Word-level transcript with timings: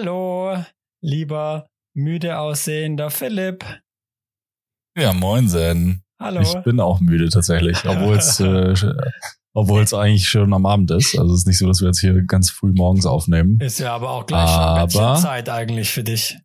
Hallo, 0.00 0.56
lieber 1.04 1.66
müde 1.94 2.38
aussehender 2.38 3.10
Philipp. 3.10 3.62
Ja, 4.96 5.12
moin 5.12 5.46
Sen. 5.46 6.02
Hallo. 6.18 6.40
Ich 6.40 6.54
bin 6.62 6.80
auch 6.80 7.00
müde 7.00 7.28
tatsächlich, 7.28 7.84
obwohl 7.86 8.16
es 8.16 8.40
äh, 8.40 8.74
obwohl 9.52 9.82
es 9.82 9.92
eigentlich 9.92 10.26
schon 10.26 10.54
am 10.54 10.64
Abend 10.64 10.90
ist. 10.90 11.18
Also 11.18 11.34
es 11.34 11.40
ist 11.40 11.46
nicht 11.48 11.58
so, 11.58 11.66
dass 11.66 11.82
wir 11.82 11.88
jetzt 11.88 12.00
hier 12.00 12.22
ganz 12.22 12.48
früh 12.48 12.72
morgens 12.72 13.04
aufnehmen. 13.04 13.60
Ist 13.60 13.78
ja 13.78 13.94
aber 13.94 14.08
auch 14.12 14.24
gleich 14.24 14.48
Aber- 14.48 15.16
Zeit 15.16 15.50
eigentlich 15.50 15.90
für 15.90 16.02
dich. 16.02 16.38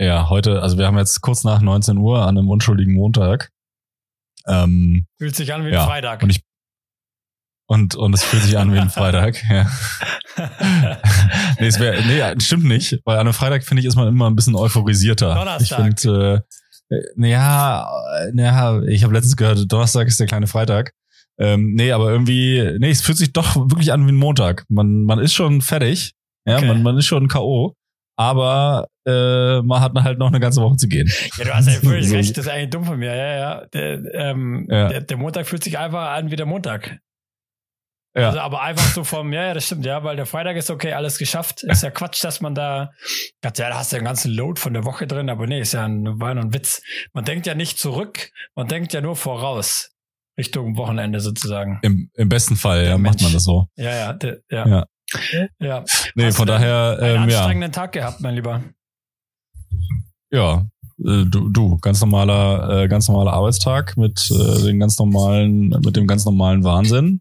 Ja, 0.00 0.30
heute, 0.30 0.62
also 0.62 0.78
wir 0.78 0.86
haben 0.86 0.96
jetzt 0.96 1.20
kurz 1.20 1.44
nach 1.44 1.60
19 1.60 1.98
Uhr 1.98 2.22
an 2.22 2.38
einem 2.38 2.48
unschuldigen 2.48 2.94
Montag. 2.94 3.50
Ähm, 4.46 5.04
Fühlt 5.18 5.36
sich 5.36 5.52
an 5.52 5.66
wie 5.66 5.70
Ja, 5.72 5.82
ein 5.82 5.88
Freitag. 5.88 6.22
und 6.22 6.30
ich- 6.30 6.40
und, 7.66 7.94
und 7.94 8.12
es 8.14 8.22
fühlt 8.22 8.42
sich 8.42 8.58
an 8.58 8.72
wie 8.74 8.78
ein 8.78 8.90
Freitag. 8.90 9.42
Ja. 9.48 9.66
nee, 11.60 11.66
es 11.66 11.78
wär, 11.80 12.00
nee, 12.04 12.40
stimmt 12.40 12.64
nicht, 12.64 12.98
weil 13.04 13.16
an 13.16 13.22
einem 13.26 13.32
Freitag 13.34 13.64
finde 13.64 13.80
ich 13.80 13.86
ist 13.86 13.96
man 13.96 14.08
immer 14.08 14.28
ein 14.28 14.36
bisschen 14.36 14.54
euphorisierter. 14.54 15.34
Donnerstag. 15.34 15.78
Ich 15.94 16.00
finde, 16.00 16.44
äh, 16.90 16.96
naja, 17.16 17.86
naja, 18.32 18.82
ich 18.82 19.04
habe 19.04 19.14
letztens 19.14 19.36
gehört, 19.36 19.70
Donnerstag 19.72 20.06
ist 20.08 20.20
der 20.20 20.26
kleine 20.26 20.46
Freitag. 20.46 20.92
Ähm, 21.38 21.72
nee, 21.74 21.90
aber 21.92 22.10
irgendwie, 22.10 22.76
nee, 22.78 22.90
es 22.90 23.00
fühlt 23.00 23.18
sich 23.18 23.32
doch 23.32 23.56
wirklich 23.56 23.92
an 23.92 24.06
wie 24.06 24.12
ein 24.12 24.16
Montag. 24.16 24.64
Man, 24.68 25.02
man 25.04 25.18
ist 25.18 25.34
schon 25.34 25.62
fertig, 25.62 26.12
ja, 26.46 26.56
Okay. 26.58 26.66
man, 26.68 26.82
man 26.82 26.96
ist 26.98 27.06
schon 27.06 27.26
K.O., 27.28 27.74
aber 28.16 28.86
äh, 29.08 29.60
man 29.62 29.80
hat 29.80 29.92
halt 29.96 30.18
noch 30.20 30.28
eine 30.28 30.38
ganze 30.38 30.60
Woche 30.62 30.76
zu 30.76 30.86
gehen. 30.86 31.10
ja, 31.36 31.44
du 31.44 31.54
hast 31.54 31.66
ja 31.66 31.72
völlig 31.82 32.12
recht, 32.12 32.36
das 32.36 32.46
ist 32.46 32.52
eigentlich 32.52 32.70
dumm 32.70 32.84
von 32.84 32.98
mir. 32.98 33.12
Ja, 33.16 33.36
ja. 33.36 33.66
Der, 33.72 34.14
ähm, 34.14 34.68
Ja. 34.70 34.88
Der, 34.88 35.00
der 35.00 35.16
Montag 35.16 35.46
fühlt 35.48 35.64
sich 35.64 35.76
einfach 35.78 36.12
an 36.12 36.30
wie 36.30 36.36
der 36.36 36.46
Montag. 36.46 36.98
Ja. 38.16 38.28
Also, 38.28 38.40
aber 38.40 38.62
einfach 38.62 38.94
so 38.94 39.02
vom, 39.02 39.32
ja, 39.32 39.46
ja, 39.46 39.54
das 39.54 39.66
stimmt, 39.66 39.84
ja, 39.84 40.04
weil 40.04 40.14
der 40.14 40.26
Freitag 40.26 40.56
ist 40.56 40.70
okay, 40.70 40.92
alles 40.92 41.18
geschafft. 41.18 41.64
Ist 41.64 41.82
ja 41.82 41.90
Quatsch, 41.90 42.22
dass 42.22 42.40
man 42.40 42.54
da, 42.54 42.90
Gott, 43.42 43.58
ja, 43.58 43.68
da 43.70 43.78
hast 43.78 43.92
du 43.92 43.96
den 43.96 44.04
ganzen 44.04 44.32
Load 44.32 44.60
von 44.60 44.72
der 44.72 44.84
Woche 44.84 45.06
drin, 45.06 45.28
aber 45.28 45.46
nee, 45.46 45.60
ist 45.60 45.72
ja 45.72 45.84
ein, 45.84 46.20
war 46.20 46.32
nur 46.34 46.44
ein 46.44 46.54
Witz. 46.54 46.80
Man 47.12 47.24
denkt 47.24 47.46
ja 47.46 47.54
nicht 47.54 47.78
zurück, 47.78 48.30
man 48.54 48.68
denkt 48.68 48.92
ja 48.92 49.00
nur 49.00 49.16
voraus. 49.16 49.90
Richtung 50.36 50.76
Wochenende 50.76 51.20
sozusagen. 51.20 51.78
Im, 51.82 52.10
Im 52.14 52.28
besten 52.28 52.56
Fall, 52.56 52.80
Der 52.82 52.90
ja, 52.90 52.98
macht 52.98 53.20
man 53.20 53.24
Mensch. 53.24 53.34
das 53.34 53.44
so. 53.44 53.68
Ja, 53.76 53.94
ja, 53.94 54.12
der, 54.12 54.40
ja. 54.50 54.66
Ja. 54.66 54.86
ja. 55.60 55.84
Nee, 56.16 56.26
Hast 56.26 56.36
von 56.36 56.46
daher, 56.46 56.98
Einen 57.00 57.22
ähm, 57.22 57.28
ja. 57.28 57.38
anstrengenden 57.38 57.72
Tag 57.72 57.92
gehabt, 57.92 58.20
mein 58.20 58.34
Lieber. 58.34 58.64
Ja, 60.32 60.66
äh, 60.98 61.24
du, 61.24 61.48
du 61.50 61.78
ganz 61.78 62.00
normaler, 62.00 62.82
äh, 62.82 62.88
ganz 62.88 63.08
normaler 63.08 63.32
Arbeitstag 63.32 63.96
mit 63.96 64.28
äh, 64.30 64.62
den 64.62 64.80
ganz 64.80 64.98
normalen, 64.98 65.68
mit 65.68 65.94
dem 65.94 66.06
ganz 66.06 66.24
normalen 66.24 66.64
Wahnsinn. 66.64 67.20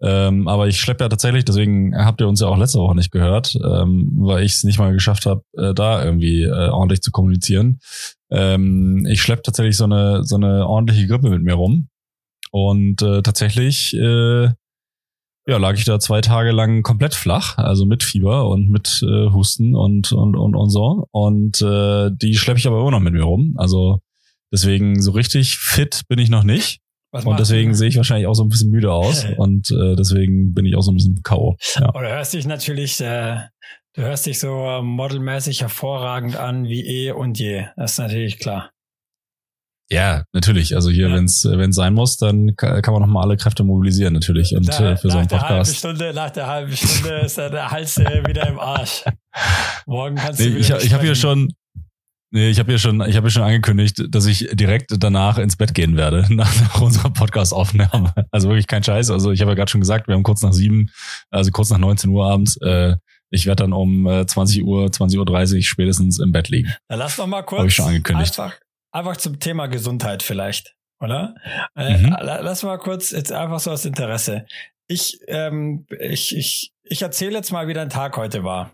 Ähm, 0.00 0.48
aber 0.48 0.68
ich 0.68 0.80
schleppe 0.80 1.04
ja 1.04 1.08
tatsächlich, 1.08 1.44
deswegen 1.44 1.96
habt 1.96 2.20
ihr 2.20 2.28
uns 2.28 2.40
ja 2.40 2.48
auch 2.48 2.56
letzte 2.56 2.78
Woche 2.78 2.94
nicht 2.94 3.10
gehört, 3.10 3.56
ähm, 3.56 4.10
weil 4.16 4.44
ich 4.44 4.52
es 4.52 4.64
nicht 4.64 4.78
mal 4.78 4.92
geschafft 4.92 5.26
habe, 5.26 5.42
äh, 5.56 5.74
da 5.74 6.04
irgendwie 6.04 6.42
äh, 6.42 6.68
ordentlich 6.68 7.02
zu 7.02 7.10
kommunizieren. 7.10 7.80
Ähm, 8.30 9.06
ich 9.08 9.22
schleppe 9.22 9.42
tatsächlich 9.42 9.76
so 9.76 9.84
eine 9.84 10.24
so 10.24 10.36
eine 10.36 10.66
ordentliche 10.66 11.06
Grippe 11.06 11.30
mit 11.30 11.42
mir 11.42 11.54
rum 11.54 11.88
und 12.50 13.02
äh, 13.02 13.22
tatsächlich 13.22 13.94
äh, 13.94 14.50
ja, 15.46 15.56
lag 15.56 15.74
ich 15.74 15.84
da 15.84 15.98
zwei 15.98 16.20
Tage 16.20 16.52
lang 16.52 16.82
komplett 16.82 17.14
flach, 17.14 17.58
also 17.58 17.84
mit 17.84 18.02
Fieber 18.04 18.48
und 18.48 18.70
mit 18.70 19.02
äh, 19.02 19.30
Husten 19.30 19.74
und, 19.74 20.12
und, 20.12 20.36
und, 20.36 20.54
und 20.54 20.70
so. 20.70 21.08
Und 21.10 21.60
äh, 21.62 22.10
die 22.12 22.36
schleppe 22.36 22.60
ich 22.60 22.66
aber 22.66 22.80
immer 22.80 22.92
noch 22.92 23.00
mit 23.00 23.12
mir 23.12 23.24
rum. 23.24 23.54
Also 23.56 24.00
deswegen 24.52 25.02
so 25.02 25.10
richtig 25.10 25.58
fit 25.58 26.02
bin 26.08 26.20
ich 26.20 26.28
noch 26.28 26.44
nicht. 26.44 26.81
Was 27.12 27.26
Und 27.26 27.38
deswegen 27.38 27.74
sehe 27.74 27.88
ich 27.88 27.96
wahrscheinlich 27.96 28.26
auch 28.26 28.34
so 28.34 28.42
ein 28.42 28.48
bisschen 28.48 28.70
müde 28.70 28.90
aus. 28.92 29.24
Und 29.36 29.70
äh, 29.70 29.96
deswegen 29.96 30.54
bin 30.54 30.64
ich 30.64 30.74
auch 30.76 30.80
so 30.82 30.90
ein 30.92 30.96
bisschen 30.96 31.20
K.O. 31.22 31.56
Ja. 31.74 31.94
Oder 31.94 32.08
hörst 32.08 32.32
dich 32.32 32.46
natürlich, 32.46 32.98
äh, 33.02 33.36
du 33.94 34.02
hörst 34.02 34.24
dich 34.26 34.38
so 34.40 34.48
äh, 34.64 34.80
modelmäßig 34.82 35.60
hervorragend 35.60 36.36
an 36.36 36.64
wie 36.64 36.80
eh 36.86 37.12
und 37.12 37.38
je. 37.38 37.66
Das 37.76 37.92
ist 37.92 37.98
natürlich 37.98 38.38
klar. 38.38 38.70
ja, 39.90 40.24
natürlich. 40.32 40.74
Also 40.74 40.88
hier, 40.90 41.08
Ja. 41.10 41.14
wenn 41.16 41.24
es 41.26 41.44
wenn 41.44 41.72
sein 41.72 41.92
muss, 41.92 42.16
dann 42.16 42.56
ka- 42.56 42.80
kann 42.80 42.94
man 42.94 43.02
noch 43.02 43.08
mal 43.08 43.20
alle 43.24 43.36
Kräfte 43.36 43.62
mobilisieren 43.62 44.14
natürlich. 44.14 44.56
Und 44.56 44.66
Da- 44.68 44.92
äh, 44.92 44.96
für 44.96 45.08
so 45.10 45.16
nach 45.16 45.20
einen 45.20 45.28
der 45.28 45.40
halben 45.42 45.48
Podcast. 45.58 45.76
Stunde, 45.76 46.12
nach 46.14 46.30
der 46.30 46.46
halben 46.46 46.72
Stunde 46.74 47.18
ist 47.18 47.36
der 47.36 47.70
Hals 47.70 47.98
äh, 47.98 48.22
wieder 48.26 48.48
im 48.48 48.58
Arsch. 48.58 49.04
Morgen 49.86 50.16
kannst 50.16 50.40
du 50.40 50.44
Nee, 50.44 50.56
wieder 50.64 50.78
ich 50.78 50.84
ich 50.86 50.94
habe 50.94 51.04
hier 51.04 51.14
schon, 51.14 51.52
nee, 52.32 52.50
ich 52.50 52.58
habe 52.58 52.72
hier 52.72 52.78
schon, 52.78 53.00
ich 53.02 53.16
habe 53.16 53.26
hier 53.26 53.30
schon 53.30 53.42
angekündigt, 53.44 54.02
dass 54.08 54.26
ich 54.26 54.48
direkt 54.52 54.92
danach 54.98 55.38
ins 55.38 55.56
Bett 55.56 55.74
gehen 55.74 55.96
werde 55.96 56.26
nach, 56.34 56.52
nach 56.60 56.80
unserer 56.80 57.10
Podcast-Aufnahme. 57.10 58.12
Also 58.32 58.48
wirklich 58.48 58.66
kein 58.66 58.82
Scheiß. 58.82 59.10
Also 59.10 59.30
ich 59.30 59.40
habe 59.40 59.52
ja 59.52 59.54
gerade 59.54 59.70
schon 59.70 59.80
gesagt, 59.80 60.08
wir 60.08 60.14
haben 60.14 60.22
kurz 60.24 60.42
nach 60.42 60.52
sieben, 60.52 60.90
also 61.30 61.50
kurz 61.52 61.70
nach 61.70 61.78
19 61.78 62.10
Uhr 62.10 62.26
abends. 62.30 62.56
Äh, 62.56 62.96
ich 63.30 63.46
werde 63.46 63.62
dann 63.62 63.72
um 63.72 64.06
äh, 64.06 64.26
20 64.26 64.62
Uhr, 64.64 64.90
20 64.92 65.18
Uhr 65.18 65.24
30 65.24 65.66
spätestens 65.68 66.18
im 66.18 66.32
Bett 66.32 66.48
liegen. 66.50 66.72
Dann 66.88 66.98
lass 66.98 67.16
doch 67.16 67.26
mal 67.26 67.42
kurz. 67.42 67.58
Habe 67.60 67.68
ich 67.68 67.74
schon 67.74 67.86
angekündigt. 67.86 68.38
Einfach, 68.38 68.58
einfach 68.92 69.16
zum 69.16 69.38
Thema 69.38 69.68
Gesundheit 69.68 70.22
vielleicht, 70.22 70.74
oder? 71.00 71.34
Äh, 71.74 71.96
Mhm. 71.98 72.10
la- 72.20 72.40
Lass 72.40 72.62
mal 72.62 72.78
kurz 72.78 73.10
jetzt 73.12 73.32
einfach 73.32 73.60
so 73.60 73.70
aus 73.70 73.84
Interesse. 73.86 74.44
Ich, 74.88 75.18
ähm, 75.28 75.86
ich, 75.98 76.36
ich, 76.36 76.72
ich 76.84 77.00
erzähle 77.02 77.36
jetzt 77.36 77.52
mal, 77.52 77.68
wie 77.68 77.72
dein 77.74 77.88
Tag 77.88 78.16
heute 78.18 78.44
war. 78.44 78.72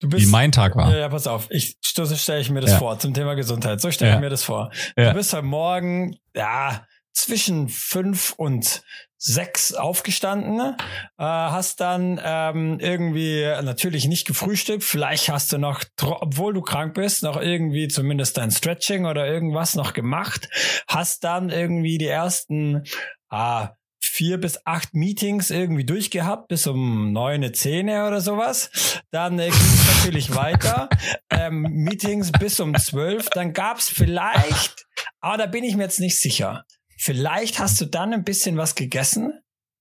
Du 0.00 0.10
Wie 0.12 0.26
mein 0.26 0.52
Tag 0.52 0.76
war. 0.76 0.94
Ja, 0.96 1.08
pass 1.08 1.26
auf. 1.26 1.46
Ich, 1.50 1.76
so 1.82 2.04
stelle 2.16 2.40
ich 2.40 2.50
mir 2.50 2.60
das 2.60 2.72
Ja. 2.72 2.78
vor 2.78 2.98
zum 2.98 3.14
Thema 3.14 3.34
Gesundheit. 3.34 3.80
So 3.80 3.90
stelle 3.90 4.10
Ja. 4.10 4.16
ich 4.16 4.20
mir 4.20 4.30
das 4.30 4.42
vor. 4.42 4.70
Ja. 4.96 5.10
Du 5.10 5.14
bist 5.18 5.32
heute 5.32 5.42
Morgen, 5.44 6.16
ja, 6.34 6.86
zwischen 7.12 7.68
fünf 7.68 8.32
und 8.36 8.82
sechs 9.18 9.72
aufgestanden, 9.74 10.58
äh, 10.60 10.74
hast 11.22 11.80
dann 11.80 12.20
ähm, 12.24 12.80
irgendwie 12.80 13.44
natürlich 13.62 14.06
nicht 14.08 14.26
gefrühstückt. 14.26 14.82
Vielleicht 14.82 15.28
hast 15.28 15.52
du 15.52 15.58
noch, 15.58 15.84
obwohl 16.00 16.54
du 16.54 16.60
krank 16.62 16.94
bist, 16.94 17.22
noch 17.22 17.36
irgendwie 17.40 17.86
zumindest 17.86 18.36
dein 18.38 18.50
Stretching 18.50 19.06
oder 19.06 19.26
irgendwas 19.28 19.76
noch 19.76 19.92
gemacht. 19.92 20.48
Hast 20.88 21.22
dann 21.22 21.50
irgendwie 21.50 21.98
die 21.98 22.08
ersten 22.08 22.82
ah, 23.30 23.70
vier 24.04 24.38
bis 24.38 24.66
acht 24.66 24.94
Meetings 24.94 25.50
irgendwie 25.50 25.84
durchgehabt, 25.84 26.48
bis 26.48 26.66
um 26.66 27.12
neune, 27.12 27.52
zehn 27.52 27.88
oder 27.88 28.20
sowas. 28.20 29.00
Dann 29.10 29.38
äh, 29.38 29.48
ging 29.48 29.60
es 29.60 29.96
natürlich 29.96 30.34
weiter. 30.34 30.88
Ähm, 31.30 31.62
Meetings 31.62 32.30
bis 32.30 32.60
um 32.60 32.74
zwölf. 32.76 33.28
Dann 33.30 33.52
gab's 33.54 33.88
vielleicht, 33.88 34.86
aber 35.20 35.38
da 35.38 35.46
bin 35.46 35.64
ich 35.64 35.76
mir 35.76 35.84
jetzt 35.84 35.98
nicht 35.98 36.20
sicher. 36.20 36.64
Vielleicht 36.98 37.58
hast 37.58 37.80
du 37.80 37.86
dann 37.86 38.12
ein 38.12 38.22
bisschen 38.22 38.58
was 38.58 38.74
gegessen, 38.74 39.40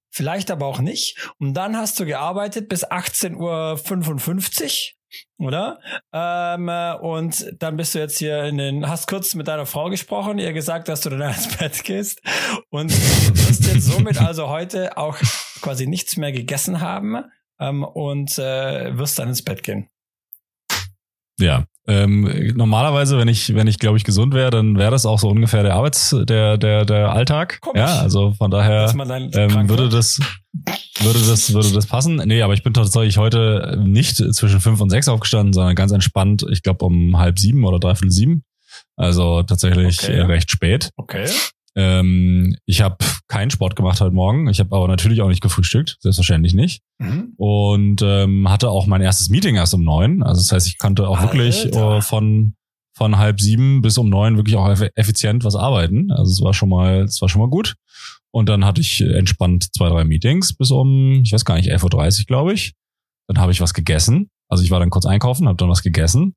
vielleicht 0.10 0.50
aber 0.50 0.66
auch 0.66 0.80
nicht. 0.80 1.30
Und 1.40 1.54
dann 1.54 1.76
hast 1.76 2.00
du 2.00 2.06
gearbeitet 2.06 2.70
bis 2.70 2.86
18.55 2.86 3.36
Uhr, 3.36 5.01
oder? 5.38 5.80
Ähm, 6.14 6.70
äh, 6.70 6.96
und 6.96 7.54
dann 7.60 7.78
bist 7.78 7.96
du 7.96 8.00
jetzt 8.00 8.18
hier 8.18 8.44
in 8.44 8.58
den, 8.58 8.88
hast 8.88 9.08
kurz 9.08 9.36
mit 9.36 9.48
deiner 9.48 9.66
Frau 9.66 9.90
gesprochen, 9.90 10.40
ihr 10.40 10.54
gesagt, 10.54 10.88
dass 10.88 11.02
du 11.02 11.10
dann 11.10 11.22
ins 11.34 11.58
Bett 11.58 11.84
gehst 11.84 12.22
und 12.70 12.92
wirst 12.92 13.66
jetzt 13.66 13.86
somit 13.86 14.18
also 14.22 14.50
heute 14.50 14.98
auch 14.98 15.18
quasi 15.62 15.88
nichts 15.88 16.18
mehr 16.18 16.32
gegessen 16.32 16.82
haben 16.82 17.24
ähm, 17.60 17.84
und 17.84 18.38
äh, 18.38 18.98
wirst 18.98 19.20
dann 19.20 19.30
ins 19.30 19.44
Bett 19.44 19.64
gehen. 19.64 19.90
Ja. 21.40 21.66
Ähm, 21.88 22.54
normalerweise, 22.56 23.18
wenn 23.18 23.28
ich, 23.28 23.56
wenn 23.56 23.68
ich 23.68 23.80
glaube 23.80 23.98
ich 23.98 24.04
gesund 24.04 24.34
wäre, 24.34 24.52
dann 24.52 24.78
wäre 24.78 24.92
das 24.92 25.06
auch 25.06 25.18
so 25.20 25.30
ungefähr 25.30 25.64
der 25.64 25.74
Arbeits, 25.74 26.16
der, 26.28 26.58
der, 26.58 26.86
der 26.86 27.12
Alltag. 27.12 27.60
Komisch. 27.62 27.80
Ja, 27.80 28.00
also 28.00 28.34
von 28.34 28.52
daher. 28.52 28.92
Ähm, 28.96 29.68
würde 29.68 29.90
das, 29.90 30.20
würde 31.00 31.20
das, 31.28 31.54
würde 31.54 31.72
das 31.72 31.88
passen? 31.88 32.22
Nee, 32.26 32.44
aber 32.44 32.54
ich 32.54 32.64
bin 32.64 32.74
tatsächlich 32.74 33.18
heute 33.18 33.80
nicht 33.84 34.18
zwischen 34.18 34.60
fünf 34.60 34.80
und 34.80 34.90
sechs 34.92 35.08
aufgestanden, 35.08 35.54
sondern 35.54 35.76
ganz 35.76 35.92
entspannt, 35.92 36.46
ich 36.52 36.62
glaube 36.62 36.86
um 36.86 37.18
halb 37.18 37.40
sieben 37.40 37.66
oder 37.66 37.80
dreiviertel 37.80 38.12
sieben. 38.12 38.44
Also 38.96 39.42
tatsächlich 39.44 40.04
Okay. 40.04 40.18
äh, 40.18 40.22
recht 40.22 40.52
spät. 40.52 40.92
Okay. 40.98 41.26
Ähm, 41.76 42.56
ich 42.66 42.82
habe 42.82 42.98
keinen 43.28 43.50
Sport 43.50 43.76
gemacht 43.76 44.02
heute 44.02 44.14
Morgen. 44.14 44.48
Ich 44.50 44.60
habe 44.60 44.76
aber 44.76 44.88
natürlich 44.88 45.22
auch 45.22 45.30
nicht 45.30 45.42
gefrühstückt, 45.42 45.98
selbstverständlich 46.02 46.54
nicht. 46.54 46.82
Mhm. 47.00 47.34
Und 47.38 48.02
ähm, 48.04 48.50
hatte 48.50 48.70
auch 48.70 48.88
mein 48.88 49.02
erstes 49.02 49.30
Meeting 49.30 49.56
erst 49.56 49.74
um 49.74 49.84
neun. 49.84 50.22
Also 50.24 50.42
das 50.42 50.52
heißt, 50.52 50.68
ich 50.68 50.78
konnte 50.78 51.08
auch 51.08 51.22
wirklich 51.22 51.66
Alter. 51.66 51.98
äh, 51.98 52.02
von 52.02 52.54
von 52.98 53.18
halb 53.18 53.40
sieben 53.40 53.82
bis 53.82 53.98
um 53.98 54.10
neun 54.10 54.36
wirklich 54.36 54.58
auch 54.58 54.68
eff- 54.68 54.92
effizient 54.96 55.46
was 55.46 55.56
arbeiten. 55.56 56.12
Also 56.12 56.30
es 56.32 56.42
war 56.42 56.54
schon 56.54 56.68
mal, 56.70 57.04
es 57.04 57.22
war 57.22 57.30
schon 57.30 57.40
mal 57.42 57.50
gut. 57.50 57.76
Und 58.32 58.50
dann 58.50 58.66
hatte 58.66 58.82
ich 58.82 59.00
entspannt 59.02 59.70
zwei, 59.74 59.88
drei 59.90 60.04
Meetings 60.04 60.54
bis 60.54 60.72
um, 60.72 61.22
ich 61.24 61.32
weiß 61.32 61.46
gar 61.46 61.56
nicht, 61.56 61.72
11.30 61.72 62.20
Uhr, 62.20 62.26
glaube 62.26 62.54
ich. 62.54 62.74
Dann 63.28 63.40
habe 63.40 63.54
ich 63.54 63.62
was 63.62 63.74
gegessen. 63.74 64.30
Also 64.50 64.64
ich 64.64 64.72
war 64.72 64.80
dann 64.82 64.90
kurz 64.90 65.06
einkaufen, 65.06 65.48
habe 65.48 65.58
dann 65.58 65.70
was 65.70 65.84
gegessen. 65.84 66.34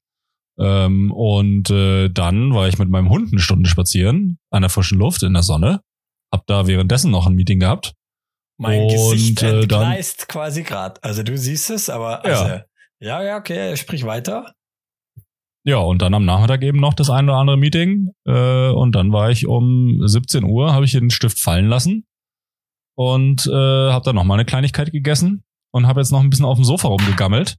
Ähm, 0.58 1.10
und 1.12 1.70
äh, 1.70 2.08
dann 2.10 2.54
war 2.54 2.68
ich 2.68 2.78
mit 2.78 2.88
meinem 2.88 3.10
Hund 3.10 3.32
eine 3.32 3.40
Stunde 3.40 3.68
spazieren 3.68 4.38
an 4.50 4.62
der 4.62 4.70
frischen 4.70 4.98
Luft 4.98 5.22
in 5.22 5.32
der 5.34 5.42
Sonne. 5.42 5.80
Hab 6.32 6.46
da 6.46 6.66
währenddessen 6.66 7.10
noch 7.10 7.26
ein 7.26 7.34
Meeting 7.34 7.60
gehabt. 7.60 7.94
Mein 8.56 8.82
Und, 8.82 8.92
Gesicht 8.92 9.42
äh, 9.42 9.60
entgleist 9.60 10.28
quasi 10.28 10.62
gerade. 10.62 11.02
Also 11.02 11.22
du 11.22 11.36
siehst 11.36 11.70
es, 11.70 11.90
aber 11.90 12.22
Ja. 12.24 12.40
also, 12.42 12.64
ja, 13.00 13.22
ja, 13.22 13.36
okay, 13.36 13.76
sprich 13.76 14.04
weiter. 14.04 14.54
Ja, 15.66 15.78
und 15.78 16.02
dann 16.02 16.14
am 16.14 16.24
Nachmittag 16.24 16.62
eben 16.62 16.78
noch 16.78 16.94
das 16.94 17.08
eine 17.10 17.30
oder 17.32 17.40
andere 17.40 17.56
Meeting. 17.56 18.10
Äh, 18.26 18.68
und 18.68 18.94
dann 18.94 19.12
war 19.12 19.30
ich 19.30 19.46
um 19.46 20.06
17 20.06 20.44
Uhr, 20.44 20.72
habe 20.72 20.84
ich 20.84 20.92
den 20.92 21.10
Stift 21.10 21.40
fallen 21.40 21.68
lassen 21.68 22.06
und 22.96 23.46
äh, 23.46 23.50
habe 23.90 24.04
dann 24.04 24.14
noch 24.14 24.24
mal 24.24 24.34
eine 24.34 24.44
Kleinigkeit 24.44 24.92
gegessen 24.92 25.42
und 25.72 25.86
habe 25.86 26.00
jetzt 26.00 26.12
noch 26.12 26.20
ein 26.20 26.30
bisschen 26.30 26.44
auf 26.44 26.58
dem 26.58 26.64
Sofa 26.64 26.88
rumgegammelt. 26.88 27.56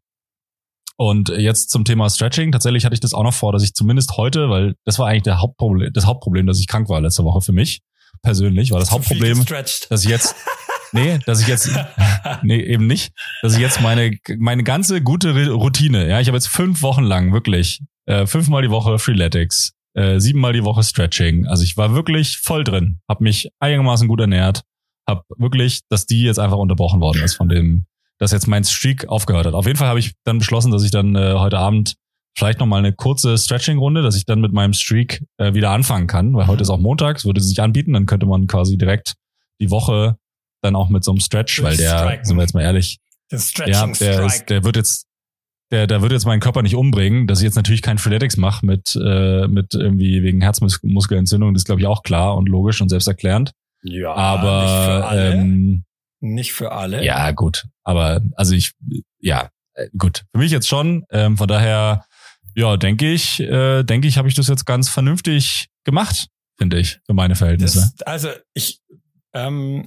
Und 0.97 1.29
jetzt 1.29 1.71
zum 1.71 1.83
Thema 1.83 2.09
Stretching. 2.09 2.51
Tatsächlich 2.51 2.85
hatte 2.85 2.93
ich 2.93 3.01
das 3.01 3.13
auch 3.13 3.23
noch 3.23 3.33
vor, 3.33 3.51
dass 3.51 3.63
ich 3.63 3.73
zumindest 3.73 4.15
heute, 4.17 4.49
weil 4.49 4.75
das 4.85 4.97
war 4.97 5.07
eigentlich 5.07 5.23
der 5.23 5.41
Hauptproblem, 5.41 5.91
das 5.91 6.05
Hauptproblem, 6.05 6.47
dass 6.47 6.59
ich 6.59 6.67
krank 6.67 6.87
war 6.87 7.01
letzte 7.01 7.23
Woche 7.23 7.41
für 7.41 7.51
mich 7.51 7.81
persönlich, 8.21 8.71
war 8.71 8.79
das 8.79 8.91
Hauptproblem, 8.91 9.45
dass 9.89 10.03
ich 10.03 10.09
jetzt 10.09 10.35
Nee, 10.95 11.19
dass 11.25 11.41
ich 11.41 11.47
jetzt, 11.47 11.69
nee, 12.43 12.61
eben 12.61 12.87
nicht, 12.87 13.11
dass 13.41 13.53
ich 13.53 13.59
jetzt 13.59 13.81
meine, 13.81 14.17
meine 14.37 14.63
ganze 14.63 15.01
gute 15.01 15.51
Routine, 15.51 16.07
ja, 16.07 16.21
ich 16.21 16.27
habe 16.27 16.37
jetzt 16.37 16.47
fünf 16.47 16.81
Wochen 16.81 17.03
lang 17.03 17.33
wirklich, 17.33 17.81
äh, 18.05 18.25
fünfmal 18.25 18.61
die 18.61 18.69
Woche 18.69 18.97
Freeletics, 18.97 19.73
äh, 19.93 20.19
siebenmal 20.19 20.53
die 20.53 20.63
Woche 20.63 20.83
Stretching. 20.83 21.47
Also 21.47 21.63
ich 21.63 21.75
war 21.75 21.93
wirklich 21.93 22.37
voll 22.37 22.63
drin, 22.63 22.99
habe 23.09 23.23
mich 23.23 23.49
einigermaßen 23.59 24.07
gut 24.07 24.21
ernährt, 24.21 24.61
habe 25.07 25.23
wirklich, 25.37 25.81
dass 25.89 26.05
die 26.05 26.23
jetzt 26.23 26.39
einfach 26.39 26.57
unterbrochen 26.57 27.01
worden 27.01 27.23
ist 27.23 27.35
von 27.35 27.49
dem, 27.49 27.85
dass 28.19 28.31
jetzt 28.31 28.47
mein 28.47 28.63
Streak 28.63 29.07
aufgehört 29.07 29.45
hat. 29.45 29.53
Auf 29.53 29.65
jeden 29.65 29.77
Fall 29.77 29.87
habe 29.87 29.99
ich 29.99 30.13
dann 30.23 30.39
beschlossen, 30.39 30.71
dass 30.71 30.83
ich 30.83 30.91
dann 30.91 31.15
äh, 31.15 31.33
heute 31.33 31.57
Abend 31.57 31.95
vielleicht 32.37 32.59
noch 32.59 32.65
mal 32.65 32.77
eine 32.77 32.93
kurze 32.93 33.37
Stretching-Runde, 33.37 34.01
dass 34.01 34.15
ich 34.15 34.25
dann 34.25 34.41
mit 34.41 34.53
meinem 34.53 34.73
Streak 34.73 35.23
äh, 35.37 35.53
wieder 35.53 35.71
anfangen 35.71 36.07
kann, 36.07 36.33
weil 36.33 36.47
heute 36.47 36.57
mhm. 36.57 36.63
ist 36.63 36.69
auch 36.69 36.79
Montag, 36.79 37.17
es 37.17 37.25
würde 37.25 37.41
sich 37.41 37.61
anbieten, 37.61 37.93
dann 37.93 38.05
könnte 38.05 38.25
man 38.25 38.47
quasi 38.47 38.77
direkt 38.77 39.15
die 39.61 39.71
Woche 39.71 40.17
dann 40.61 40.75
auch 40.75 40.89
mit 40.89 41.03
so 41.03 41.11
einem 41.11 41.19
Stretch, 41.19 41.61
weil 41.63 41.77
der, 41.77 41.99
Striken. 41.99 42.25
sind 42.25 42.37
wir 42.37 42.41
jetzt 42.41 42.53
mal 42.53 42.61
ehrlich, 42.61 42.99
ja, 43.31 43.87
der, 43.87 44.25
ist, 44.25 44.49
der 44.49 44.63
wird 44.63 44.75
jetzt, 44.75 45.07
der, 45.71 45.87
der 45.87 46.01
wird 46.01 46.11
jetzt 46.11 46.25
meinen 46.25 46.41
Körper 46.41 46.61
nicht 46.61 46.75
umbringen, 46.75 47.27
dass 47.27 47.39
ich 47.39 47.45
jetzt 47.45 47.55
natürlich 47.55 47.81
kein 47.81 47.97
Freeletics 47.97 48.37
mache 48.37 48.65
mit, 48.65 48.95
äh, 49.01 49.47
mit 49.47 49.73
irgendwie 49.73 50.21
wegen 50.21 50.41
Herzmuskelentzündung, 50.41 51.53
das 51.53 51.61
ist 51.61 51.65
glaube 51.65 51.81
ich 51.81 51.87
auch 51.87 52.03
klar 52.03 52.35
und 52.35 52.49
logisch 52.49 52.81
und 52.81 52.89
selbsterklärend. 52.89 53.51
Ja, 53.83 54.13
aber 54.13 54.61
nicht 54.61 54.85
für 54.85 55.05
alle. 55.05 55.33
Ähm, 55.33 55.83
nicht 56.33 56.53
für 56.53 56.71
alle. 56.71 57.03
Ja, 57.03 57.31
gut. 57.31 57.65
Aber 57.83 58.21
also 58.35 58.53
ich, 58.53 58.73
ja, 59.19 59.49
äh, 59.73 59.89
gut. 59.97 60.23
Für 60.31 60.39
mich 60.39 60.51
jetzt 60.51 60.67
schon. 60.67 61.05
Ähm, 61.09 61.37
von 61.37 61.47
daher, 61.47 62.05
ja, 62.55 62.77
denke 62.77 63.11
ich, 63.11 63.39
äh, 63.39 63.83
denke 63.83 64.07
ich, 64.07 64.17
habe 64.17 64.27
ich 64.27 64.35
das 64.35 64.47
jetzt 64.47 64.65
ganz 64.65 64.89
vernünftig 64.89 65.67
gemacht, 65.83 66.27
finde 66.57 66.79
ich, 66.79 66.99
für 67.05 67.13
meine 67.13 67.35
Verhältnisse. 67.35 67.91
Das, 67.97 68.07
also 68.07 68.29
ich, 68.53 68.81
ähm, 69.33 69.85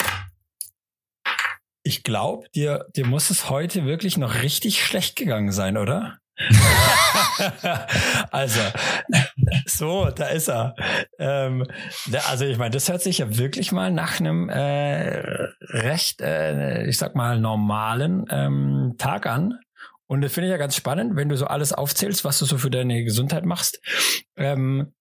ich 1.82 2.02
glaube, 2.02 2.46
dir, 2.54 2.86
dir 2.94 3.06
muss 3.06 3.30
es 3.30 3.48
heute 3.48 3.84
wirklich 3.84 4.16
noch 4.16 4.42
richtig 4.42 4.84
schlecht 4.84 5.16
gegangen 5.16 5.52
sein, 5.52 5.76
oder? 5.76 6.18
also, 8.30 8.60
so, 9.66 10.10
da 10.10 10.26
ist 10.26 10.48
er. 10.48 10.74
Ähm, 11.18 11.66
der, 12.06 12.28
also 12.28 12.44
ich 12.44 12.58
meine, 12.58 12.70
das 12.70 12.88
hört 12.88 13.02
sich 13.02 13.18
ja 13.18 13.36
wirklich 13.36 13.72
mal 13.72 13.90
nach 13.90 14.20
einem 14.20 14.48
äh, 14.48 15.48
recht, 15.60 16.20
äh, 16.20 16.86
ich 16.86 16.98
sag 16.98 17.14
mal, 17.14 17.40
normalen 17.40 18.24
ähm, 18.30 18.94
Tag 18.98 19.26
an. 19.26 19.58
Und 20.06 20.22
das 20.22 20.32
finde 20.32 20.48
ich 20.48 20.52
ja 20.52 20.56
ganz 20.56 20.74
spannend, 20.74 21.16
wenn 21.16 21.28
du 21.28 21.36
so 21.36 21.46
alles 21.46 21.72
aufzählst, 21.72 22.24
was 22.24 22.38
du 22.38 22.46
so 22.46 22.56
für 22.58 22.70
deine 22.70 23.04
Gesundheit 23.04 23.44
machst. 23.44 23.80
Ähm, 24.36 24.94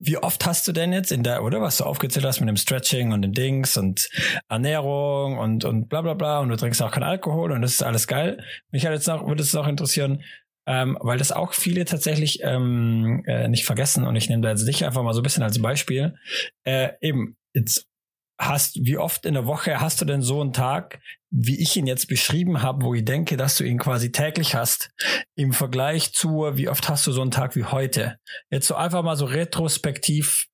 wie 0.00 0.16
oft 0.16 0.46
hast 0.46 0.66
du 0.66 0.72
denn 0.72 0.92
jetzt 0.92 1.12
in 1.12 1.22
der, 1.22 1.44
oder 1.44 1.60
was 1.60 1.76
du 1.76 1.84
aufgezählt 1.84 2.24
hast 2.24 2.40
mit 2.40 2.48
dem 2.48 2.56
Stretching 2.56 3.12
und 3.12 3.20
dem 3.22 3.32
Dings 3.32 3.76
und 3.76 4.08
Ernährung 4.48 5.38
und, 5.38 5.64
und 5.64 5.88
bla 5.88 6.00
bla 6.00 6.14
bla 6.14 6.40
und 6.40 6.48
du 6.48 6.56
trinkst 6.56 6.82
auch 6.82 6.90
keinen 6.90 7.04
Alkohol 7.04 7.52
und 7.52 7.60
das 7.60 7.72
ist 7.72 7.82
alles 7.82 8.06
geil. 8.06 8.42
Mich 8.70 8.86
hat 8.86 8.92
jetzt 8.92 9.06
noch, 9.06 9.26
würde 9.26 9.42
es 9.42 9.54
auch 9.54 9.68
interessieren, 9.68 10.22
ähm, 10.70 10.96
weil 11.00 11.18
das 11.18 11.32
auch 11.32 11.52
viele 11.52 11.84
tatsächlich 11.84 12.44
ähm, 12.44 13.24
äh, 13.26 13.48
nicht 13.48 13.64
vergessen 13.64 14.06
und 14.06 14.14
ich 14.14 14.28
nehme 14.28 14.42
da 14.42 14.50
jetzt 14.50 14.68
dich 14.68 14.84
einfach 14.84 15.02
mal 15.02 15.14
so 15.14 15.20
ein 15.20 15.24
bisschen 15.24 15.42
als 15.42 15.60
Beispiel. 15.60 16.14
Äh, 16.62 16.90
eben, 17.00 17.36
jetzt 17.52 17.88
hast, 18.38 18.76
wie 18.86 18.96
oft 18.96 19.26
in 19.26 19.34
der 19.34 19.46
Woche 19.46 19.80
hast 19.80 20.00
du 20.00 20.04
denn 20.04 20.22
so 20.22 20.40
einen 20.40 20.52
Tag, 20.52 21.00
wie 21.28 21.60
ich 21.60 21.76
ihn 21.76 21.88
jetzt 21.88 22.06
beschrieben 22.06 22.62
habe, 22.62 22.84
wo 22.84 22.94
ich 22.94 23.04
denke, 23.04 23.36
dass 23.36 23.56
du 23.56 23.64
ihn 23.64 23.78
quasi 23.78 24.12
täglich 24.12 24.54
hast, 24.54 24.92
im 25.34 25.52
Vergleich 25.52 26.12
zu, 26.12 26.48
wie 26.54 26.68
oft 26.68 26.88
hast 26.88 27.04
du 27.04 27.10
so 27.10 27.20
einen 27.20 27.32
Tag 27.32 27.56
wie 27.56 27.64
heute? 27.64 28.18
Jetzt 28.48 28.68
so 28.68 28.76
einfach 28.76 29.02
mal 29.02 29.16
so 29.16 29.24
retrospektiv, 29.24 30.46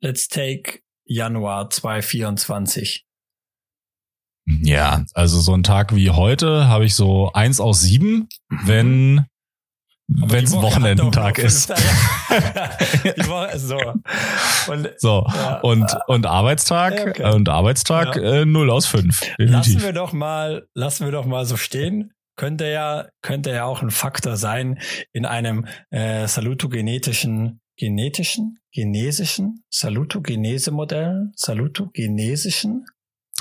let's 0.00 0.28
take 0.28 0.78
Januar 1.04 1.70
2024. 1.70 3.04
Ja, 4.46 5.04
also 5.12 5.40
so 5.40 5.54
ein 5.54 5.64
Tag 5.64 5.92
wie 5.92 6.10
heute 6.10 6.68
habe 6.68 6.84
ich 6.84 6.94
so 6.94 7.32
eins 7.32 7.58
aus 7.58 7.80
sieben, 7.80 8.28
mhm. 8.48 8.58
wenn 8.64 9.29
wenn 10.10 10.44
es 10.44 10.52
Wochenendentag 10.52 11.38
ist. 11.38 11.70
Woche 13.28 13.58
so. 13.58 13.78
Und, 14.70 14.90
so. 14.98 15.26
Ja, 15.34 15.60
und, 15.60 15.96
und 16.08 16.26
Arbeitstag 16.26 16.94
ja, 16.94 17.06
okay. 17.06 17.32
und 17.32 17.48
Arbeitstag 17.48 18.16
ja. 18.16 18.40
äh, 18.42 18.44
0 18.44 18.70
aus 18.70 18.86
5. 18.86 19.20
Lassen 19.38 19.82
wir 19.82 19.92
doch 19.92 20.12
mal, 20.12 20.66
lassen 20.74 21.04
wir 21.04 21.12
doch 21.12 21.26
mal 21.26 21.44
so 21.44 21.56
stehen. 21.56 22.12
Könnte 22.36 22.66
ja, 22.66 23.06
könnte 23.22 23.50
ja 23.50 23.64
auch 23.64 23.82
ein 23.82 23.90
Faktor 23.90 24.36
sein 24.36 24.78
in 25.12 25.26
einem 25.26 25.66
äh, 25.90 26.26
salutogenetischen, 26.26 27.60
genetischen, 27.76 28.58
genesischen, 28.72 29.62
Salutogenese-Modell, 29.70 31.30
salutogenesischen 31.36 32.86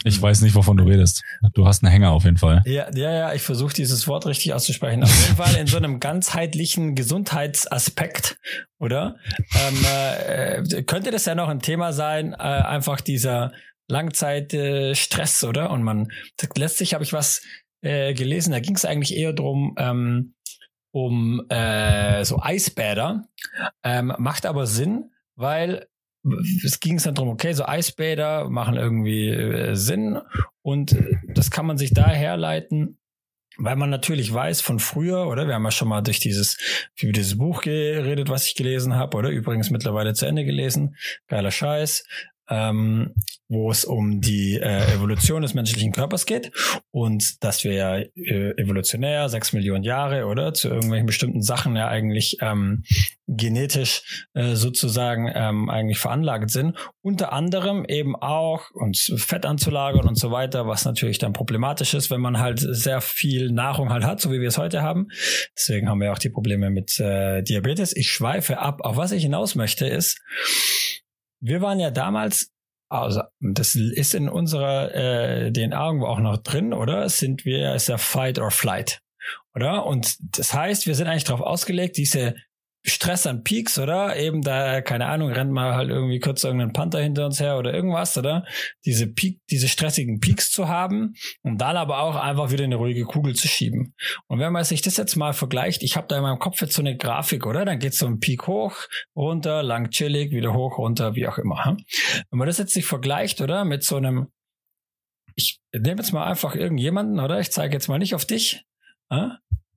ich 0.03 0.21
weiß 0.21 0.41
nicht, 0.41 0.55
wovon 0.55 0.77
du 0.77 0.83
redest. 0.83 1.23
Du 1.53 1.67
hast 1.67 1.83
einen 1.83 1.91
Hänger 1.91 2.11
auf 2.11 2.23
jeden 2.23 2.37
Fall. 2.37 2.61
Ja, 2.65 2.87
ja, 2.95 3.11
ja, 3.11 3.33
ich 3.33 3.41
versuche 3.41 3.73
dieses 3.73 4.07
Wort 4.07 4.25
richtig 4.25 4.53
auszusprechen. 4.53 5.03
Auf 5.03 5.23
jeden 5.23 5.35
Fall 5.35 5.55
in 5.55 5.67
so 5.67 5.77
einem 5.77 5.99
ganzheitlichen 5.99 6.95
Gesundheitsaspekt, 6.95 8.37
oder? 8.79 9.17
Ähm, 9.55 9.85
äh, 9.85 10.83
könnte 10.83 11.11
das 11.11 11.25
ja 11.25 11.35
noch 11.35 11.49
ein 11.49 11.61
Thema 11.61 11.93
sein, 11.93 12.33
äh, 12.33 12.37
einfach 12.37 13.01
dieser 13.01 13.51
Langzeitstress, 13.87 15.43
äh, 15.43 15.45
oder? 15.45 15.71
Und 15.71 15.83
man, 15.83 16.11
letztlich 16.55 16.93
habe 16.93 17.03
ich 17.03 17.13
was 17.13 17.41
äh, 17.81 18.13
gelesen, 18.13 18.51
da 18.51 18.59
ging 18.59 18.75
es 18.75 18.85
eigentlich 18.85 19.17
eher 19.17 19.33
drum, 19.33 19.75
ähm, 19.77 20.35
um 20.91 21.45
äh, 21.49 22.23
so 22.23 22.39
Eisbäder. 22.41 23.27
Ähm, 23.83 24.13
macht 24.17 24.45
aber 24.45 24.67
Sinn, 24.67 25.11
weil 25.35 25.87
es 26.65 26.79
ging 26.79 26.97
es 26.97 27.03
dann 27.03 27.15
darum, 27.15 27.29
okay, 27.29 27.53
so 27.53 27.65
Eisbäder 27.65 28.49
machen 28.49 28.75
irgendwie 28.75 29.29
äh, 29.29 29.75
Sinn 29.75 30.19
und 30.61 30.95
das 31.33 31.51
kann 31.51 31.65
man 31.65 31.77
sich 31.77 31.93
da 31.93 32.09
herleiten, 32.09 32.97
weil 33.57 33.75
man 33.75 33.89
natürlich 33.89 34.33
weiß 34.33 34.61
von 34.61 34.79
früher, 34.79 35.27
oder? 35.27 35.47
Wir 35.47 35.55
haben 35.55 35.63
ja 35.63 35.71
schon 35.71 35.87
mal 35.87 36.01
durch 36.01 36.19
dieses, 36.19 36.57
über 36.95 37.11
dieses 37.11 37.37
Buch 37.37 37.61
geredet, 37.61 38.29
was 38.29 38.45
ich 38.45 38.55
gelesen 38.55 38.95
habe, 38.95 39.17
oder? 39.17 39.29
Übrigens 39.29 39.69
mittlerweile 39.69 40.13
zu 40.13 40.25
Ende 40.25 40.45
gelesen. 40.45 40.95
Geiler 41.27 41.51
Scheiß 41.51 42.03
ähm, 42.49 43.13
wo 43.47 43.71
es 43.71 43.83
um 43.83 44.21
die 44.21 44.57
äh, 44.57 44.93
Evolution 44.93 45.41
des 45.41 45.55
menschlichen 45.55 45.91
Körpers 45.91 46.25
geht 46.25 46.51
und 46.91 47.43
dass 47.43 47.63
wir 47.63 47.73
ja 47.73 47.97
äh, 47.97 48.51
evolutionär 48.57 49.27
sechs 49.29 49.53
Millionen 49.53 49.83
Jahre 49.83 50.25
oder 50.25 50.53
zu 50.53 50.69
irgendwelchen 50.69 51.07
bestimmten 51.07 51.41
Sachen 51.41 51.75
ja 51.75 51.87
eigentlich 51.87 52.37
ähm, 52.41 52.83
genetisch 53.27 54.27
äh, 54.33 54.55
sozusagen 54.55 55.31
ähm, 55.33 55.69
eigentlich 55.69 55.97
veranlagt 55.97 56.51
sind. 56.51 56.77
Unter 57.01 57.33
anderem 57.33 57.85
eben 57.85 58.15
auch 58.15 58.69
uns 58.71 59.11
Fett 59.17 59.45
anzulagern 59.45 60.07
und 60.07 60.15
so 60.15 60.31
weiter, 60.31 60.67
was 60.67 60.85
natürlich 60.85 61.17
dann 61.17 61.33
problematisch 61.33 61.93
ist, 61.93 62.11
wenn 62.11 62.21
man 62.21 62.39
halt 62.39 62.59
sehr 62.59 63.01
viel 63.01 63.51
Nahrung 63.51 63.89
halt 63.89 64.03
hat, 64.03 64.21
so 64.21 64.31
wie 64.31 64.41
wir 64.41 64.47
es 64.47 64.57
heute 64.57 64.81
haben. 64.81 65.07
Deswegen 65.55 65.89
haben 65.89 66.01
wir 66.01 66.11
auch 66.11 66.19
die 66.19 66.29
Probleme 66.29 66.69
mit 66.69 66.99
äh, 66.99 67.41
Diabetes. 67.41 67.95
Ich 67.95 68.11
schweife 68.11 68.59
ab. 68.59 68.81
Auf 68.81 68.97
was 68.97 69.11
ich 69.11 69.23
hinaus 69.23 69.55
möchte 69.55 69.87
ist, 69.87 70.19
wir 71.39 71.61
waren 71.61 71.79
ja 71.79 71.91
damals, 71.91 72.51
also 72.89 73.21
das 73.39 73.75
ist 73.75 74.13
in 74.15 74.29
unserer 74.29 74.93
äh, 74.93 75.51
DNA 75.51 75.85
irgendwo 75.85 76.07
auch 76.07 76.19
noch 76.19 76.37
drin, 76.37 76.73
oder? 76.73 77.07
Sind 77.09 77.45
wir, 77.45 77.75
ist 77.75 77.87
ja 77.87 77.97
Fight 77.97 78.39
or 78.39 78.51
Flight, 78.51 79.01
oder? 79.55 79.85
Und 79.85 80.17
das 80.37 80.53
heißt, 80.53 80.87
wir 80.87 80.95
sind 80.95 81.07
eigentlich 81.07 81.23
darauf 81.23 81.41
ausgelegt, 81.41 81.97
diese 81.97 82.35
Stress 82.89 83.25
an 83.25 83.43
Peaks, 83.43 83.79
oder? 83.79 84.17
Eben 84.17 84.41
da, 84.41 84.81
keine 84.81 85.05
Ahnung, 85.05 85.31
rennt 85.31 85.51
mal 85.51 85.75
halt 85.75 85.89
irgendwie 85.89 86.19
kurz 86.19 86.43
irgendein 86.43 86.73
Panther 86.73 86.99
hinter 86.99 87.25
uns 87.25 87.39
her 87.39 87.57
oder 87.57 87.73
irgendwas, 87.73 88.17
oder? 88.17 88.45
Diese 88.85 89.07
Peak, 89.07 89.39
diese 89.49 89.67
stressigen 89.67 90.19
Peaks 90.19 90.51
zu 90.51 90.67
haben 90.67 91.13
und 91.41 91.59
dann 91.59 91.77
aber 91.77 92.01
auch 92.01 92.15
einfach 92.15 92.51
wieder 92.51 92.63
eine 92.63 92.75
ruhige 92.75 93.05
Kugel 93.05 93.35
zu 93.35 93.47
schieben. 93.47 93.93
Und 94.27 94.39
wenn 94.39 94.51
man 94.51 94.63
sich 94.63 94.81
das 94.81 94.97
jetzt 94.97 95.15
mal 95.15 95.33
vergleicht, 95.33 95.83
ich 95.83 95.95
habe 95.95 96.07
da 96.07 96.17
in 96.17 96.23
meinem 96.23 96.39
Kopf 96.39 96.61
jetzt 96.61 96.73
so 96.73 96.81
eine 96.81 96.97
Grafik, 96.97 97.45
oder? 97.45 97.65
Dann 97.65 97.79
geht 97.79 97.93
so 97.93 98.05
ein 98.05 98.19
Peak 98.19 98.47
hoch, 98.47 98.75
runter, 99.15 99.63
lang 99.63 99.91
chillig, 99.91 100.31
wieder 100.31 100.53
hoch, 100.53 100.77
runter, 100.77 101.15
wie 101.15 101.27
auch 101.27 101.37
immer. 101.37 101.77
Wenn 102.29 102.37
man 102.37 102.47
das 102.47 102.57
jetzt 102.57 102.73
sich 102.73 102.85
vergleicht, 102.85 103.41
oder? 103.41 103.65
Mit 103.65 103.83
so 103.83 103.95
einem, 103.95 104.27
ich 105.35 105.59
nehme 105.73 106.01
jetzt 106.01 106.11
mal 106.11 106.25
einfach 106.25 106.55
irgendjemanden, 106.55 107.19
oder? 107.19 107.39
Ich 107.39 107.51
zeige 107.51 107.73
jetzt 107.73 107.87
mal 107.87 107.99
nicht 107.99 108.15
auf 108.15 108.25
dich. 108.25 108.65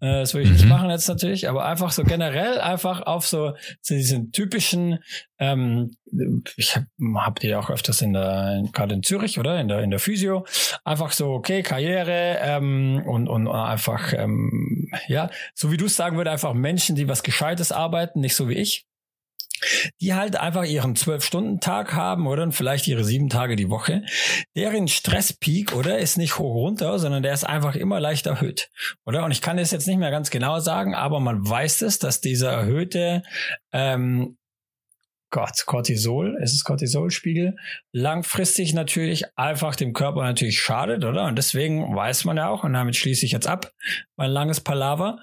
Äh, 0.03 0.21
das 0.21 0.35
würde 0.35 0.45
ich 0.45 0.51
mhm. 0.51 0.57
nicht 0.57 0.69
machen 0.69 0.91
jetzt 0.91 1.09
natürlich, 1.09 1.49
aber 1.49 1.65
einfach 1.65 1.93
so 1.93 2.03
generell 2.03 2.61
einfach 2.61 3.03
auf 3.03 3.25
so, 3.25 3.55
so 3.81 3.95
diesen 3.95 4.33
typischen, 4.33 4.99
ähm, 5.39 5.93
ich 6.57 6.75
habe 6.75 6.87
hab 7.15 7.39
die 7.39 7.55
auch 7.55 7.71
öfters 7.71 8.03
in 8.03 8.13
der, 8.13 8.65
gerade 8.73 8.95
in 8.95 9.05
Zürich, 9.05 9.39
oder? 9.39 9.61
In 9.61 9.69
der, 9.69 9.81
in 9.81 9.91
der 9.91 10.01
Physio. 10.01 10.45
Einfach 10.85 11.13
so, 11.13 11.31
okay, 11.31 11.63
Karriere 11.63 12.39
ähm, 12.41 13.03
und, 13.07 13.29
und 13.29 13.47
einfach, 13.47 14.13
ähm, 14.13 14.91
ja, 15.07 15.31
so 15.55 15.71
wie 15.71 15.77
du 15.77 15.87
es 15.87 15.95
sagen 15.95 16.17
würdest, 16.17 16.33
einfach 16.33 16.53
Menschen, 16.53 16.97
die 16.97 17.09
was 17.09 17.23
Gescheites 17.23 17.71
arbeiten, 17.71 18.21
nicht 18.21 18.35
so 18.35 18.49
wie 18.49 18.55
ich. 18.55 18.87
Die 20.01 20.15
halt 20.15 20.37
einfach 20.37 20.65
ihren 20.65 20.97
Zwölf-Stunden-Tag 20.97 21.95
haben 21.95 22.27
oder 22.27 22.51
vielleicht 22.53 22.87
ihre 22.89 23.05
sieben 23.05 23.29
Tage 23.29 23.57
die 23.57 23.71
Woche. 23.71 24.03
Deren 24.57 24.89
Stresspeak, 24.89 25.75
oder, 25.75 25.99
ist 25.99 26.19
nicht 26.19 26.39
hoch 26.39 26.55
runter, 26.55 26.99
sondern 26.99 27.23
der 27.23 27.33
ist 27.33 27.45
einfach 27.45 27.75
immer 27.77 28.01
leicht 28.01 28.27
erhöht, 28.27 28.71
oder? 29.05 29.25
Und 29.25 29.31
ich 29.31 29.41
kann 29.41 29.57
das 29.57 29.71
jetzt 29.71 29.87
nicht 29.87 29.99
mehr 29.99 30.11
ganz 30.11 30.31
genau 30.31 30.61
sagen, 30.61 30.95
aber 30.95 31.21
man 31.21 31.49
weiß 31.49 31.83
es, 31.83 31.99
dass 31.99 32.21
dieser 32.21 32.53
erhöhte 32.53 33.23
ähm, 33.73 34.37
Gott, 35.33 35.65
Cortisol, 35.65 36.39
es 36.43 36.53
ist 36.53 36.65
Cortisolspiegel, 36.65 37.57
langfristig 37.91 38.75
natürlich 38.75 39.25
einfach 39.37 39.75
dem 39.75 39.95
Körper 39.95 40.23
natürlich 40.23 40.61
schadet, 40.61 41.05
oder? 41.05 41.25
Und 41.25 41.37
deswegen 41.37 41.97
weiß 41.97 42.27
man 42.27 42.37
ja 42.37 42.49
auch, 42.49 42.65
und 42.65 42.75
damit 42.75 42.97
schließe 42.97 43.25
ich 43.25 43.33
jetzt 43.33 43.47
ab, 43.47 43.73
mein 44.17 44.31
langes 44.31 44.61
Palaver, 44.61 45.21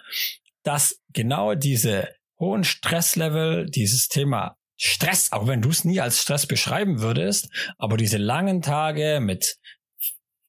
dass 0.63 0.99
genau 1.13 1.53
diese 1.53 2.09
hohen 2.39 2.63
Stresslevel, 2.63 3.69
dieses 3.69 4.07
Thema 4.07 4.57
Stress, 4.77 5.31
auch 5.31 5.47
wenn 5.47 5.61
du 5.61 5.69
es 5.69 5.83
nie 5.83 5.99
als 5.99 6.21
Stress 6.21 6.45
beschreiben 6.47 7.01
würdest, 7.01 7.49
aber 7.77 7.97
diese 7.97 8.17
langen 8.17 8.61
Tage 8.61 9.19
mit 9.21 9.57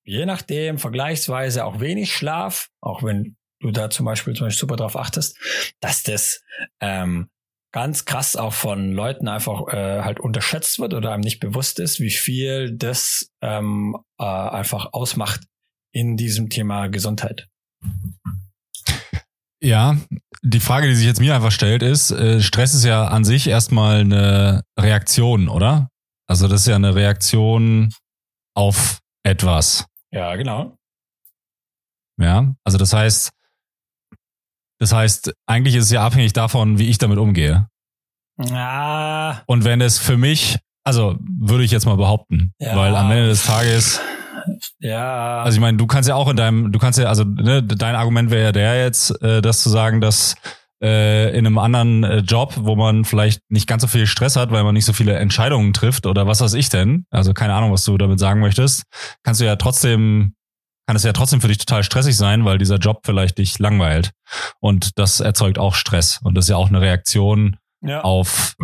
je 0.04 0.26
nachdem 0.26 0.78
vergleichsweise 0.78 1.64
auch 1.64 1.80
wenig 1.80 2.14
Schlaf, 2.14 2.70
auch 2.80 3.02
wenn 3.02 3.36
du 3.60 3.70
da 3.70 3.90
zum 3.90 4.06
Beispiel, 4.06 4.34
zum 4.34 4.46
Beispiel 4.46 4.60
super 4.60 4.76
drauf 4.76 4.96
achtest, 4.96 5.38
dass 5.80 6.02
das 6.02 6.42
ähm, 6.80 7.28
ganz 7.72 8.04
krass 8.04 8.36
auch 8.36 8.52
von 8.52 8.92
Leuten 8.92 9.28
einfach 9.28 9.68
äh, 9.68 10.02
halt 10.02 10.18
unterschätzt 10.18 10.78
wird 10.78 10.94
oder 10.94 11.12
einem 11.12 11.22
nicht 11.22 11.40
bewusst 11.40 11.78
ist, 11.78 12.00
wie 12.00 12.10
viel 12.10 12.76
das 12.76 13.30
ähm, 13.42 13.96
äh, 14.18 14.24
einfach 14.24 14.92
ausmacht 14.92 15.42
in 15.92 16.16
diesem 16.16 16.50
Thema 16.50 16.88
Gesundheit. 16.88 17.48
Ja, 19.62 19.96
die 20.42 20.60
Frage, 20.60 20.88
die 20.88 20.94
sich 20.94 21.06
jetzt 21.06 21.20
mir 21.20 21.34
einfach 21.34 21.52
stellt, 21.52 21.82
ist, 21.82 22.10
äh, 22.10 22.40
Stress 22.40 22.74
ist 22.74 22.84
ja 22.84 23.08
an 23.08 23.24
sich 23.24 23.46
erstmal 23.46 24.00
eine 24.00 24.62
Reaktion, 24.78 25.48
oder? 25.48 25.90
Also 26.26 26.48
das 26.48 26.62
ist 26.62 26.66
ja 26.68 26.76
eine 26.76 26.94
Reaktion 26.94 27.92
auf 28.54 29.00
etwas. 29.22 29.86
Ja, 30.12 30.34
genau. 30.36 30.76
Ja, 32.18 32.54
also 32.64 32.78
das 32.78 32.92
heißt, 32.92 33.30
das 34.78 34.92
heißt, 34.92 35.34
eigentlich 35.46 35.74
ist 35.74 35.84
es 35.84 35.90
ja 35.90 36.04
abhängig 36.04 36.32
davon, 36.32 36.78
wie 36.78 36.88
ich 36.88 36.98
damit 36.98 37.18
umgehe. 37.18 37.68
Ah. 38.50 39.42
Und 39.46 39.64
wenn 39.64 39.82
es 39.82 39.98
für 39.98 40.16
mich, 40.16 40.58
also 40.84 41.18
würde 41.20 41.64
ich 41.64 41.70
jetzt 41.70 41.84
mal 41.84 41.96
behaupten, 41.96 42.54
ja. 42.58 42.76
weil 42.76 42.96
am 42.96 43.10
Ende 43.10 43.28
des 43.28 43.44
Tages 43.44 44.00
ja. 44.78 45.42
Also 45.42 45.56
ich 45.56 45.60
meine, 45.60 45.76
du 45.76 45.86
kannst 45.86 46.08
ja 46.08 46.14
auch 46.14 46.28
in 46.28 46.36
deinem, 46.36 46.72
du 46.72 46.78
kannst 46.78 46.98
ja, 46.98 47.06
also 47.06 47.24
ne, 47.24 47.62
dein 47.62 47.94
Argument 47.94 48.30
wäre 48.30 48.44
ja 48.44 48.52
der 48.52 48.82
jetzt, 48.82 49.22
äh, 49.22 49.42
das 49.42 49.62
zu 49.62 49.70
sagen, 49.70 50.00
dass 50.00 50.34
äh, 50.82 51.30
in 51.36 51.46
einem 51.46 51.58
anderen 51.58 52.04
äh, 52.04 52.18
Job, 52.18 52.54
wo 52.56 52.76
man 52.76 53.04
vielleicht 53.04 53.42
nicht 53.50 53.66
ganz 53.66 53.82
so 53.82 53.88
viel 53.88 54.06
Stress 54.06 54.36
hat, 54.36 54.50
weil 54.50 54.64
man 54.64 54.74
nicht 54.74 54.86
so 54.86 54.92
viele 54.92 55.14
Entscheidungen 55.14 55.72
trifft 55.72 56.06
oder 56.06 56.26
was 56.26 56.40
weiß 56.40 56.54
ich 56.54 56.68
denn, 56.68 57.06
also 57.10 57.34
keine 57.34 57.54
Ahnung, 57.54 57.72
was 57.72 57.84
du 57.84 57.98
damit 57.98 58.18
sagen 58.18 58.40
möchtest, 58.40 58.84
kannst 59.22 59.40
du 59.40 59.44
ja 59.44 59.56
trotzdem 59.56 60.34
kann 60.86 60.96
es 60.96 61.04
ja 61.04 61.12
trotzdem 61.12 61.40
für 61.40 61.46
dich 61.46 61.58
total 61.58 61.84
stressig 61.84 62.16
sein, 62.16 62.44
weil 62.44 62.58
dieser 62.58 62.78
Job 62.78 63.02
vielleicht 63.04 63.38
dich 63.38 63.60
langweilt. 63.60 64.10
Und 64.58 64.98
das 64.98 65.20
erzeugt 65.20 65.56
auch 65.56 65.76
Stress. 65.76 66.18
Und 66.24 66.34
das 66.34 66.46
ist 66.46 66.48
ja 66.48 66.56
auch 66.56 66.68
eine 66.68 66.80
Reaktion 66.80 67.58
ja. 67.80 68.00
auf 68.00 68.56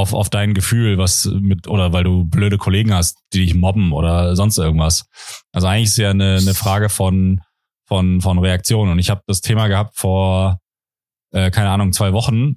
auf, 0.00 0.14
auf 0.14 0.30
dein 0.30 0.54
Gefühl, 0.54 0.98
was 0.98 1.30
mit, 1.40 1.68
oder 1.68 1.92
weil 1.92 2.04
du 2.04 2.24
blöde 2.24 2.58
Kollegen 2.58 2.92
hast, 2.92 3.18
die 3.32 3.40
dich 3.40 3.54
mobben 3.54 3.92
oder 3.92 4.34
sonst 4.36 4.58
irgendwas. 4.58 5.06
Also 5.52 5.66
eigentlich 5.66 5.88
ist 5.88 5.98
ja 5.98 6.10
eine, 6.10 6.38
eine 6.40 6.54
Frage 6.54 6.88
von, 6.88 7.40
von, 7.86 8.20
von 8.20 8.38
Reaktion. 8.38 8.88
Und 8.88 8.98
ich 8.98 9.10
habe 9.10 9.22
das 9.26 9.40
Thema 9.40 9.68
gehabt 9.68 9.96
vor, 9.96 10.58
äh, 11.32 11.50
keine 11.50 11.70
Ahnung, 11.70 11.92
zwei 11.92 12.12
Wochen. 12.12 12.56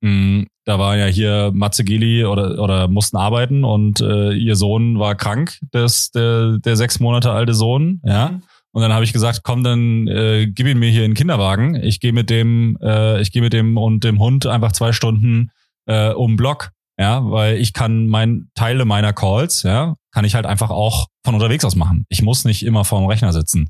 Mhm, 0.00 0.46
da 0.64 0.78
war 0.78 0.96
ja 0.96 1.06
hier 1.06 1.50
Matze 1.54 1.84
Geli 1.84 2.24
oder, 2.24 2.58
oder 2.62 2.88
mussten 2.88 3.16
arbeiten 3.16 3.64
und 3.64 4.00
äh, 4.00 4.32
ihr 4.32 4.54
Sohn 4.54 4.98
war 4.98 5.16
krank, 5.16 5.58
das, 5.72 6.10
der, 6.12 6.58
der 6.58 6.76
sechs 6.76 7.00
Monate 7.00 7.32
alte 7.32 7.54
Sohn, 7.54 8.00
ja. 8.04 8.28
Mhm. 8.28 8.42
Und 8.72 8.82
dann 8.82 8.92
habe 8.92 9.04
ich 9.04 9.12
gesagt, 9.12 9.40
komm, 9.42 9.64
dann 9.64 10.06
äh, 10.06 10.46
gib 10.46 10.66
ihn 10.66 10.78
mir 10.78 10.90
hier 10.90 11.04
in 11.04 11.12
den 11.12 11.16
Kinderwagen. 11.16 11.74
Ich 11.74 12.00
gehe 12.00 12.12
mit 12.12 12.28
dem, 12.30 12.76
äh, 12.82 13.20
ich 13.20 13.32
gehe 13.32 13.42
mit 13.42 13.52
dem 13.52 13.76
und 13.76 14.04
dem 14.04 14.20
Hund 14.20 14.46
einfach 14.46 14.72
zwei 14.72 14.92
Stunden 14.92 15.50
äh, 15.86 16.10
um 16.10 16.36
Block, 16.36 16.70
ja, 16.98 17.24
weil 17.30 17.56
ich 17.58 17.72
kann 17.72 18.08
mein 18.08 18.50
Teile 18.54 18.84
meiner 18.84 19.12
Calls, 19.12 19.62
ja, 19.62 19.94
kann 20.12 20.24
ich 20.24 20.34
halt 20.34 20.46
einfach 20.46 20.70
auch 20.70 21.06
von 21.24 21.34
unterwegs 21.34 21.64
aus 21.64 21.76
machen. 21.76 22.04
Ich 22.08 22.22
muss 22.22 22.44
nicht 22.44 22.64
immer 22.64 22.84
vorm 22.84 23.06
Rechner 23.06 23.32
sitzen. 23.32 23.68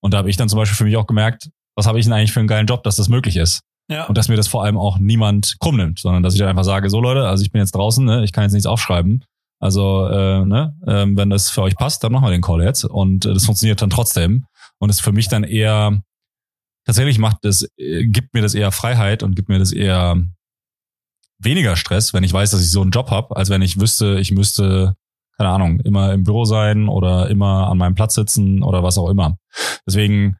Und 0.00 0.14
da 0.14 0.18
habe 0.18 0.30
ich 0.30 0.36
dann 0.36 0.48
zum 0.48 0.58
Beispiel 0.58 0.76
für 0.76 0.84
mich 0.84 0.96
auch 0.96 1.06
gemerkt, 1.06 1.50
was 1.76 1.86
habe 1.86 1.98
ich 1.98 2.04
denn 2.04 2.12
eigentlich 2.12 2.32
für 2.32 2.40
einen 2.40 2.48
geilen 2.48 2.66
Job, 2.66 2.82
dass 2.84 2.96
das 2.96 3.08
möglich 3.08 3.36
ist. 3.36 3.62
Ja. 3.88 4.06
Und 4.06 4.16
dass 4.16 4.28
mir 4.28 4.36
das 4.36 4.46
vor 4.46 4.62
allem 4.62 4.78
auch 4.78 4.98
niemand 4.98 5.56
krumm 5.58 5.76
nimmt, 5.76 5.98
sondern 5.98 6.22
dass 6.22 6.34
ich 6.34 6.38
dann 6.38 6.48
einfach 6.48 6.64
sage, 6.64 6.90
so 6.90 7.00
Leute, 7.00 7.26
also 7.26 7.42
ich 7.42 7.50
bin 7.50 7.60
jetzt 7.60 7.74
draußen, 7.74 8.04
ne, 8.04 8.22
ich 8.22 8.32
kann 8.32 8.44
jetzt 8.44 8.52
nichts 8.52 8.66
aufschreiben. 8.66 9.24
Also, 9.58 10.06
äh, 10.06 10.44
ne, 10.44 10.74
äh, 10.86 11.06
wenn 11.08 11.28
das 11.28 11.50
für 11.50 11.62
euch 11.62 11.74
passt, 11.76 12.04
dann 12.04 12.12
machen 12.12 12.24
wir 12.24 12.30
den 12.30 12.40
Call 12.40 12.62
jetzt. 12.62 12.84
Und 12.84 13.26
äh, 13.26 13.34
das 13.34 13.44
funktioniert 13.44 13.82
dann 13.82 13.90
trotzdem. 13.90 14.46
Und 14.78 14.90
ist 14.90 15.02
für 15.02 15.12
mich 15.12 15.28
dann 15.28 15.42
eher, 15.42 16.00
tatsächlich 16.86 17.18
macht 17.18 17.38
das, 17.42 17.68
äh, 17.76 18.06
gibt 18.06 18.32
mir 18.32 18.42
das 18.42 18.54
eher 18.54 18.70
Freiheit 18.70 19.22
und 19.22 19.34
gibt 19.34 19.48
mir 19.48 19.58
das 19.58 19.72
eher 19.72 20.22
weniger 21.40 21.76
Stress, 21.76 22.14
wenn 22.14 22.24
ich 22.24 22.32
weiß, 22.32 22.50
dass 22.50 22.62
ich 22.62 22.70
so 22.70 22.82
einen 22.82 22.90
Job 22.90 23.10
habe, 23.10 23.36
als 23.36 23.50
wenn 23.50 23.62
ich 23.62 23.80
wüsste, 23.80 24.18
ich 24.20 24.30
müsste, 24.30 24.94
keine 25.36 25.50
Ahnung, 25.50 25.80
immer 25.80 26.12
im 26.12 26.24
Büro 26.24 26.44
sein 26.44 26.88
oder 26.88 27.28
immer 27.28 27.68
an 27.68 27.78
meinem 27.78 27.94
Platz 27.94 28.14
sitzen 28.14 28.62
oder 28.62 28.82
was 28.82 28.98
auch 28.98 29.08
immer. 29.08 29.36
Deswegen, 29.86 30.36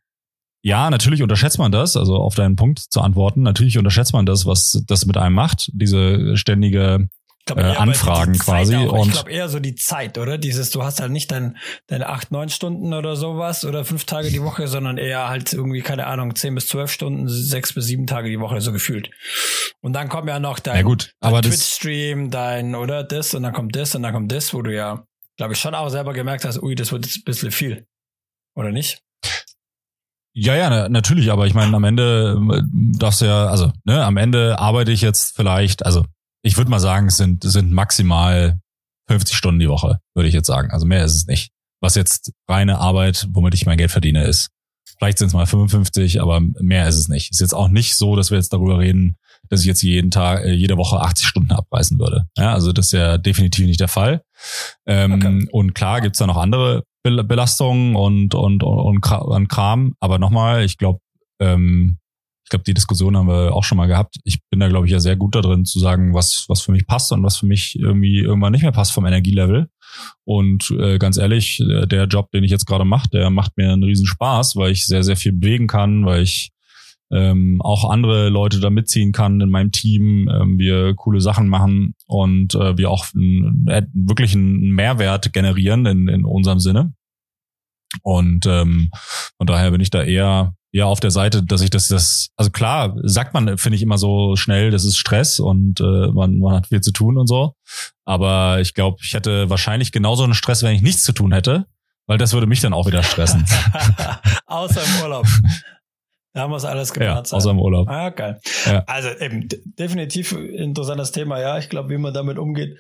ja, 0.63 0.91
natürlich 0.91 1.23
unterschätzt 1.23 1.59
man 1.59 1.73
das, 1.73 1.97
also 1.97 2.17
auf 2.17 2.35
deinen 2.35 2.57
Punkt 2.57 2.79
zu 2.79 3.01
antworten, 3.01 3.43
natürlich 3.43 3.79
unterschätzt 3.79 4.13
man 4.13 4.27
das, 4.27 4.47
was 4.47 4.83
das 4.87 5.07
mit 5.07 5.17
einem 5.17 5.35
macht, 5.35 5.71
diese 5.73 6.37
ständige 6.37 7.09
äh, 7.59 7.77
Anfragen 7.77 8.39
quasi. 8.39 8.77
und 8.77 9.09
ich 9.09 9.13
glaube 9.13 9.31
eher 9.31 9.49
so 9.49 9.61
die 9.61 9.75
Zeit, 9.75 10.19
oder? 10.19 10.39
Dieses, 10.39 10.71
du 10.71 10.83
hast 10.83 11.01
halt 11.01 11.11
nicht 11.11 11.31
dein, 11.31 11.57
deine 11.87 12.09
acht, 12.09 12.31
neun 12.31 12.49
Stunden 12.49 12.93
oder 12.95 13.17
sowas 13.17 13.65
oder 13.65 13.85
fünf 13.85 14.05
Tage 14.05 14.31
die 14.31 14.43
Woche, 14.43 14.69
sondern 14.69 14.99
eher 14.99 15.29
halt 15.29 15.53
irgendwie, 15.53 15.81
keine 15.81 16.07
Ahnung, 16.07 16.35
zehn 16.35 16.55
bis 16.55 16.69
zwölf 16.69 16.91
Stunden, 16.91 17.29
sechs 17.29 17.73
bis 17.73 17.87
sieben 17.87 18.07
Tage 18.07 18.29
die 18.29 18.41
Woche, 18.41 18.61
so 18.61 18.73
gefühlt. 18.73 19.11
Und 19.81 19.93
dann 19.93 20.09
kommt 20.09 20.29
ja 20.29 20.39
noch 20.39 20.59
dein, 20.59 20.77
ja 20.77 20.83
gut, 20.83 21.15
dein 21.21 21.43
Twitch-Stream, 21.43 22.31
dein, 22.31 22.75
oder 22.75 23.05
das, 23.05 23.35
und 23.35 23.43
dann 23.43 23.53
kommt 23.53 23.77
das, 23.77 23.95
und 23.95 24.03
dann 24.03 24.13
kommt 24.13 24.33
das, 24.33 24.53
wo 24.55 24.63
du 24.63 24.75
ja, 24.75 25.05
glaube 25.37 25.55
ich, 25.55 25.61
schon 25.61 25.75
auch 25.75 25.89
selber 25.89 26.13
gemerkt 26.13 26.45
hast, 26.45 26.63
ui, 26.63 26.75
das 26.75 26.93
wird 26.93 27.07
jetzt 27.07 27.19
ein 27.19 27.25
bisschen 27.25 27.51
viel. 27.51 27.87
Oder 28.55 28.73
nicht? 28.73 29.01
Ja, 30.33 30.55
ja, 30.55 30.89
natürlich, 30.89 31.33
aber 31.33 31.47
ich 31.47 31.55
meine, 31.55 31.75
am 31.75 31.85
Ende 31.85 32.41
äh, 32.53 32.63
darfst 32.99 33.21
du 33.21 33.25
ja, 33.25 33.47
also, 33.47 33.73
ne, 33.85 34.05
am 34.05 34.17
Ende 34.17 34.59
arbeite 34.59 34.93
ich 34.93 35.01
jetzt 35.01 35.35
vielleicht, 35.35 35.85
also 35.85 36.05
ich 36.43 36.57
würde 36.57 36.71
mal 36.71 36.81
sagen, 36.81 37.07
es 37.09 37.17
sind, 37.17 37.45
sind 37.45 37.73
maximal 37.73 38.61
50 39.09 39.37
Stunden 39.37 39.61
die 39.61 39.69
Woche, 39.69 40.01
würde 40.15 40.29
ich 40.29 40.35
jetzt 40.35 40.47
sagen. 40.47 40.71
Also 40.71 40.87
mehr 40.87 41.05
ist 41.05 41.15
es 41.15 41.27
nicht. 41.27 41.51
Was 41.81 41.95
jetzt 41.95 42.33
reine 42.49 42.79
Arbeit, 42.79 43.27
womit 43.33 43.55
ich 43.55 43.67
mein 43.67 43.79
Geld 43.79 43.91
verdiene, 43.91 44.25
ist. 44.25 44.51
Vielleicht 44.99 45.19
sind 45.19 45.29
es 45.29 45.35
mal 45.35 45.47
55, 45.47 46.21
aber 46.21 46.41
mehr 46.41 46.87
ist 46.87 46.97
es 46.97 47.09
nicht. 47.09 47.31
Ist 47.31 47.41
jetzt 47.41 47.55
auch 47.55 47.69
nicht 47.69 47.97
so, 47.97 48.17
dass 48.17 48.31
wir 48.31 48.37
jetzt 48.37 48.53
darüber 48.53 48.79
reden, 48.79 49.17
dass 49.49 49.61
ich 49.61 49.67
jetzt 49.67 49.83
jeden 49.83 50.11
Tag, 50.11 50.45
äh, 50.45 50.53
jede 50.53 50.77
Woche 50.77 51.01
80 51.01 51.27
Stunden 51.27 51.53
abreißen 51.53 51.99
würde. 51.99 52.27
Ja, 52.37 52.53
also 52.53 52.73
das 52.73 52.87
ist 52.87 52.93
ja 52.93 53.17
definitiv 53.17 53.67
nicht 53.67 53.81
der 53.81 53.89
Fall. 53.89 54.23
Ähm, 54.87 55.13
okay. 55.13 55.49
Und 55.53 55.75
klar 55.75 56.03
gibt's 56.03 56.19
da 56.19 56.27
noch 56.27 56.37
andere 56.37 56.85
Belastungen 57.03 57.97
und, 57.97 58.35
und, 58.35 58.63
und, 58.63 59.03
und 59.03 59.49
Kram. 59.49 59.95
Aber 60.01 60.19
nochmal, 60.19 60.65
ich 60.65 60.77
glaube, 60.77 61.01
ähm, 61.41 62.00
glaube, 62.51 62.65
die 62.65 62.75
Diskussion 62.75 63.17
haben 63.17 63.29
wir 63.29 63.55
auch 63.55 63.65
schon 63.65 63.79
mal 63.79 63.87
gehabt. 63.87 64.17
Ich 64.25 64.41
bin 64.51 64.61
da, 64.61 64.69
glaube 64.69 64.87
ich, 64.87 64.93
ja 64.93 65.01
sehr 65.01 65.17
gut 65.17 65.35
da 65.35 65.41
drin 65.41 65.65
zu 65.65 65.79
sagen, 65.79 66.15
was, 66.15 66.45
was 66.49 66.61
für 66.61 66.73
mich 66.73 66.87
passt 66.87 67.13
und 67.13 67.23
was 67.23 67.39
für 67.39 67.47
mich 67.47 67.79
irgendwie 67.79 68.21
irgendwann 68.21 68.53
nicht 68.53 68.63
mehr 68.63 68.73
passt 68.73 68.93
vom 68.93 69.07
Energielevel. 69.07 69.69
Und 70.25 70.71
äh, 70.79 70.99
ganz 70.99 71.17
ehrlich, 71.17 71.61
äh, 71.61 71.87
der 71.87 72.05
Job, 72.05 72.31
den 72.33 72.45
ich 72.45 72.51
jetzt 72.51 72.67
gerade 72.67 72.85
mache, 72.85 73.09
der 73.11 73.31
macht 73.31 73.57
mir 73.57 73.73
einen 73.73 73.83
riesen 73.83 74.07
Spaß, 74.07 74.57
weil 74.57 74.73
ich 74.73 74.87
sehr, 74.87 75.03
sehr 75.03 75.17
viel 75.17 75.33
bewegen 75.33 75.67
kann, 75.67 76.05
weil 76.05 76.23
ich 76.23 76.53
ähm, 77.13 77.61
auch 77.63 77.91
andere 77.91 78.29
Leute 78.29 78.61
da 78.61 78.71
mitziehen 78.71 79.13
kann 79.13 79.41
in 79.41 79.51
meinem 79.51 79.73
Team, 79.73 80.29
ähm, 80.29 80.59
wir 80.59 80.95
coole 80.95 81.21
Sachen 81.21 81.49
machen 81.49 81.95
und 82.07 82.55
äh, 82.55 82.79
wir 82.79 82.91
auch 82.91 83.07
ein, 83.15 83.67
wirklich 83.93 84.35
einen 84.35 84.71
Mehrwert 84.71 85.33
generieren 85.33 85.87
in, 85.87 86.09
in 86.09 86.25
unserem 86.25 86.61
Sinne. 86.61 86.95
Und 88.03 88.47
ähm, 88.47 88.91
von 89.37 89.47
daher 89.47 89.73
bin 89.73 89.81
ich 89.81 89.91
da 89.91 90.03
eher 90.03 90.55
ja 90.73 90.87
auf 90.87 91.01
der 91.01 91.11
Seite, 91.11 91.43
dass 91.43 91.63
ich 91.63 91.71
das, 91.71 91.89
das, 91.89 92.29
also 92.37 92.51
klar, 92.51 92.95
sagt 93.03 93.35
man, 93.35 93.59
finde 93.59 93.77
ich 93.77 93.83
immer 93.83 93.99
so 93.99 94.37
schnell, 94.37 94.71
das 94.71 94.85
ist 94.85 94.97
Stress 94.97 95.41
und 95.41 95.81
äh, 95.81 96.09
man, 96.13 96.39
man 96.39 96.55
hat 96.55 96.69
viel 96.69 96.81
zu 96.81 96.93
tun 96.93 97.19
und 97.19 97.27
so. 97.27 97.55
Aber 98.05 98.61
ich 98.61 98.75
glaube, 98.75 98.99
ich 99.03 99.15
hätte 99.15 99.51
wahrscheinlich 99.51 99.93
genauso 99.93 100.25
einen 100.25 100.35
Stress, 100.35 100.63
wenn 100.63 100.75
ich 100.75 100.83
nichts 100.83 101.03
zu 101.03 101.13
tun 101.13 101.33
hätte, 101.33 101.67
weil 102.07 102.19
das 102.19 102.33
würde 102.33 102.47
mich 102.47 102.61
dann 102.61 102.73
auch 102.73 102.87
wieder 102.87 103.03
stressen. 103.03 103.45
Außer 104.47 104.83
im 104.83 105.03
Urlaub. 105.03 105.27
Da 106.33 106.43
haben 106.43 106.53
wir 106.53 106.59
es 106.59 106.65
alles 106.65 106.93
geplant. 106.93 107.29
Ja, 107.29 107.37
außer 107.37 107.51
im 107.51 107.59
Urlaub. 107.59 107.89
Ah, 107.89 108.11
geil. 108.11 108.41
Ja. 108.65 108.85
Also 108.87 109.09
eben 109.19 109.49
definitiv 109.65 110.31
interessantes 110.31 111.11
Thema. 111.11 111.41
Ja, 111.41 111.59
ich 111.59 111.69
glaube, 111.69 111.91
wie 111.91 111.99
man 111.99 112.15
damit 112.15 112.39
umgeht, 112.39 112.79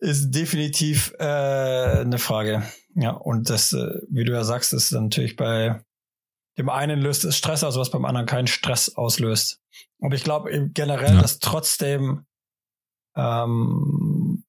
ist 0.00 0.30
definitiv 0.30 1.14
äh, 1.18 1.24
eine 1.24 2.18
Frage. 2.18 2.62
Ja, 2.94 3.12
und 3.12 3.48
das, 3.48 3.72
äh, 3.72 3.86
wie 4.10 4.24
du 4.24 4.32
ja 4.32 4.44
sagst, 4.44 4.74
ist 4.74 4.92
natürlich 4.92 5.36
bei 5.36 5.80
dem 6.60 6.68
einen 6.68 7.00
löst 7.00 7.24
es 7.24 7.36
Stress 7.36 7.64
aus, 7.64 7.76
was 7.76 7.90
beim 7.90 8.04
anderen 8.04 8.26
keinen 8.26 8.46
Stress 8.46 8.94
auslöst. 8.94 9.60
Aber 10.00 10.14
ich 10.14 10.24
glaube 10.24 10.70
generell, 10.72 11.14
ja. 11.14 11.20
dass 11.20 11.38
trotzdem 11.38 12.26
Ähm, 13.16 14.44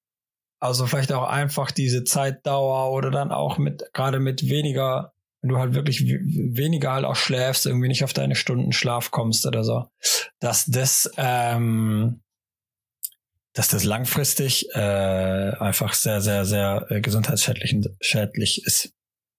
also 0.62 0.86
vielleicht 0.86 1.12
auch 1.12 1.28
einfach 1.28 1.72
diese 1.72 2.04
Zeitdauer 2.04 2.92
oder 2.92 3.10
dann 3.10 3.32
auch 3.32 3.58
mit, 3.58 3.84
gerade 3.94 4.20
mit 4.20 4.48
weniger, 4.48 5.14
wenn 5.42 5.50
du 5.50 5.58
halt 5.58 5.74
wirklich 5.74 6.04
weniger 6.06 6.92
halt 6.92 7.06
auch 7.06 7.16
schläfst, 7.16 7.66
irgendwie 7.66 7.88
nicht 7.88 8.04
auf 8.04 8.14
deine 8.14 8.36
Stunden 8.36 8.72
Schlaf 8.72 9.10
kommst 9.10 9.48
oder 9.48 9.64
so, 9.64 9.88
dass 10.40 10.66
das, 10.68 11.12
ähm, 11.18 12.22
dass 13.54 13.70
das 13.70 13.84
langfristig 13.84 14.70
äh, 14.76 15.52
einfach 15.60 15.96
sehr, 15.96 16.22
sehr, 16.22 16.46
sehr 16.46 16.86
äh, 16.90 17.02
gesundheitsschädlich 17.02 17.76
schädlich 18.00 18.64
ist. 18.64 18.94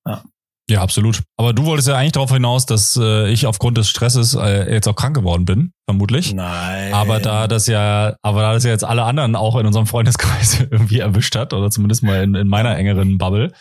Ja. 0.04 0.24
Ja, 0.72 0.80
absolut. 0.80 1.22
Aber 1.36 1.52
du 1.52 1.66
wolltest 1.66 1.88
ja 1.88 1.96
eigentlich 1.96 2.12
darauf 2.12 2.32
hinaus, 2.32 2.64
dass 2.64 2.98
äh, 3.00 3.30
ich 3.30 3.46
aufgrund 3.46 3.76
des 3.76 3.90
Stresses 3.90 4.34
äh, 4.34 4.72
jetzt 4.72 4.88
auch 4.88 4.96
krank 4.96 5.14
geworden 5.14 5.44
bin, 5.44 5.72
vermutlich. 5.86 6.32
Nein. 6.32 6.94
Aber 6.94 7.20
da 7.20 7.46
das 7.46 7.66
ja, 7.66 8.16
aber 8.22 8.40
da 8.40 8.54
das 8.54 8.64
ja 8.64 8.70
jetzt 8.70 8.84
alle 8.84 9.02
anderen 9.02 9.36
auch 9.36 9.56
in 9.56 9.66
unserem 9.66 9.86
Freundeskreis 9.86 10.60
irgendwie 10.70 11.00
erwischt 11.00 11.36
hat, 11.36 11.52
oder 11.52 11.70
zumindest 11.70 12.02
mal 12.02 12.22
in, 12.22 12.34
in 12.34 12.48
meiner 12.48 12.74
engeren 12.78 13.18
Bubble, 13.18 13.52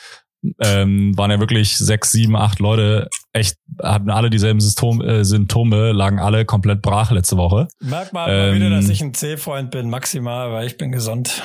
ähm, 0.59 1.17
waren 1.17 1.31
ja 1.31 1.39
wirklich 1.39 1.77
sechs, 1.77 2.13
sieben, 2.13 2.37
acht 2.37 2.59
Leute 2.59 3.09
echt, 3.33 3.57
hatten 3.83 4.09
alle 4.09 4.29
dieselben 4.29 4.61
Symptom, 4.61 5.01
äh, 5.01 5.25
Symptome, 5.25 5.91
lagen 5.91 6.19
alle 6.19 6.45
komplett 6.45 6.81
brach 6.81 7.11
letzte 7.11 7.35
Woche. 7.35 7.67
Merk 7.81 8.13
mal 8.13 8.29
ähm, 8.29 8.55
wieder, 8.55 8.69
dass 8.69 8.87
ich 8.87 9.01
ein 9.01 9.13
C-Freund 9.13 9.69
bin, 9.69 9.89
maximal, 9.89 10.51
weil 10.53 10.65
ich 10.65 10.77
bin 10.77 10.93
gesund. 10.93 11.43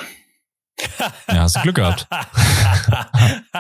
Ja, 1.29 1.43
hast 1.43 1.57
du 1.57 1.61
Glück 1.63 1.77
gehabt. 1.77 2.07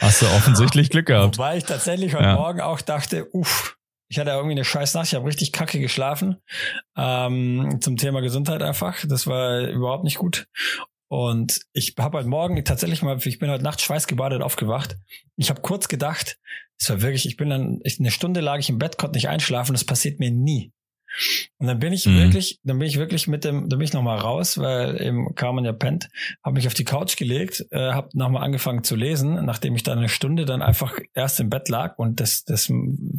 hast 0.00 0.22
du 0.22 0.26
offensichtlich 0.26 0.90
Glück 0.90 1.06
gehabt. 1.06 1.38
Wobei 1.38 1.56
ich 1.56 1.64
tatsächlich 1.64 2.14
heute 2.14 2.24
ja. 2.24 2.34
Morgen 2.34 2.60
auch 2.60 2.80
dachte, 2.80 3.28
uff, 3.32 3.76
ich 4.08 4.18
hatte 4.18 4.30
irgendwie 4.30 4.52
eine 4.52 4.64
scheiß 4.64 4.94
Nacht, 4.94 5.06
ich 5.08 5.14
habe 5.14 5.26
richtig 5.26 5.52
kacke 5.52 5.80
geschlafen. 5.80 6.36
Ähm, 6.96 7.78
zum 7.80 7.96
Thema 7.96 8.20
Gesundheit 8.20 8.62
einfach. 8.62 9.04
Das 9.06 9.26
war 9.26 9.60
überhaupt 9.62 10.04
nicht 10.04 10.18
gut. 10.18 10.46
Und 11.08 11.60
ich 11.72 11.94
habe 11.98 12.18
heute 12.18 12.28
Morgen 12.28 12.62
tatsächlich 12.64 13.02
mal, 13.02 13.18
ich 13.24 13.38
bin 13.38 13.50
heute 13.50 13.64
Nacht 13.64 13.80
schweißgebadet 13.80 14.42
aufgewacht. 14.42 14.96
Ich 15.36 15.50
habe 15.50 15.60
kurz 15.62 15.88
gedacht, 15.88 16.38
es 16.78 16.90
war 16.90 17.02
wirklich, 17.02 17.26
ich 17.26 17.36
bin 17.36 17.50
dann, 17.50 17.80
ich, 17.84 18.00
eine 18.00 18.10
Stunde 18.10 18.40
lag 18.40 18.58
ich 18.58 18.68
im 18.68 18.78
Bett, 18.78 18.98
konnte 18.98 19.16
nicht 19.16 19.28
einschlafen, 19.28 19.72
das 19.72 19.84
passiert 19.84 20.18
mir 20.18 20.30
nie. 20.30 20.72
Und 21.58 21.66
dann 21.66 21.78
bin 21.78 21.92
ich 21.92 22.06
mhm. 22.06 22.18
wirklich, 22.18 22.60
dann 22.64 22.78
bin 22.78 22.88
ich 22.88 22.98
wirklich 22.98 23.28
mit 23.28 23.44
dem, 23.44 23.68
dann 23.68 23.78
bin 23.78 23.86
ich 23.86 23.92
nochmal 23.92 24.18
raus, 24.18 24.58
weil 24.58 25.00
eben 25.00 25.34
Carmen 25.34 25.64
ja 25.64 25.72
pennt, 25.72 26.08
habe 26.42 26.54
mich 26.54 26.66
auf 26.66 26.74
die 26.74 26.84
Couch 26.84 27.16
gelegt, 27.16 27.66
äh, 27.70 27.92
habe 27.92 28.08
nochmal 28.14 28.42
angefangen 28.42 28.84
zu 28.84 28.96
lesen, 28.96 29.44
nachdem 29.44 29.76
ich 29.76 29.82
dann 29.82 29.98
eine 29.98 30.08
Stunde 30.08 30.44
dann 30.44 30.62
einfach 30.62 30.98
erst 31.14 31.40
im 31.40 31.50
Bett 31.50 31.68
lag 31.68 31.98
und 31.98 32.20
das, 32.20 32.44
das 32.44 32.68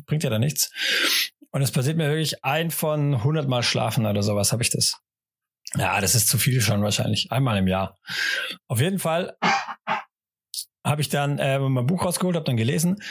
bringt 0.05 0.23
ja 0.23 0.29
da 0.29 0.39
nichts. 0.39 0.71
Und 1.51 1.61
es 1.61 1.71
passiert 1.71 1.97
mir 1.97 2.09
wirklich 2.09 2.43
ein 2.43 2.69
von 2.69 3.23
hundertmal 3.23 3.63
schlafen 3.63 4.05
oder 4.05 4.23
sowas 4.23 4.51
habe 4.51 4.61
ich 4.61 4.69
das. 4.69 4.99
Ja, 5.77 5.99
das 6.01 6.15
ist 6.15 6.27
zu 6.27 6.37
viel 6.37 6.61
schon 6.61 6.83
wahrscheinlich. 6.83 7.31
Einmal 7.31 7.57
im 7.57 7.67
Jahr. 7.67 7.97
Auf 8.67 8.79
jeden 8.79 8.99
Fall 8.99 9.37
habe 10.85 11.01
ich 11.01 11.09
dann 11.09 11.39
äh, 11.39 11.59
mein 11.59 11.87
Buch 11.87 12.05
rausgeholt, 12.05 12.35
habe 12.35 12.45
dann 12.45 12.57
gelesen, 12.57 13.01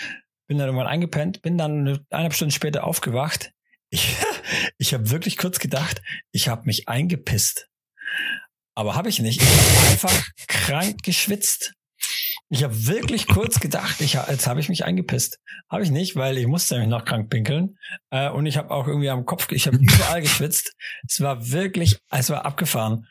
bin 0.47 0.59
dann 0.59 0.69
irgendwann 0.69 0.87
eingepennt, 0.87 1.43
bin 1.43 1.59
dann 1.59 1.81
eine, 1.81 2.07
eineinhalb 2.11 2.35
Stunden 2.35 2.53
später 2.53 2.85
aufgewacht. 2.85 3.53
Ich, 3.91 4.17
ich 4.79 4.95
habe 4.95 5.11
wirklich 5.11 5.37
kurz 5.37 5.59
gedacht, 5.59 6.03
ich 6.33 6.49
habe 6.49 6.67
mich 6.67 6.89
eingepisst. 6.89 7.69
Aber 8.75 8.97
habe 8.97 9.09
ich 9.09 9.21
nicht. 9.21 9.41
Ich 9.41 9.49
habe 9.49 9.89
einfach 9.91 10.31
krank 10.49 11.03
geschwitzt. 11.03 11.75
Ich 12.51 12.63
habe 12.63 12.87
wirklich 12.87 13.27
kurz 13.27 13.61
gedacht, 13.61 14.01
ich, 14.01 14.15
jetzt 14.15 14.47
habe 14.47 14.61
ich 14.61 14.69
mich 14.69 14.85
eingepisst. 14.85 15.41
Habe 15.71 15.83
ich 15.83 15.91
nicht, 15.91 16.17
weil 16.17 16.37
ich 16.37 16.47
musste 16.47 16.75
nämlich 16.75 16.91
noch 16.91 17.05
krank 17.05 17.31
pinkeln. 17.31 17.79
Äh, 18.11 18.31
und 18.31 18.47
ich 18.47 18.57
habe 18.57 18.71
auch 18.71 18.87
irgendwie 18.87 19.09
am 19.11 19.25
Kopf, 19.25 19.51
ich 19.51 19.67
habe 19.67 19.77
überall 19.79 20.21
geschwitzt. 20.21 20.75
Es 21.09 21.21
war 21.21 21.51
wirklich, 21.51 21.99
es 22.11 22.31
war 22.31 22.45
abgefahren. 22.45 23.07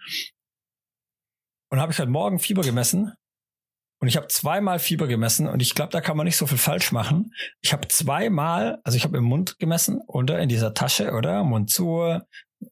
Und 1.69 1.79
habe 1.79 1.91
ich 1.91 1.99
heute 1.99 2.11
Morgen 2.11 2.39
Fieber 2.39 2.61
gemessen. 2.61 3.13
Und 4.03 4.09
ich 4.09 4.17
habe 4.17 4.27
zweimal 4.27 4.79
Fieber 4.79 5.07
gemessen 5.07 5.47
und 5.47 5.61
ich 5.61 5.75
glaube, 5.75 5.93
da 5.93 6.01
kann 6.01 6.17
man 6.17 6.25
nicht 6.25 6.35
so 6.35 6.45
viel 6.45 6.57
falsch 6.57 6.91
machen. 6.91 7.33
Ich 7.61 7.71
habe 7.71 7.87
zweimal, 7.87 8.79
also 8.83 8.97
ich 8.97 9.05
habe 9.05 9.17
im 9.17 9.23
Mund 9.23 9.59
gemessen 9.59 10.01
oder 10.05 10.41
in 10.41 10.49
dieser 10.49 10.73
Tasche, 10.73 11.13
oder? 11.13 11.45
Mund 11.45 11.69
zu, 11.69 12.19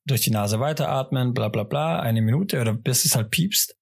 durch 0.04 0.20
die 0.20 0.32
Nase 0.32 0.60
weiteratmen, 0.60 1.34
bla 1.34 1.48
bla 1.48 1.64
bla, 1.64 2.02
eine 2.02 2.22
Minute 2.22 2.60
oder 2.60 2.74
bis 2.74 3.06
es 3.06 3.16
halt 3.16 3.32
piepst. 3.32 3.78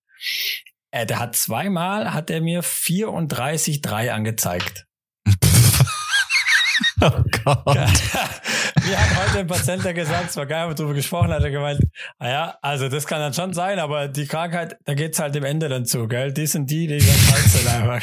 Äh, 0.92 1.08
der 1.08 1.18
hat 1.18 1.36
zweimal, 1.36 2.14
hat 2.14 2.30
er 2.30 2.42
mir 2.42 2.64
34,3 2.64 4.12
angezeigt. 4.12 4.86
oh 7.02 7.24
Gott. 7.44 7.66
Mir 8.90 9.00
hat 9.00 9.28
heute 9.28 9.40
ein 9.42 9.48
Patient, 9.48 9.86
der 9.86 9.94
gesagt, 9.94 10.32
es 10.32 10.36
war 10.36 10.48
geil, 10.48 10.74
darüber 10.74 10.96
gesprochen 10.96 11.32
hat, 11.32 11.44
er 11.44 11.52
gemeint, 11.52 11.80
naja, 12.18 12.58
also 12.64 12.90
das 12.90 13.06
kann 13.06 13.20
dann 13.20 13.36
schon 13.36 13.54
sein, 13.54 13.78
aber 13.78 14.08
die 14.08 14.26
Krankheit, 14.26 14.78
da 14.86 14.96
geht's 14.96 15.20
halt 15.20 15.36
im 15.36 15.44
Ende 15.44 15.70
dann 15.70 15.86
zu, 15.86 16.08
gell? 16.08 16.34
Die 16.34 16.48
sind 16.48 16.72
die, 16.72 16.88
die 16.88 16.98
dann 16.98 17.08
falsch 17.08 17.46
sind 17.46 17.68
einfach. 17.68 18.02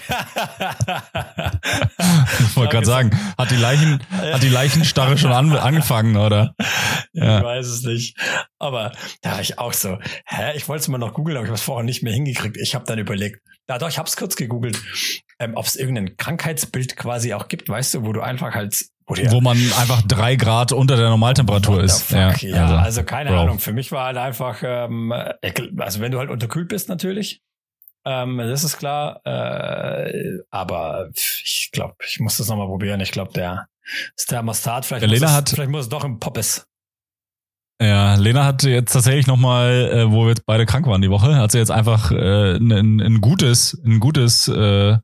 ich 2.38 2.57
wollte 2.57 2.70
gerade 2.70 2.87
sagen, 2.87 3.18
hat 3.37 3.51
die 3.51 3.57
Leichen, 3.57 4.01
hat 4.12 4.44
die 4.44 4.49
Leichenstarre 4.49 5.18
schon 5.18 5.33
an, 5.33 5.51
angefangen, 5.57 6.16
oder? 6.16 6.55
Ja. 7.12 7.38
Ich 7.38 7.44
weiß 7.44 7.66
es 7.66 7.83
nicht. 7.83 8.16
Aber 8.61 8.92
da 9.22 9.33
war 9.33 9.40
ich 9.40 9.59
auch 9.59 9.72
so, 9.72 9.99
hä, 10.25 10.53
ich 10.55 10.68
wollte 10.68 10.83
es 10.83 10.88
mal 10.88 10.99
noch 10.99 11.14
googeln, 11.14 11.37
aber 11.37 11.46
ich 11.46 11.51
habe 11.51 11.57
es 11.57 11.62
vorher 11.62 11.85
nicht 11.85 12.05
mehr 12.05 12.12
hingekriegt. 12.12 12.59
Ich 12.59 12.77
habe 12.77 12.85
dann 12.85 13.01
überlegt, 13.01 13.40
ja 13.68 13.79
doch, 13.79 13.88
ich 13.88 13.99
habe 13.99 14.09
es 14.09 14.16
kurz 14.16 14.37
gegoogelt, 14.37 14.81
ähm, 15.40 15.57
ob 15.57 15.66
es 15.66 15.75
irgendein 15.75 16.16
Krankheitsbild 16.16 16.96
quasi 16.96 17.35
auch 17.35 17.49
gibt, 17.49 17.68
weißt 17.68 17.94
du, 17.94 18.05
wo 18.05 18.12
du 18.12 18.20
einfach 18.20 18.55
halt 18.55 18.87
oder 19.09 19.31
wo 19.31 19.40
man 19.40 19.57
einfach 19.57 20.03
drei 20.03 20.37
Grad 20.37 20.73
unter 20.73 20.97
der 20.97 21.11
Normaltemperatur 21.11 21.83
ist. 21.83 22.11
Ja, 22.11 22.33
ja, 22.35 22.64
also, 22.64 22.75
also 22.77 23.05
keine 23.05 23.31
Bro. 23.31 23.40
Ahnung. 23.40 23.59
Für 23.61 23.73
mich 23.73 23.92
war 23.92 24.07
halt 24.07 24.16
einfach, 24.16 24.62
ähm, 24.64 25.12
also 25.79 26.01
wenn 26.01 26.11
du 26.11 26.19
halt 26.19 26.31
unterkühlt 26.31 26.69
bist 26.69 26.88
natürlich, 26.88 27.40
ähm, 28.05 28.38
das 28.38 28.64
ist 28.64 28.79
klar. 28.79 29.21
Äh, 29.25 30.38
aber 30.51 31.11
ich 31.14 31.71
glaube, 31.73 31.95
ich 32.07 32.19
muss 32.21 32.37
das 32.38 32.49
nochmal 32.49 32.66
probieren. 32.66 33.01
Ich 33.01 33.12
glaube, 33.12 33.33
der 33.33 33.69
das 34.16 34.27
Thermostat, 34.27 34.85
vielleicht, 34.85 35.03
der 35.03 35.11
muss 35.11 35.23
es, 35.23 35.31
hat, 35.31 35.49
vielleicht 35.51 35.71
muss 35.71 35.83
es 35.83 35.88
doch 35.88 36.05
im 36.05 36.19
Poppes. 36.19 36.66
Ja, 37.81 38.14
Lena 38.14 38.45
hat 38.45 38.62
jetzt 38.62 38.92
tatsächlich 38.92 39.27
nochmal, 39.27 39.90
äh, 39.92 40.11
wo 40.11 40.23
wir 40.23 40.31
jetzt 40.31 40.47
beide 40.47 40.66
krank 40.66 40.87
waren 40.87 41.03
die 41.03 41.11
Woche, 41.11 41.37
hat 41.37 41.53
sie 41.53 41.59
jetzt 41.59 41.71
einfach 41.71 42.11
äh, 42.11 42.57
ein, 42.57 43.01
ein 43.01 43.21
gutes, 43.21 43.81
ein 43.85 44.01
gutes 44.01 44.49
äh, 44.49 44.97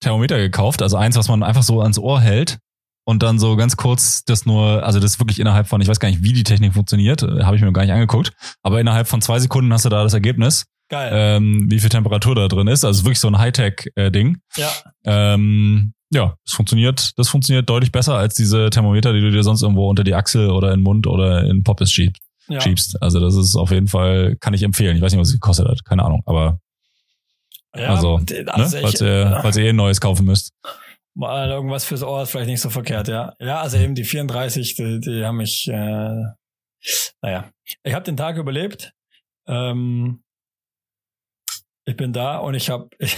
Thermometer 0.00 0.38
gekauft. 0.38 0.82
Also 0.82 0.96
eins, 0.96 1.16
was 1.16 1.28
man 1.28 1.42
einfach 1.42 1.64
so 1.64 1.80
ans 1.82 1.98
Ohr 1.98 2.20
hält 2.20 2.58
und 3.04 3.22
dann 3.22 3.38
so 3.38 3.56
ganz 3.56 3.76
kurz 3.76 4.24
das 4.24 4.46
nur, 4.46 4.84
also 4.84 5.00
das 5.00 5.18
wirklich 5.18 5.40
innerhalb 5.40 5.66
von, 5.66 5.80
ich 5.80 5.88
weiß 5.88 6.00
gar 6.00 6.08
nicht, 6.08 6.22
wie 6.22 6.32
die 6.32 6.44
Technik 6.44 6.74
funktioniert, 6.74 7.22
äh, 7.22 7.42
habe 7.42 7.56
ich 7.56 7.62
mir 7.62 7.68
noch 7.68 7.74
gar 7.74 7.82
nicht 7.82 7.92
angeguckt, 7.92 8.32
aber 8.62 8.80
innerhalb 8.80 9.08
von 9.08 9.20
zwei 9.20 9.38
Sekunden 9.38 9.72
hast 9.72 9.84
du 9.84 9.88
da 9.88 10.02
das 10.02 10.14
Ergebnis. 10.14 10.66
Geil. 10.88 11.10
Ähm, 11.14 11.70
wie 11.70 11.80
viel 11.80 11.88
Temperatur 11.88 12.34
da 12.34 12.48
drin 12.48 12.68
ist. 12.68 12.84
Also 12.84 13.04
wirklich 13.04 13.18
so 13.18 13.28
ein 13.28 13.38
Hightech-Ding. 13.38 14.38
Äh, 14.56 14.60
ja. 14.60 14.70
Ähm, 15.04 15.94
ja, 16.10 16.36
das 16.44 16.54
funktioniert, 16.54 17.12
das 17.16 17.30
funktioniert 17.30 17.70
deutlich 17.70 17.90
besser 17.90 18.16
als 18.16 18.34
diese 18.34 18.68
Thermometer, 18.68 19.14
die 19.14 19.22
du 19.22 19.30
dir 19.30 19.42
sonst 19.42 19.62
irgendwo 19.62 19.88
unter 19.88 20.04
die 20.04 20.14
Achsel 20.14 20.50
oder 20.50 20.68
in 20.68 20.80
den 20.80 20.82
Mund 20.82 21.06
oder 21.06 21.44
in 21.44 21.64
Poppes 21.64 21.90
schiebst. 21.90 22.22
Ja. 22.48 22.60
schiebst. 22.60 23.00
Also 23.00 23.20
das 23.20 23.34
ist 23.36 23.56
auf 23.56 23.70
jeden 23.70 23.88
Fall, 23.88 24.36
kann 24.38 24.52
ich 24.52 24.62
empfehlen. 24.62 24.96
Ich 24.96 25.02
weiß 25.02 25.12
nicht, 25.12 25.20
was 25.20 25.28
es 25.28 25.34
gekostet 25.34 25.66
hat, 25.66 25.84
keine 25.86 26.04
Ahnung, 26.04 26.22
aber 26.26 26.58
ja, 27.74 27.86
also, 27.86 28.16
also 28.16 28.76
ne? 28.76 28.82
falls, 28.82 29.00
ihr, 29.00 29.38
falls 29.40 29.56
ihr 29.56 29.64
eh 29.64 29.68
ein 29.70 29.76
neues 29.76 30.00
kaufen 30.00 30.26
müsst 30.26 30.52
mal 31.14 31.50
irgendwas 31.50 31.84
fürs 31.84 32.02
Ohr 32.02 32.22
ist 32.22 32.30
vielleicht 32.30 32.48
nicht 32.48 32.60
so 32.60 32.70
verkehrt, 32.70 33.08
ja. 33.08 33.34
Ja, 33.38 33.60
also 33.60 33.76
eben 33.76 33.94
die 33.94 34.04
34, 34.04 34.74
die, 34.74 35.00
die 35.00 35.24
haben 35.24 35.36
mich, 35.36 35.68
äh, 35.68 36.24
naja. 37.22 37.50
Ich 37.82 37.94
habe 37.94 38.04
den 38.04 38.16
Tag 38.16 38.36
überlebt. 38.36 38.92
Ähm, 39.46 40.22
ich 41.84 41.96
bin 41.96 42.12
da 42.12 42.38
und 42.38 42.54
ich 42.54 42.70
habe, 42.70 42.88
ich, 42.98 43.16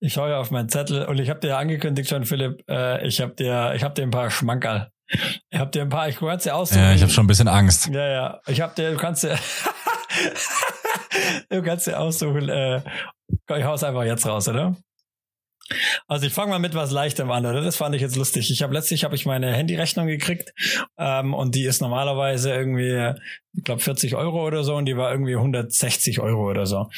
ich 0.00 0.12
schaue 0.12 0.30
ja 0.30 0.38
auf 0.38 0.50
meinen 0.50 0.68
Zettel 0.68 1.06
und 1.06 1.18
ich 1.18 1.30
habe 1.30 1.40
dir 1.40 1.56
angekündigt 1.56 2.08
schon, 2.08 2.24
Philipp, 2.24 2.64
äh, 2.68 3.06
ich 3.06 3.20
habe 3.20 3.34
dir, 3.34 3.72
ich 3.74 3.82
habe 3.82 3.94
dir 3.94 4.02
ein 4.02 4.10
paar 4.10 4.30
Schmankerl. 4.30 4.90
Ich 5.50 5.58
habe 5.58 5.70
dir 5.70 5.82
ein 5.82 5.88
paar, 5.90 6.08
ich 6.08 6.16
kannst 6.16 6.46
dir 6.46 6.54
aussuchen. 6.54 6.80
Ja, 6.80 6.94
ich 6.94 7.02
habe 7.02 7.12
schon 7.12 7.24
ein 7.24 7.28
bisschen 7.28 7.48
Angst. 7.48 7.88
Ja, 7.88 8.08
ja. 8.08 8.40
Ich 8.46 8.60
habe 8.60 8.74
dir, 8.74 8.92
du 8.92 8.96
kannst 8.96 9.24
dir, 9.24 9.38
du 11.50 11.62
kannst 11.62 11.86
dir 11.86 12.00
aussuchen. 12.00 12.48
Äh, 12.48 12.82
ich 13.56 13.64
hau's 13.64 13.84
einfach 13.84 14.04
jetzt 14.04 14.26
raus, 14.26 14.48
oder? 14.48 14.74
Also 16.08 16.26
ich 16.26 16.32
fange 16.32 16.50
mal 16.50 16.58
mit 16.58 16.74
was 16.74 16.90
Leichtem 16.90 17.30
an, 17.30 17.46
oder? 17.46 17.60
Das 17.60 17.76
fand 17.76 17.94
ich 17.94 18.02
jetzt 18.02 18.16
lustig. 18.16 18.50
Ich 18.50 18.62
habe 18.62 18.74
letztlich 18.74 19.04
habe 19.04 19.14
ich 19.14 19.26
meine 19.26 19.52
Handyrechnung 19.52 20.06
gekriegt 20.06 20.52
ähm, 20.98 21.34
und 21.34 21.54
die 21.54 21.64
ist 21.64 21.80
normalerweise 21.80 22.52
irgendwie, 22.52 23.12
ich 23.54 23.64
glaube 23.64 23.80
40 23.80 24.14
Euro 24.16 24.46
oder 24.46 24.64
so 24.64 24.74
und 24.76 24.86
die 24.86 24.96
war 24.96 25.12
irgendwie 25.12 25.36
160 25.36 26.20
Euro 26.20 26.48
oder 26.50 26.66
so. 26.66 26.88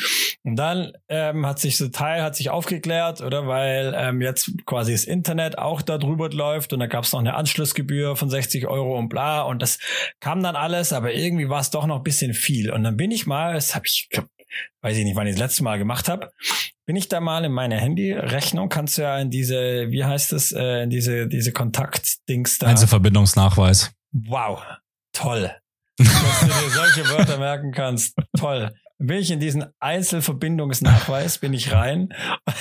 Und 0.43 0.57
dann 0.57 0.93
ähm, 1.09 1.47
hat 1.47 1.59
sich 1.59 1.77
so 1.77 1.89
Teil 1.89 2.23
hat 2.23 2.37
sich 2.37 2.51
aufgeklärt, 2.51 3.21
oder? 3.21 3.47
Weil 3.47 3.95
ähm, 3.97 4.21
jetzt 4.21 4.53
quasi 4.67 4.93
das 4.93 5.05
Internet 5.05 5.59
auch 5.59 5.83
da 5.83 5.99
drüber 5.99 6.31
läuft 6.31 6.73
und 6.73 6.81
da 6.81 6.87
gab 6.87 7.05
es 7.05 7.13
noch 7.13 7.21
eine 7.21 7.35
Anschlussgebühr 7.35 8.17
von 8.17 8.31
60 8.31 8.67
Euro 8.67 8.99
und 8.99 9.09
bla 9.09 9.43
und 9.43 9.63
das 9.63 9.79
kam 10.21 10.43
dann 10.43 10.57
alles, 10.57 10.93
aber 10.93 11.15
irgendwie 11.15 11.49
war 11.49 11.61
es 11.61 11.71
doch 11.71 11.87
noch 11.87 12.05
bisschen 12.05 12.35
viel. 12.35 12.71
Und 12.71 12.85
dann 12.85 12.97
bin 12.97 13.11
ich 13.11 13.27
mal, 13.27 13.55
das 13.55 13.75
habe 13.75 13.87
ich, 13.87 14.09
glaub, 14.11 14.27
weiß 14.83 14.97
ich 14.97 15.05
nicht, 15.05 15.17
wann 15.17 15.27
ich 15.27 15.35
das 15.35 15.41
letzte 15.41 15.65
Mal 15.65 15.79
gemacht 15.79 16.09
habe, 16.09 16.31
bin 16.87 16.97
ich 16.97 17.09
da 17.09 17.21
mal 17.21 17.45
in 17.45 17.53
meine 17.53 17.79
Handyrechnung, 17.79 18.69
kannst 18.69 18.99
du 18.99 19.03
ja 19.03 19.19
in 19.19 19.31
diese, 19.31 19.91
wie 19.91 20.05
heißt 20.05 20.33
es, 20.33 20.53
äh, 20.53 20.83
in 20.83 20.91
diese, 20.91 21.27
diese 21.27 21.53
Kontaktdings 21.53 22.59
da. 22.59 22.67
Einzelverbindungsnachweis. 22.67 23.93
Wow, 24.13 24.63
toll. 25.13 25.51
Dass 25.99 26.41
du 26.41 26.47
dir 26.47 26.71
solche 26.71 27.09
Wörter 27.09 27.39
merken 27.39 27.73
kannst. 27.73 28.17
Toll. 28.37 28.75
bin 28.99 29.19
ich 29.19 29.31
in 29.31 29.41
diesen 29.41 29.67
Einzelverbindungsnachweis, 29.79 31.39
bin 31.39 31.55
ich 31.55 31.73
rein. 31.73 32.09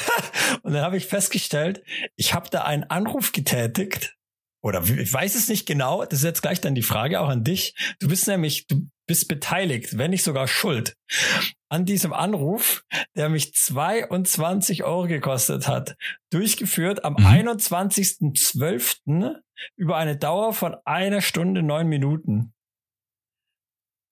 Und 0.63 0.73
dann 0.73 0.83
habe 0.83 0.97
ich 0.97 1.07
festgestellt, 1.07 1.83
ich 2.15 2.33
habe 2.33 2.49
da 2.49 2.63
einen 2.63 2.83
Anruf 2.85 3.31
getätigt. 3.31 4.15
Oder 4.61 4.81
ich 4.83 5.11
weiß 5.11 5.35
es 5.35 5.49
nicht 5.49 5.65
genau. 5.65 6.05
Das 6.05 6.19
ist 6.19 6.25
jetzt 6.25 6.41
gleich 6.41 6.61
dann 6.61 6.73
die 6.73 6.83
Frage 6.83 7.19
auch 7.19 7.27
an 7.27 7.43
dich. 7.43 7.75
Du 7.99 8.07
bist 8.07 8.27
nämlich, 8.27 8.65
du 8.67 8.87
bist 9.05 9.27
beteiligt, 9.27 9.97
wenn 9.97 10.11
nicht 10.11 10.23
sogar 10.23 10.47
schuld 10.47 10.95
an 11.69 11.85
diesem 11.85 12.13
Anruf, 12.13 12.83
der 13.15 13.29
mich 13.29 13.53
22 13.53 14.83
Euro 14.83 15.07
gekostet 15.07 15.67
hat. 15.67 15.95
Durchgeführt 16.29 17.03
am 17.03 17.13
mhm. 17.13 17.49
21.12. 17.49 19.35
über 19.75 19.97
eine 19.97 20.15
Dauer 20.17 20.53
von 20.53 20.75
einer 20.85 21.21
Stunde, 21.21 21.63
neun 21.63 21.87
Minuten. 21.87 22.53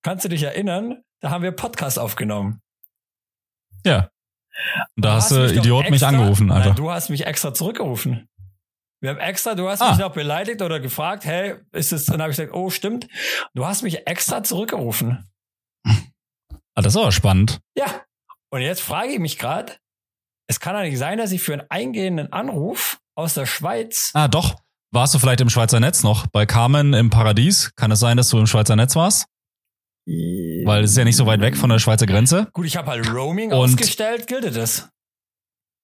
Kannst 0.03 0.25
du 0.25 0.29
dich 0.29 0.43
erinnern? 0.43 1.03
Da 1.19 1.29
haben 1.29 1.43
wir 1.43 1.51
Podcast 1.51 1.99
aufgenommen. 1.99 2.61
Ja. 3.85 4.09
Und 4.95 5.05
da 5.05 5.13
hast 5.13 5.31
du 5.31 5.45
Idiot 5.45 5.85
extra, 5.85 5.91
mich 5.91 6.05
angerufen, 6.05 6.51
einfach. 6.51 6.65
Nein, 6.65 6.75
du 6.75 6.91
hast 6.91 7.09
mich 7.09 7.25
extra 7.25 7.53
zurückgerufen. 7.53 8.27
Wir 9.01 9.09
haben 9.09 9.19
extra, 9.19 9.55
du 9.55 9.67
hast 9.67 9.81
ah. 9.81 9.89
mich 9.89 9.99
noch 9.99 10.13
beleidigt 10.13 10.61
oder 10.61 10.79
gefragt, 10.79 11.25
hey, 11.25 11.55
ist 11.71 11.91
es, 11.91 12.05
dann 12.05 12.21
habe 12.21 12.31
ich 12.31 12.37
gesagt, 12.37 12.53
oh, 12.53 12.69
stimmt. 12.69 13.07
Du 13.55 13.65
hast 13.65 13.81
mich 13.81 14.07
extra 14.07 14.43
zurückgerufen. 14.43 15.27
Ah, 15.83 16.81
das 16.81 16.93
ist 16.93 17.01
aber 17.01 17.11
spannend. 17.11 17.59
Ja. 17.75 18.05
Und 18.51 18.61
jetzt 18.61 18.81
frage 18.81 19.11
ich 19.11 19.19
mich 19.19 19.37
gerade, 19.37 19.73
es 20.47 20.59
kann 20.59 20.75
doch 20.75 20.81
nicht 20.81 20.97
sein, 20.97 21.17
dass 21.17 21.31
ich 21.31 21.41
für 21.41 21.53
einen 21.53 21.63
eingehenden 21.69 22.31
Anruf 22.31 22.99
aus 23.15 23.33
der 23.33 23.45
Schweiz. 23.45 24.11
Ah, 24.13 24.27
doch. 24.27 24.55
Warst 24.93 25.13
du 25.13 25.19
vielleicht 25.19 25.41
im 25.41 25.49
Schweizer 25.49 25.79
Netz 25.79 26.03
noch? 26.03 26.27
Bei 26.27 26.45
Carmen 26.45 26.93
im 26.93 27.09
Paradies? 27.09 27.73
Kann 27.75 27.91
es 27.91 27.99
sein, 27.99 28.17
dass 28.17 28.29
du 28.29 28.37
im 28.37 28.47
Schweizer 28.47 28.75
Netz 28.75 28.95
warst? 28.95 29.25
Weil 30.05 30.83
es 30.83 30.91
ist 30.91 30.97
ja 30.97 31.05
nicht 31.05 31.15
so 31.15 31.25
weit 31.25 31.41
weg 31.41 31.55
von 31.55 31.69
der 31.69 31.79
Schweizer 31.79 32.05
Grenze. 32.05 32.49
Gut, 32.53 32.65
ich 32.65 32.75
habe 32.75 32.89
halt 32.89 33.07
Roaming 33.09 33.51
Und 33.51 33.57
ausgestellt, 33.57 34.27
gilt 34.27 34.55
das? 34.55 34.89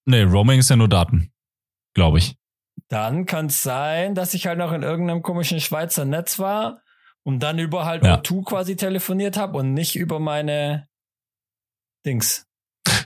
Nee, 0.06 0.24
Roaming 0.24 0.60
ist 0.60 0.70
ja 0.70 0.76
nur 0.76 0.90
Daten, 0.90 1.32
glaube 1.94 2.18
ich. 2.20 2.36
Dann 2.90 3.26
kann 3.26 3.48
es 3.48 3.64
sein, 3.64 4.16
dass 4.16 4.34
ich 4.34 4.48
halt 4.48 4.60
noch 4.60 4.72
in 4.72 4.84
irgendeinem 4.84 5.22
komischen 5.22 5.60
Schweizer 5.60 6.06
Netz 6.06 6.40
war 6.40 6.82
und 7.24 7.40
dann 7.44 7.60
über 7.60 7.86
halt 7.86 8.06
ja. 8.06 8.16
O2 8.16 8.46
quasi 8.46 8.76
telefoniert 8.76 9.38
habe 9.38 9.58
und 9.58 9.74
nicht 9.74 9.96
über 9.96 10.20
meine 10.20 10.88
Dings. 12.06 12.46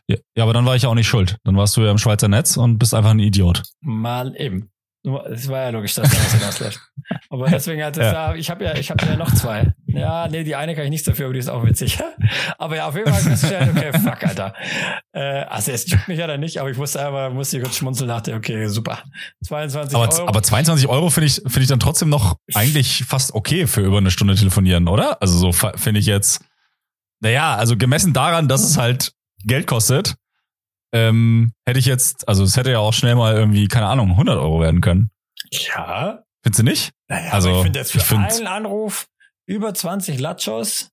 Ja, 0.08 0.18
ja, 0.36 0.44
aber 0.44 0.54
dann 0.54 0.66
war 0.66 0.76
ich 0.76 0.84
ja 0.84 0.90
auch 0.90 0.96
nicht 0.96 1.08
schuld. 1.08 1.38
Dann 1.44 1.58
warst 1.58 1.76
du 1.76 1.82
ja 1.82 1.92
im 1.92 1.98
Schweizer 1.98 2.28
Netz 2.28 2.58
und 2.58 2.78
bist 2.78 2.94
einfach 2.94 3.12
ein 3.12 3.20
Idiot. 3.20 3.64
Mal 3.80 4.36
eben. 4.40 4.72
Es 5.04 5.48
war 5.48 5.64
ja 5.64 5.70
logisch, 5.70 5.96
dass 5.96 6.10
das 6.10 6.44
ausläuft. 6.44 6.80
Aber 7.30 7.50
deswegen 7.50 7.84
hat 7.84 7.98
es 7.98 8.04
ja. 8.04 8.14
ja, 8.32 8.36
ich 8.36 8.50
habe 8.52 8.64
ja, 8.64 8.76
ich 8.76 8.92
habe 8.92 9.04
ja 9.04 9.16
noch 9.16 9.34
zwei. 9.34 9.74
Ja, 9.88 10.28
nee, 10.28 10.44
die 10.44 10.56
eine 10.56 10.76
kann 10.76 10.84
ich 10.84 10.90
nicht 10.92 11.08
dafür, 11.08 11.26
aber 11.26 11.34
die 11.34 11.40
ist 11.40 11.50
auch 11.50 11.66
witzig. 11.66 12.00
aber 12.58 12.76
ja, 12.76 12.88
auf 12.88 12.96
jeden 12.96 13.12
Fall 13.12 13.22
feststellen, 13.22 13.76
okay, 13.76 13.92
fuck, 14.04 14.24
Alter. 14.24 14.54
Äh, 15.12 15.44
also 15.44 15.72
es 15.72 15.90
juckt 15.90 16.08
mich 16.08 16.20
ja 16.20 16.28
dann 16.28 16.40
nicht, 16.40 16.60
aber 16.60 16.70
ich 16.70 16.78
wusste 16.78 17.06
einfach, 17.06 17.32
musste 17.34 17.60
kurz 17.60 17.78
schmunzeln, 17.78 18.08
dachte, 18.10 18.34
okay, 18.36 18.68
super. 18.68 19.00
22 19.46 19.96
aber, 19.96 20.14
Euro. 20.14 20.28
Aber 20.28 20.44
22 20.44 20.88
Euro 20.88 21.10
finde 21.10 21.28
ich, 21.28 21.36
finde 21.36 21.62
ich 21.62 21.68
dann 21.68 21.80
trotzdem 21.80 22.10
noch 22.10 22.38
eigentlich 22.54 23.04
fast 23.08 23.34
okay 23.34 23.68
für 23.68 23.82
über 23.82 23.98
eine 23.98 24.12
Stunde 24.12 24.36
telefonieren, 24.36 24.88
oder? 24.88 25.22
Also 25.22 25.38
so 25.38 25.52
finde 25.52 26.00
ich 26.00 26.06
jetzt, 26.06 26.46
naja, 27.20 27.56
also 27.56 27.76
gemessen 27.76 28.14
daran, 28.14 28.48
dass 28.48 28.64
es 28.64 28.78
halt 28.78 29.14
Geld 29.44 29.68
kostet, 29.68 30.16
ähm, 30.94 31.54
hätte 31.66 31.80
ich 31.80 31.86
jetzt, 31.86 32.28
also 32.28 32.44
es 32.44 32.58
hätte 32.58 32.72
ja 32.72 32.80
auch 32.80 32.94
schnell 32.94 33.16
mal 33.16 33.36
irgendwie, 33.36 33.68
keine 33.68 33.88
Ahnung, 33.88 34.12
100 34.12 34.38
Euro 34.38 34.62
werden 34.62 34.82
können. 34.82 35.12
Ja. 35.52 36.24
Findest 36.44 36.60
du 36.60 36.64
nicht? 36.64 36.92
Naja, 37.08 37.32
also, 37.32 37.58
ich 37.58 37.64
finde 37.64 37.80
jetzt 37.80 37.92
für 37.92 38.18
einen 38.18 38.48
Anruf 38.48 39.08
über 39.46 39.74
20 39.74 40.20
Latchos 40.20 40.92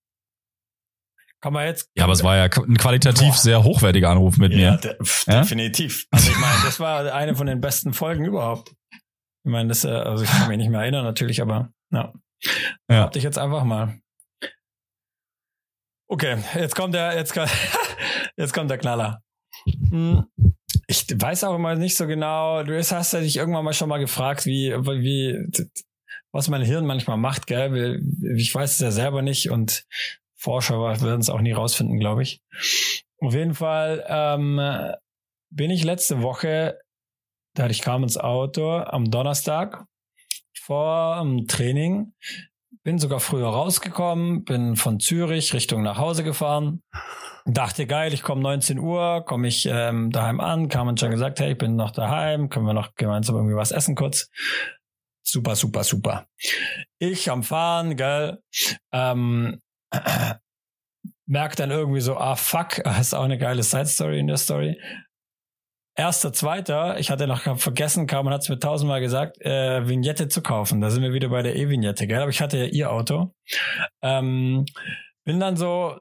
kann 1.41 1.53
man 1.53 1.67
jetzt. 1.67 1.89
Ja, 1.97 2.05
aber 2.05 2.13
es 2.13 2.25
war 2.25 2.37
ja 2.37 2.45
ein 2.45 2.77
qualitativ 2.77 3.29
boah. 3.29 3.37
sehr 3.37 3.63
hochwertiger 3.63 4.11
Anruf 4.11 4.39
mit 4.39 4.53
ja, 4.53 4.73
mir. 4.73 4.77
De 4.79 4.97
ja? 5.27 5.41
Definitiv. 5.41 6.07
Also 6.11 6.31
ich 6.31 6.39
meine, 6.39 6.63
das 6.65 6.81
war 6.81 7.13
eine 7.13 7.37
von 7.37 7.47
den 7.47 7.61
besten 7.61 7.95
Folgen 7.95 8.25
überhaupt. 8.25 8.75
Ich 8.93 9.53
meine, 9.53 9.69
das, 9.69 9.85
äh, 9.85 9.89
also 9.89 10.25
ich 10.25 10.31
kann 10.31 10.49
mich 10.49 10.59
nicht 10.59 10.71
mehr 10.71 10.81
erinnern 10.81 11.05
natürlich, 11.05 11.41
aber 11.41 11.71
ja. 11.93 12.13
ja. 12.91 13.03
Hab 13.03 13.13
dich 13.13 13.23
jetzt 13.23 13.39
einfach 13.39 13.65
mal. 13.65 14.01
Okay, 16.09 16.39
jetzt 16.55 16.75
kommt 16.75 16.95
der, 16.95 17.15
jetzt, 17.15 17.39
jetzt 18.37 18.53
kommt 18.53 18.71
der 18.71 18.79
Knaller. 18.79 19.23
Hm. 19.91 20.25
Ich 20.87 21.07
weiß 21.09 21.45
auch 21.45 21.55
immer 21.55 21.75
nicht 21.75 21.97
so 21.97 22.07
genau. 22.07 22.63
Du 22.63 22.77
hast 22.77 23.13
ja 23.13 23.21
dich 23.21 23.37
irgendwann 23.37 23.65
mal 23.65 23.73
schon 23.73 23.89
mal 23.89 23.99
gefragt, 23.99 24.47
wie, 24.47 24.73
wie, 24.73 25.39
was 26.33 26.49
mein 26.49 26.63
Hirn 26.63 26.87
manchmal 26.87 27.19
macht, 27.19 27.47
gell? 27.47 28.03
Ich 28.37 28.55
weiß 28.55 28.73
es 28.73 28.81
ja 28.81 28.91
selber 28.91 29.23
nicht 29.23 29.51
und 29.51 29.87
Forscher 30.37 30.79
werden 30.79 31.21
es 31.21 31.31
auch 31.31 31.41
nie 31.41 31.53
rausfinden, 31.53 31.99
glaube 31.99 32.23
ich. 32.23 32.41
Auf 33.21 33.35
jeden 33.35 33.55
Fall 33.55 34.05
ähm, 34.09 34.61
bin 35.51 35.71
ich 35.71 35.85
letzte 35.85 36.23
Woche, 36.23 36.79
da 37.55 37.65
hatte 37.65 37.73
ich 37.73 37.83
kam 37.83 38.03
ins 38.03 38.17
Auto 38.17 38.79
am 38.79 39.11
Donnerstag 39.11 39.85
vor 40.55 41.21
dem 41.21 41.49
Training, 41.49 42.13
bin 42.85 42.99
sogar 42.99 43.21
früher 43.21 43.49
rausgekommen, 43.49 44.45
bin 44.45 44.77
von 44.77 45.01
Zürich 45.01 45.53
Richtung 45.55 45.83
nach 45.83 45.99
Hause 45.99 46.23
gefahren 46.23 46.83
dachte, 47.55 47.87
geil, 47.87 48.13
ich 48.13 48.23
komme 48.23 48.43
19 48.43 48.79
Uhr, 48.79 49.25
komme 49.25 49.49
ich 49.49 49.67
ähm, 49.67 50.11
daheim 50.11 50.41
an, 50.41 50.69
kam 50.69 50.89
und 50.89 51.01
schon 51.01 51.11
gesagt, 51.11 51.41
hey, 51.41 51.53
ich 51.53 51.59
bin 51.59 51.77
noch 51.77 51.93
daheim, 51.93 52.51
können 52.51 52.67
wir 52.67 52.75
noch 52.75 52.95
gemeinsam 52.95 53.37
irgendwie 53.37 53.57
was 53.57 53.71
essen 53.71 53.95
kurz. 53.95 54.31
Super, 55.23 55.57
super, 55.57 55.85
super. 55.85 56.27
Ich 56.99 57.31
am 57.31 57.43
Fahren, 57.43 57.97
gell, 57.97 58.43
ähm, 58.93 59.61
merk 61.27 61.57
dann 61.57 61.71
irgendwie 61.71 62.01
so, 62.01 62.17
ah 62.17 62.37
fuck, 62.37 62.79
hast 62.85 63.15
auch 63.15 63.25
eine 63.25 63.39
geile 63.39 63.63
Side 63.63 63.87
Story 63.87 64.19
in 64.19 64.27
der 64.27 64.37
Story. 64.37 64.81
Erster, 65.97 66.33
zweiter, 66.33 66.99
ich 67.01 67.11
hatte 67.11 67.27
noch 67.27 67.59
vergessen, 67.59 68.03
und 68.09 68.31
hat 68.31 68.43
es 68.43 68.49
mir 68.49 68.61
tausendmal 68.61 69.01
gesagt, 69.01 69.41
äh, 69.41 69.89
Vignette 69.89 70.29
zu 70.29 70.43
kaufen. 70.43 70.81
Da 70.81 70.91
sind 70.91 71.03
wir 71.03 71.13
wieder 71.13 71.29
bei 71.29 71.43
der 71.43 71.57
E-Vignette, 71.57 72.07
gell? 72.07 72.21
Aber 72.21 72.31
ich 72.31 72.41
hatte 72.41 72.57
ja 72.57 72.67
ihr 72.67 72.93
Auto. 72.93 73.35
Ähm, 74.01 74.65
bin 75.25 75.41
dann 75.41 75.57
so 75.57 75.99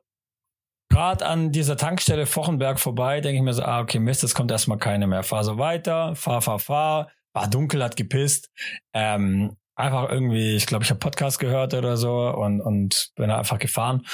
gerade 0.89 1.25
an 1.25 1.51
dieser 1.51 1.77
Tankstelle 1.77 2.25
Vochenberg 2.25 2.79
vorbei, 2.79 3.21
denke 3.21 3.37
ich 3.37 3.43
mir 3.43 3.53
so, 3.53 3.63
ah, 3.63 3.81
okay, 3.81 3.99
Mist, 3.99 4.23
es 4.23 4.33
kommt 4.33 4.51
erstmal 4.51 4.77
keine 4.77 5.07
mehr. 5.07 5.23
Fahr 5.23 5.43
so 5.43 5.57
weiter, 5.57 6.15
fahr, 6.15 6.41
fahr, 6.41 6.59
fahr, 6.59 7.09
war 7.33 7.47
dunkel, 7.47 7.83
hat 7.83 7.95
gepisst. 7.95 8.49
Ähm, 8.93 9.55
einfach 9.75 10.09
irgendwie, 10.09 10.55
ich 10.55 10.65
glaube, 10.65 10.83
ich 10.83 10.89
habe 10.89 10.99
Podcast 10.99 11.39
gehört 11.39 11.73
oder 11.73 11.97
so 11.97 12.29
und, 12.29 12.61
und 12.61 13.11
bin 13.15 13.29
einfach 13.29 13.59
gefahren. 13.59 14.05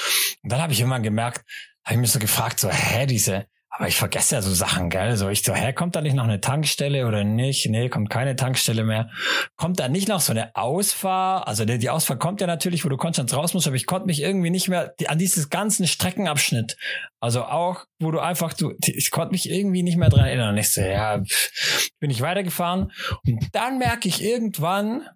Und 0.42 0.52
dann 0.52 0.60
habe 0.60 0.72
ich 0.72 0.80
irgendwann 0.80 1.02
gemerkt, 1.02 1.44
habe 1.84 1.94
ich 1.94 2.00
mich 2.00 2.12
so 2.12 2.18
gefragt, 2.18 2.60
so, 2.60 2.68
hä, 2.68 3.06
diese, 3.06 3.46
aber 3.76 3.88
ich 3.88 3.96
vergesse 3.96 4.36
ja 4.36 4.42
so 4.42 4.54
Sachen, 4.54 4.88
gell? 4.88 5.16
So, 5.16 5.28
ich 5.28 5.42
so, 5.42 5.52
hä, 5.52 5.72
kommt 5.72 5.96
da 5.96 6.00
nicht 6.00 6.14
noch 6.14 6.22
eine 6.22 6.40
Tankstelle 6.40 7.08
oder 7.08 7.24
nicht? 7.24 7.68
Nee, 7.68 7.88
kommt 7.88 8.08
keine 8.08 8.36
Tankstelle 8.36 8.84
mehr. 8.84 9.10
Kommt 9.56 9.80
da 9.80 9.88
nicht 9.88 10.06
noch 10.06 10.20
so 10.20 10.30
eine 10.30 10.54
Ausfahrt? 10.54 11.48
Also 11.48 11.64
die, 11.64 11.78
die 11.78 11.90
Ausfahrt 11.90 12.20
kommt 12.20 12.40
ja 12.40 12.46
natürlich, 12.46 12.84
wo 12.84 12.88
du 12.88 12.96
Konstanz 12.96 13.34
raus 13.34 13.52
musst, 13.52 13.66
aber 13.66 13.74
ich 13.74 13.86
konnte 13.86 14.06
mich 14.06 14.22
irgendwie 14.22 14.50
nicht 14.50 14.68
mehr 14.68 14.94
an 15.08 15.18
dieses 15.18 15.50
ganzen 15.50 15.88
Streckenabschnitt, 15.88 16.76
also 17.18 17.42
auch, 17.42 17.84
wo 17.98 18.12
du 18.12 18.20
einfach, 18.20 18.52
du, 18.52 18.74
ich 18.80 19.10
konnte 19.10 19.32
mich 19.32 19.50
irgendwie 19.50 19.82
nicht 19.82 19.96
mehr 19.96 20.08
dran 20.08 20.26
erinnern. 20.26 20.56
Ich 20.56 20.72
so, 20.72 20.80
ja, 20.80 21.20
bin 21.98 22.10
ich 22.10 22.20
weitergefahren. 22.20 22.92
Und 23.26 23.48
dann 23.52 23.78
merke 23.78 24.06
ich 24.06 24.22
irgendwann, 24.22 25.08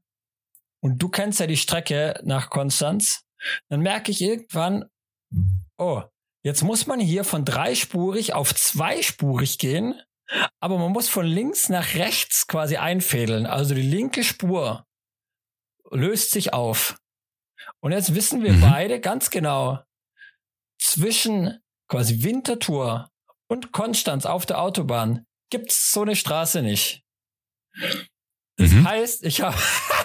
und 0.81 1.01
du 1.01 1.09
kennst 1.09 1.39
ja 1.39 1.47
die 1.47 1.57
Strecke 1.57 2.21
nach 2.25 2.51
Konstanz, 2.51 3.23
dann 3.69 3.83
merke 3.83 4.11
ich 4.11 4.21
irgendwann, 4.21 4.87
oh, 5.77 6.03
Jetzt 6.49 6.63
muss 6.63 6.87
man 6.87 6.99
hier 6.99 7.25
von 7.25 7.45
dreispurig 7.45 8.33
auf 8.33 8.55
zweispurig 8.55 9.59
gehen, 9.59 10.01
aber 10.61 10.79
man 10.79 10.93
muss 10.93 11.07
von 11.07 11.27
links 11.27 11.69
nach 11.69 11.93
rechts 11.95 12.47
quasi 12.47 12.79
einfädeln. 12.79 13.45
Also 13.45 13.75
die 13.75 13.83
linke 13.83 14.25
Spur 14.25 14.87
löst 15.91 16.31
sich 16.31 16.55
auf. 16.55 16.99
Und 17.81 17.93
jetzt 17.93 18.15
wissen 18.15 18.43
wir 18.43 18.55
mhm. 18.55 18.63
beide 18.63 18.99
ganz 18.99 19.29
genau, 19.29 19.81
zwischen 20.79 21.59
quasi 21.87 22.23
Winterthur 22.23 23.11
und 23.51 23.73
Konstanz 23.73 24.25
auf 24.25 24.47
der 24.47 24.63
Autobahn 24.63 25.27
gibt's 25.51 25.93
so 25.93 26.01
eine 26.01 26.17
Straße 26.17 26.63
nicht. 26.63 27.05
Das 28.57 28.71
mhm. 28.71 28.89
heißt, 28.89 29.23
ich 29.23 29.43
habe 29.43 29.59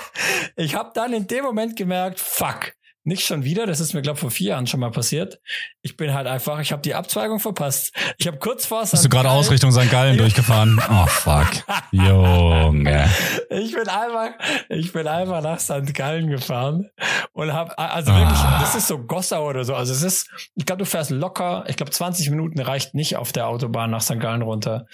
ich 0.57 0.75
hab 0.75 0.93
dann 0.93 1.13
in 1.13 1.25
dem 1.25 1.45
Moment 1.45 1.77
gemerkt, 1.77 2.19
fuck, 2.19 2.73
nicht 3.05 3.25
schon 3.25 3.43
wieder, 3.43 3.65
das 3.65 3.79
ist 3.79 3.93
mir, 3.93 4.01
glaube 4.01 4.19
vor 4.19 4.31
vier 4.31 4.49
Jahren 4.49 4.67
schon 4.67 4.79
mal 4.79 4.91
passiert. 4.91 5.39
Ich 5.81 5.97
bin 5.97 6.13
halt 6.13 6.25
einfach, 6.25 6.59
ich 6.59 6.71
habe 6.71 6.81
die 6.81 6.95
Abzweigung 6.95 7.39
verpasst. 7.39 7.93
Ich 8.17 8.27
habe 8.27 8.37
kurz 8.37 8.65
vor 8.65 8.81
Bist 8.81 9.03
du 9.03 9.09
gerade 9.09 9.29
aus 9.29 9.51
Richtung 9.51 9.71
St. 9.71 9.91
Gallen 9.91 10.17
durchgefahren? 10.17 10.81
Oh 10.89 11.05
fuck. 11.07 11.49
Junge. 11.91 13.09
Ich 13.49 13.73
bin 13.73 13.87
einfach, 13.89 14.31
ich 14.69 14.93
bin 14.93 15.07
einfach 15.07 15.41
nach 15.41 15.59
St. 15.59 15.93
Gallen 15.93 16.27
gefahren 16.29 16.89
und 17.33 17.51
habe, 17.51 17.77
also 17.77 18.13
wirklich, 18.13 18.39
ah. 18.39 18.59
das 18.61 18.75
ist 18.75 18.87
so 18.87 18.99
Gossau 18.99 19.49
oder 19.49 19.65
so. 19.65 19.75
Also 19.75 19.91
es 19.91 20.01
ist, 20.01 20.29
ich 20.55 20.65
glaube, 20.65 20.79
du 20.79 20.85
fährst 20.85 21.11
locker, 21.11 21.65
ich 21.67 21.75
glaube 21.75 21.91
20 21.91 22.29
Minuten 22.29 22.59
reicht 22.59 22.95
nicht 22.95 23.17
auf 23.17 23.31
der 23.33 23.47
Autobahn 23.47 23.91
nach 23.91 24.01
St. 24.01 24.19
Gallen 24.19 24.41
runter. 24.41 24.85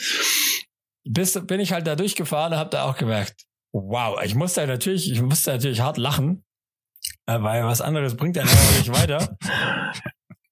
Bis 1.03 1.33
bin 1.45 1.59
ich 1.59 1.73
halt 1.73 1.85
da 1.85 1.95
durchgefahren 1.95 2.53
und 2.53 2.59
habe 2.59 2.69
da 2.71 2.83
auch 2.83 2.97
gemerkt, 2.97 3.45
wow, 3.71 4.19
ich 4.23 4.33
musste 4.33 4.65
natürlich, 4.65 5.11
ich 5.11 5.21
musste 5.21 5.51
natürlich 5.51 5.81
hart 5.81 5.97
lachen 5.97 6.43
weil 7.43 7.63
was 7.63 7.81
anderes 7.81 8.15
bringt 8.15 8.37
einen 8.37 8.49
nicht 8.77 8.91
weiter. 8.91 9.37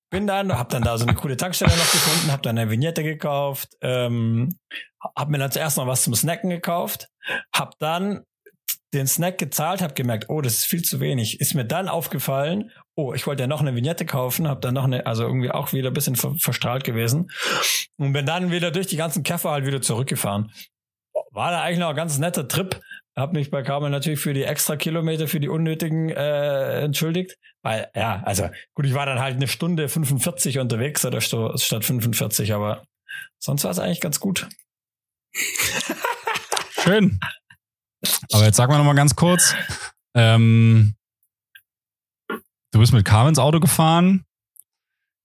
bin 0.10 0.28
dann, 0.28 0.58
hab 0.58 0.70
dann 0.70 0.84
da 0.84 0.98
so 0.98 1.06
eine 1.06 1.16
coole 1.16 1.38
Tankstelle 1.38 1.72
noch 1.72 1.92
gefunden, 1.92 2.32
hab 2.32 2.42
dann 2.44 2.58
eine 2.58 2.70
Vignette 2.70 3.04
gekauft, 3.04 3.76
ähm, 3.82 4.58
hab 5.16 5.30
mir 5.30 5.38
dann 5.38 5.52
zuerst 5.52 5.78
noch 5.78 5.88
was 5.88 6.04
zum 6.04 6.16
Snacken 6.16 6.50
gekauft, 6.50 7.10
hab 7.54 7.78
dann 7.80 8.24
den 8.94 9.08
Snack 9.08 9.38
gezahlt, 9.38 9.82
hab 9.82 9.96
gemerkt, 9.96 10.30
oh, 10.30 10.42
das 10.42 10.54
ist 10.54 10.66
viel 10.66 10.82
zu 10.82 11.00
wenig. 11.00 11.42
Ist 11.42 11.56
mir 11.56 11.66
dann 11.66 11.90
aufgefallen, 11.90 12.72
oh, 12.96 13.14
ich 13.14 13.28
wollte 13.28 13.44
ja 13.44 13.48
noch 13.48 13.62
eine 13.62 13.76
Vignette 13.76 14.06
kaufen, 14.06 14.48
hab 14.48 14.62
dann 14.62 14.74
noch 14.74 14.86
eine, 14.86 15.06
also 15.06 15.24
irgendwie 15.24 15.52
auch 15.52 15.74
wieder 15.74 15.90
ein 15.90 15.94
bisschen 15.94 16.16
ver 16.16 16.36
verstrahlt 16.40 16.84
gewesen 16.84 17.30
und 17.98 18.14
bin 18.14 18.26
dann 18.26 18.52
wieder 18.52 18.72
durch 18.72 18.88
die 18.88 18.98
ganzen 18.98 19.24
Käfer 19.24 19.52
halt 19.52 19.66
wieder 19.66 19.82
zurückgefahren. 19.82 20.52
War 21.32 21.52
da 21.52 21.62
eigentlich 21.62 21.80
noch 21.80 21.90
ein 21.90 21.96
ganz 21.96 22.18
netter 22.18 22.48
Trip, 22.48 22.80
hab 23.18 23.34
mich 23.34 23.50
bei 23.50 23.64
Carmen 23.64 23.92
natürlich 23.92 24.20
für 24.20 24.34
die 24.34 24.44
extra 24.44 24.76
Kilometer, 24.78 25.28
für 25.28 25.40
die 25.40 25.50
unnötigen 25.50 26.10
äh, 26.10 26.82
entschuldigt. 26.82 27.38
Weil, 27.64 27.90
ja, 27.96 28.22
also 28.24 28.50
gut, 28.76 28.86
ich 28.86 28.94
war 28.94 29.08
dann 29.08 29.20
halt 29.20 29.36
eine 29.36 29.48
Stunde 29.48 29.90
45 29.90 30.60
unterwegs 30.60 31.04
oder 31.04 31.20
statt 31.20 31.84
45, 31.84 32.54
aber 32.54 32.84
sonst 33.40 33.64
war 33.64 33.72
es 33.72 33.80
eigentlich 33.80 34.02
ganz 34.02 34.20
gut. 34.20 34.48
Schön. 36.80 37.20
Aber 38.32 38.46
jetzt 38.46 38.58
sag 38.58 38.70
mal 38.70 38.78
noch 38.78 38.86
mal 38.86 38.94
ganz 38.94 39.16
kurz. 39.16 39.56
Ähm, 40.16 40.96
du 42.30 42.80
bist 42.80 42.94
mit 42.94 43.04
Carmens 43.04 43.40
Auto 43.40 43.60
gefahren. 43.60 44.26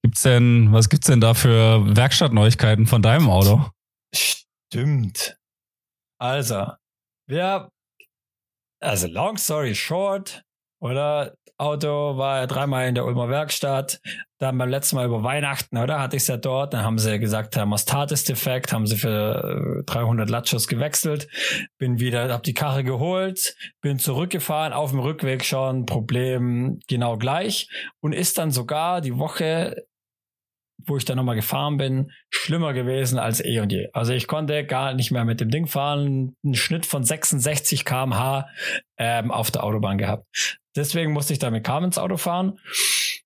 Gibt's 0.03 0.23
denn, 0.23 0.73
was 0.73 0.89
gibt's 0.89 1.07
denn 1.07 1.21
da 1.21 1.35
für 1.35 1.95
Werkstattneuigkeiten 1.95 2.87
von 2.87 3.03
deinem 3.03 3.29
Auto? 3.29 3.71
Stimmt. 4.15 5.37
Also, 6.19 6.73
wir 7.29 7.72
also 8.83 9.07
long 9.07 9.39
story 9.39 9.75
short, 9.75 10.45
oder? 10.81 11.35
Auto 11.59 12.17
war 12.17 12.41
ja 12.41 12.47
dreimal 12.49 12.89
in 12.89 12.97
der 12.97 13.05
Ulmer 13.05 13.29
Werkstatt. 13.29 14.01
Dann 14.39 14.59
beim 14.59 14.69
letzten 14.69 14.97
Mal 14.97 15.07
über 15.07 15.23
Weihnachten, 15.23 15.77
oder? 15.77 16.01
Hatte 16.01 16.17
ich 16.17 16.23
es 16.23 16.29
ja 16.29 16.37
dort. 16.37 16.75
Dann 16.75 16.83
haben 16.83 16.99
sie 16.99 17.21
gesagt, 17.21 17.55
Thermostat 17.55 18.11
ist 18.11 18.29
defekt. 18.29 18.73
Haben 18.73 18.87
sie 18.89 18.97
für 18.97 19.85
300 19.87 20.29
äh, 20.29 20.33
Latschos 20.33 20.67
gewechselt. 20.67 21.29
Bin 21.79 22.01
wieder, 22.01 22.33
hab 22.33 22.43
die 22.43 22.55
Karre 22.55 22.83
geholt. 22.83 23.55
Bin 23.81 24.01
zurückgefahren. 24.01 24.73
Auf 24.73 24.91
dem 24.91 24.99
Rückweg 24.99 25.45
schon 25.45 25.87
Problem 25.87 26.81
genau 26.89 27.17
gleich. 27.17 27.69
Und 28.01 28.13
ist 28.13 28.39
dann 28.39 28.51
sogar 28.51 29.01
die 29.01 29.17
Woche 29.17 29.85
wo 30.87 30.97
ich 30.97 31.05
dann 31.05 31.17
nochmal 31.17 31.37
gefahren 31.37 31.77
bin, 31.77 32.13
schlimmer 32.31 32.73
gewesen 32.73 33.19
als 33.19 33.45
eh 33.45 33.61
und 33.61 33.73
je. 33.73 33.89
Also 33.93 34.13
ich 34.13 34.27
konnte 34.27 34.65
gar 34.65 34.95
nicht 34.95 35.11
mehr 35.11 35.25
mit 35.25 35.41
dem 35.41 35.51
Ding 35.51 35.67
fahren, 35.67 36.37
einen 36.45 36.55
Schnitt 36.55 36.87
von 36.87 37.05
66 37.05 37.85
kmh 37.85 38.47
ähm, 38.99 39.31
auf 39.31 39.51
der 39.51 39.65
Autobahn 39.65 39.99
gehabt. 39.99 40.27
Deswegen 40.77 41.13
musste 41.13 41.33
ich 41.33 41.39
da 41.39 41.51
mit 41.51 41.65
Carmens 41.65 41.99
Auto 41.99 42.17
fahren. 42.17 42.59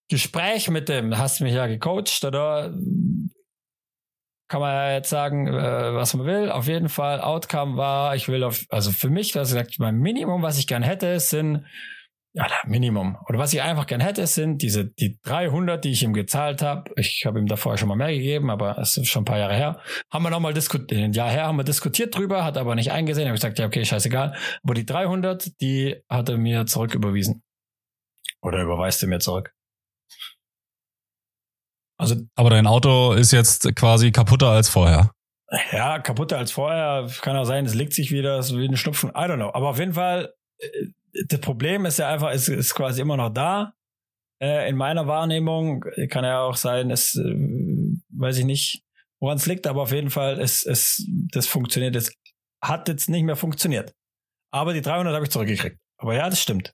Gespräch 0.09 0.69
mit 0.71 0.89
dem, 0.89 1.17
hast 1.17 1.41
du 1.41 1.45
mich 1.45 1.55
ja 1.55 1.67
gecoacht, 1.67 2.25
oder? 2.25 2.75
Kann 4.49 4.61
man 4.61 4.73
ja 4.73 4.93
jetzt 4.93 5.11
sagen, 5.11 5.49
äh, 5.49 5.95
was 5.95 6.15
man 6.15 6.27
will. 6.27 6.51
Auf 6.51 6.69
jeden 6.69 6.89
Fall, 6.89 7.21
Outcome 7.21 7.77
war, 7.77 8.15
ich 8.15 8.29
will 8.29 8.45
auf, 8.45 8.65
also 8.69 8.93
für 8.93 9.11
mich, 9.11 9.35
was 9.35 9.49
gesagt, 9.49 9.79
mein 9.81 9.99
Minimum, 9.99 10.43
was 10.43 10.59
ich 10.59 10.69
gern 10.69 10.85
hätte, 10.85 11.19
sind 11.19 11.65
ja, 12.37 12.47
Minimum. 12.67 13.17
Oder 13.29 13.39
was 13.39 13.55
ich 13.55 13.63
einfach 13.63 13.87
gern 13.87 14.03
hätte, 14.03 14.27
sind 14.27 14.61
diese 14.61 14.85
die 14.85 15.19
300, 15.23 15.83
die 15.83 15.93
ich 15.93 16.03
ihm 16.03 16.13
gezahlt 16.13 16.61
habe. 16.61 16.91
Ich 16.97 17.25
habe 17.25 17.39
ihm 17.39 17.47
davor 17.47 17.79
schon 17.79 17.89
mal 17.89 17.97
mehr 17.97 18.13
gegeben, 18.13 18.51
aber 18.51 18.77
es 18.77 18.99
ist 18.99 19.09
schon 19.09 19.23
ein 19.23 19.25
paar 19.25 19.39
Jahre 19.39 19.55
her. 19.55 19.81
Haben 20.13 20.25
wir 20.25 20.31
nochmal 20.31 20.53
diskutiert, 20.53 21.01
ein 21.01 21.15
Jahr 21.15 21.31
her 21.31 21.47
haben 21.47 21.57
wir 21.57 21.65
diskutiert 21.65 22.15
drüber, 22.15 22.45
hat 22.45 22.59
aber 22.59 22.75
nicht 22.75 22.93
eingesehen. 22.93 23.27
Habe 23.27 23.37
ich 23.37 23.41
gesagt, 23.41 23.59
ja, 23.59 23.65
okay, 23.65 23.87
scheißegal. 23.87 24.37
Aber 24.63 24.75
die 24.75 24.85
300, 24.85 25.61
die 25.63 25.97
hat 26.11 26.29
er 26.29 26.37
mir 26.37 26.67
zurück 26.67 26.95
überwiesen. 26.95 27.43
Oder 28.43 28.63
überweist 28.63 29.03
er 29.03 29.09
mir 29.09 29.19
zurück. 29.19 29.55
Also, 31.99 32.17
aber 32.35 32.51
dein 32.51 32.67
Auto 32.67 33.15
ist 33.15 33.33
jetzt 33.33 33.75
quasi 33.77 34.13
kaputter 34.13 34.51
als 34.51 34.69
vorher. 34.69 35.11
Ja, 35.73 36.01
kaputter 36.01 36.37
als 36.37 36.53
vorher. 36.53 37.09
Kann 37.23 37.37
auch 37.37 37.45
sein, 37.45 37.65
es 37.65 37.73
legt 37.73 37.95
sich 37.95 38.11
wieder 38.11 38.43
so 38.43 38.59
wie 38.59 38.69
ein 38.69 38.77
Schnupfen. 38.77 39.09
I 39.11 39.23
don't 39.23 39.37
know. 39.37 39.55
Aber 39.55 39.71
auf 39.71 39.79
jeden 39.79 39.95
Fall, 39.95 40.35
äh, 40.59 40.69
das 41.29 41.41
Problem 41.41 41.87
ist 41.87 41.99
ja 41.99 42.13
einfach, 42.13 42.31
es 42.31 42.49
ist 42.49 42.75
quasi 42.75 43.01
immer 43.01 43.17
noch 43.17 43.31
da. 43.31 43.75
Äh, 44.41 44.69
in 44.69 44.77
meiner 44.77 45.07
Wahrnehmung 45.07 45.85
kann 46.11 46.25
ja 46.25 46.43
auch 46.43 46.57
sein, 46.57 46.91
es 46.91 47.15
äh, 47.17 47.35
weiß 48.11 48.39
ich 48.39 48.45
nicht, 48.45 48.83
woran 49.21 49.39
es 49.39 49.47
liegt, 49.47 49.67
aber 49.67 49.83
auf 49.83 49.93
jeden 49.93 50.11
Fall, 50.11 50.41
es, 50.41 50.65
es, 50.65 51.07
das 51.33 51.47
funktioniert. 51.47 51.97
Es 51.97 52.13
hat 52.63 52.89
jetzt 52.89 53.09
nicht 53.09 53.23
mehr 53.23 53.37
funktioniert. 53.37 53.95
Aber 54.53 54.73
die 54.75 54.83
300 54.83 55.15
habe 55.15 55.25
ich 55.25 55.31
zurückgekriegt. 55.31 55.79
Aber 55.99 56.15
ja, 56.15 56.29
das 56.29 56.41
stimmt. 56.41 56.73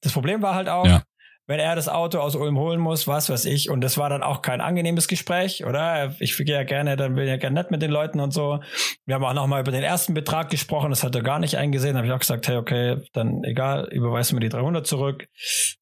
Das 0.00 0.12
Problem 0.12 0.42
war 0.42 0.54
halt 0.54 0.68
auch, 0.68 0.86
ja 0.86 1.02
wenn 1.46 1.58
er 1.58 1.74
das 1.74 1.88
Auto 1.88 2.18
aus 2.18 2.36
Ulm 2.36 2.58
holen 2.58 2.80
muss, 2.80 3.06
was 3.08 3.28
weiß 3.28 3.44
ich. 3.46 3.70
Und 3.70 3.80
das 3.80 3.98
war 3.98 4.08
dann 4.08 4.22
auch 4.22 4.42
kein 4.42 4.60
angenehmes 4.60 5.08
Gespräch, 5.08 5.64
oder? 5.64 6.14
Ich 6.20 6.36
gehe 6.36 6.46
ja 6.46 6.62
gerne, 6.62 6.96
dann 6.96 7.14
bin 7.14 7.24
ich 7.24 7.30
ja 7.30 7.36
gerne 7.36 7.54
nett 7.54 7.70
mit 7.70 7.82
den 7.82 7.90
Leuten 7.90 8.20
und 8.20 8.32
so. 8.32 8.60
Wir 9.06 9.14
haben 9.14 9.24
auch 9.24 9.34
nochmal 9.34 9.60
über 9.60 9.72
den 9.72 9.82
ersten 9.82 10.14
Betrag 10.14 10.50
gesprochen, 10.50 10.90
das 10.90 11.02
hat 11.02 11.14
er 11.14 11.22
gar 11.22 11.38
nicht 11.38 11.56
eingesehen. 11.56 11.94
Da 11.94 11.98
habe 11.98 12.06
ich 12.06 12.12
auch 12.12 12.20
gesagt, 12.20 12.48
hey, 12.48 12.56
okay, 12.56 13.02
dann 13.12 13.42
egal, 13.44 13.88
überweist 13.90 14.32
mir 14.32 14.40
die 14.40 14.48
300 14.48 14.86
zurück 14.86 15.28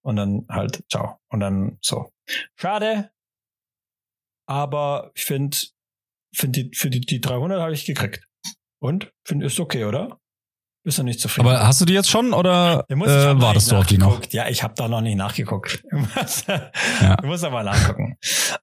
und 0.03 0.17
dann 0.17 0.47
halt, 0.49 0.83
ciao. 0.91 1.19
Und 1.29 1.41
dann 1.41 1.79
so. 1.81 2.11
Schade, 2.57 3.11
aber 4.47 5.13
ich 5.15 5.25
finde, 5.25 5.57
find 6.35 6.57
die, 6.57 6.71
für 6.75 6.91
die, 6.91 7.01
die 7.01 7.21
300 7.21 7.61
habe 7.61 7.73
ich 7.73 7.85
gekriegt. 7.85 8.27
Und? 8.81 9.13
Finde, 9.25 9.47
ist 9.47 9.61
okay, 9.61 9.85
oder? 9.85 10.20
Bist 10.91 10.99
du 10.99 11.05
nicht 11.05 11.21
zufrieden? 11.21 11.47
Aber 11.47 11.65
hast 11.65 11.81
du 11.81 11.85
die 11.85 11.93
jetzt 11.93 12.11
schon 12.11 12.33
oder 12.33 12.85
äh, 12.89 12.97
wartest 12.97 13.71
du 13.71 13.77
auf 13.77 13.87
die 13.87 13.97
noch? 13.97 14.21
Ja, 14.31 14.49
ich 14.49 14.65
habe 14.65 14.75
da 14.77 14.89
noch 14.89 15.01
nicht 15.01 15.15
nachgeguckt. 15.15 15.85
ja. 17.01 17.15
Du 17.15 17.29
musst 17.29 17.45
aber 17.45 17.63
nachgucken. 17.63 18.17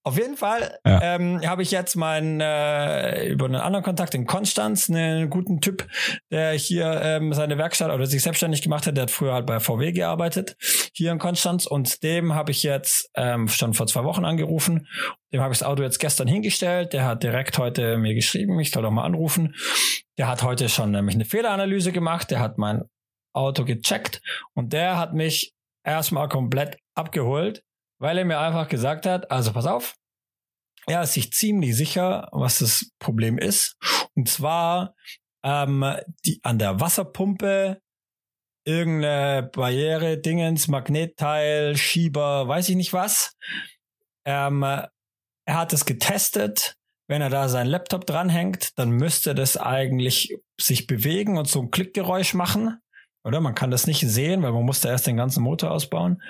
Auf 0.03 0.17
jeden 0.17 0.35
Fall 0.35 0.77
ja. 0.85 1.15
ähm, 1.15 1.39
habe 1.47 1.61
ich 1.61 1.71
jetzt 1.71 1.95
meinen 1.95 2.41
äh, 2.41 3.29
über 3.29 3.45
einen 3.45 3.55
anderen 3.55 3.85
Kontakt 3.85 4.13
in 4.13 4.25
Konstanz, 4.25 4.89
einen 4.89 5.29
guten 5.29 5.61
Typ, 5.61 5.87
der 6.29 6.51
hier 6.51 6.99
ähm, 7.01 7.31
seine 7.31 7.57
Werkstatt 7.57 7.91
oder 7.91 8.05
sich 8.07 8.21
selbstständig 8.21 8.61
gemacht 8.61 8.87
hat. 8.87 8.97
Der 8.97 9.03
hat 9.03 9.11
früher 9.11 9.31
halt 9.31 9.45
bei 9.45 9.61
VW 9.61 9.93
gearbeitet 9.93 10.57
hier 10.91 11.13
in 11.13 11.19
Konstanz 11.19 11.65
und 11.65 12.03
dem 12.03 12.33
habe 12.33 12.51
ich 12.51 12.61
jetzt 12.61 13.09
ähm, 13.15 13.47
schon 13.47 13.73
vor 13.73 13.87
zwei 13.87 14.03
Wochen 14.03 14.25
angerufen 14.25 14.85
dem 15.33 15.41
habe 15.41 15.53
ich 15.53 15.59
das 15.59 15.67
Auto 15.67 15.83
jetzt 15.83 15.99
gestern 15.99 16.27
hingestellt. 16.27 16.93
Der 16.93 17.05
hat 17.05 17.23
direkt 17.23 17.57
heute 17.57 17.97
mir 17.97 18.13
geschrieben, 18.13 18.59
ich 18.59 18.71
soll 18.71 18.83
doch 18.83 18.91
mal 18.91 19.03
anrufen. 19.03 19.55
Der 20.17 20.27
hat 20.27 20.43
heute 20.43 20.69
schon 20.69 20.91
nämlich 20.91 21.15
eine 21.15 21.25
Fehleranalyse 21.25 21.91
gemacht. 21.91 22.31
Der 22.31 22.39
hat 22.39 22.57
mein 22.57 22.83
Auto 23.33 23.65
gecheckt 23.65 24.21
und 24.53 24.73
der 24.73 24.97
hat 24.97 25.13
mich 25.13 25.53
erstmal 25.83 26.27
komplett 26.29 26.77
abgeholt, 26.95 27.63
weil 27.99 28.17
er 28.17 28.25
mir 28.25 28.39
einfach 28.39 28.67
gesagt 28.67 29.05
hat, 29.05 29.29
also 29.31 29.53
pass 29.53 29.65
auf, 29.65 29.95
er 30.87 31.03
ist 31.03 31.13
sich 31.13 31.31
ziemlich 31.33 31.75
sicher, 31.75 32.29
was 32.31 32.59
das 32.59 32.91
Problem 32.99 33.37
ist. 33.37 33.77
Und 34.15 34.29
zwar 34.29 34.95
ähm, 35.43 35.85
die, 36.25 36.39
an 36.43 36.57
der 36.59 36.79
Wasserpumpe 36.79 37.81
irgendeine 38.65 39.43
Barriere, 39.43 40.17
Dingens, 40.17 40.67
Magnetteil, 40.67 41.77
Schieber, 41.77 42.47
weiß 42.47 42.69
ich 42.69 42.75
nicht 42.75 42.93
was. 42.93 43.37
Ähm, 44.25 44.65
er 45.47 45.57
hat 45.57 45.73
es 45.73 45.85
getestet. 45.85 46.75
Wenn 47.09 47.21
er 47.21 47.29
da 47.29 47.47
seinen 47.47 47.67
Laptop 47.67 48.05
dranhängt, 48.05 48.77
dann 48.77 48.91
müsste 48.91 49.33
das 49.33 49.55
eigentlich 49.55 50.35
sich 50.59 50.87
bewegen 50.87 51.37
und 51.37 51.47
so 51.47 51.61
ein 51.61 51.71
Klickgeräusch 51.71 52.33
machen. 52.33 52.81
Oder 53.23 53.39
man 53.39 53.55
kann 53.55 53.71
das 53.71 53.87
nicht 53.87 54.01
sehen, 54.01 54.43
weil 54.43 54.51
man 54.51 54.65
musste 54.65 54.89
erst 54.89 55.07
den 55.07 55.15
ganzen 55.15 55.41
Motor 55.41 55.71
ausbauen. 55.71 56.21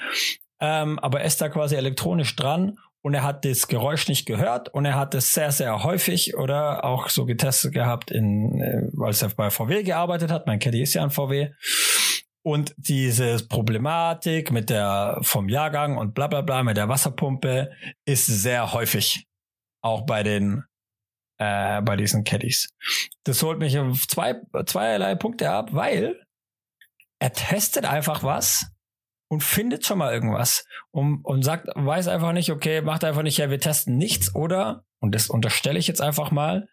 Ähm, 0.62 1.00
aber 1.00 1.22
er 1.22 1.26
ist 1.26 1.42
da 1.42 1.50
quasi 1.50 1.76
elektronisch 1.76 2.36
dran 2.36 2.78
und 3.02 3.16
er 3.16 3.24
hat 3.24 3.44
das 3.44 3.68
Geräusch 3.68 4.08
nicht 4.08 4.28
gehört 4.28 4.70
und 4.70 4.86
er 4.86 4.96
hat 4.96 5.16
es 5.16 5.34
sehr, 5.34 5.52
sehr 5.52 5.84
häufig 5.84 6.38
oder 6.38 6.84
auch 6.84 7.10
so 7.10 7.26
getestet 7.26 7.74
gehabt, 7.74 8.12
in, 8.12 8.62
äh, 8.62 9.04
als 9.04 9.24
er 9.24 9.30
bei 9.30 9.50
VW 9.50 9.82
gearbeitet 9.82 10.32
hat. 10.32 10.46
Mein 10.46 10.60
Caddy 10.60 10.82
ist 10.82 10.94
ja 10.94 11.04
ein 11.04 11.12
VW. 11.12 11.50
Und 12.48 12.74
diese 12.78 13.46
Problematik 13.46 14.54
mit 14.54 14.70
der 14.70 15.20
vom 15.22 15.50
Jahrgang 15.50 15.98
und 15.98 16.14
bla 16.14 16.28
bla 16.28 16.40
bla 16.40 16.64
mit 16.64 16.78
der 16.78 16.88
Wasserpumpe 16.88 17.74
ist 18.06 18.26
sehr 18.26 18.72
häufig. 18.72 19.26
Auch 19.82 20.06
bei 20.06 20.24
den 20.24 20.64
äh, 21.40 21.82
bei 21.82 21.98
diesen 21.98 22.24
Caddies. 22.24 22.70
Das 23.26 23.44
holt 23.44 23.60
mich 23.60 23.78
auf 23.78 24.08
zwei, 24.08 24.36
zweierlei 24.66 25.16
Punkte 25.16 25.50
ab, 25.50 25.74
weil 25.74 26.24
er 27.20 27.34
testet 27.34 27.84
einfach 27.84 28.24
was 28.24 28.72
und 29.30 29.44
findet 29.44 29.86
schon 29.86 29.98
mal 29.98 30.14
irgendwas 30.14 30.64
und, 30.92 31.26
und 31.26 31.44
sagt, 31.44 31.68
weiß 31.76 32.08
einfach 32.08 32.32
nicht, 32.32 32.50
okay, 32.50 32.80
macht 32.80 33.04
einfach 33.04 33.24
nicht, 33.24 33.40
ja, 33.40 33.50
wir 33.50 33.60
testen 33.60 33.98
nichts 33.98 34.34
oder, 34.34 34.86
und 35.02 35.14
das 35.14 35.30
unterstelle 35.30 35.80
ich 35.80 35.88
jetzt 35.88 36.02
einfach 36.02 36.32
mal, 36.32 36.70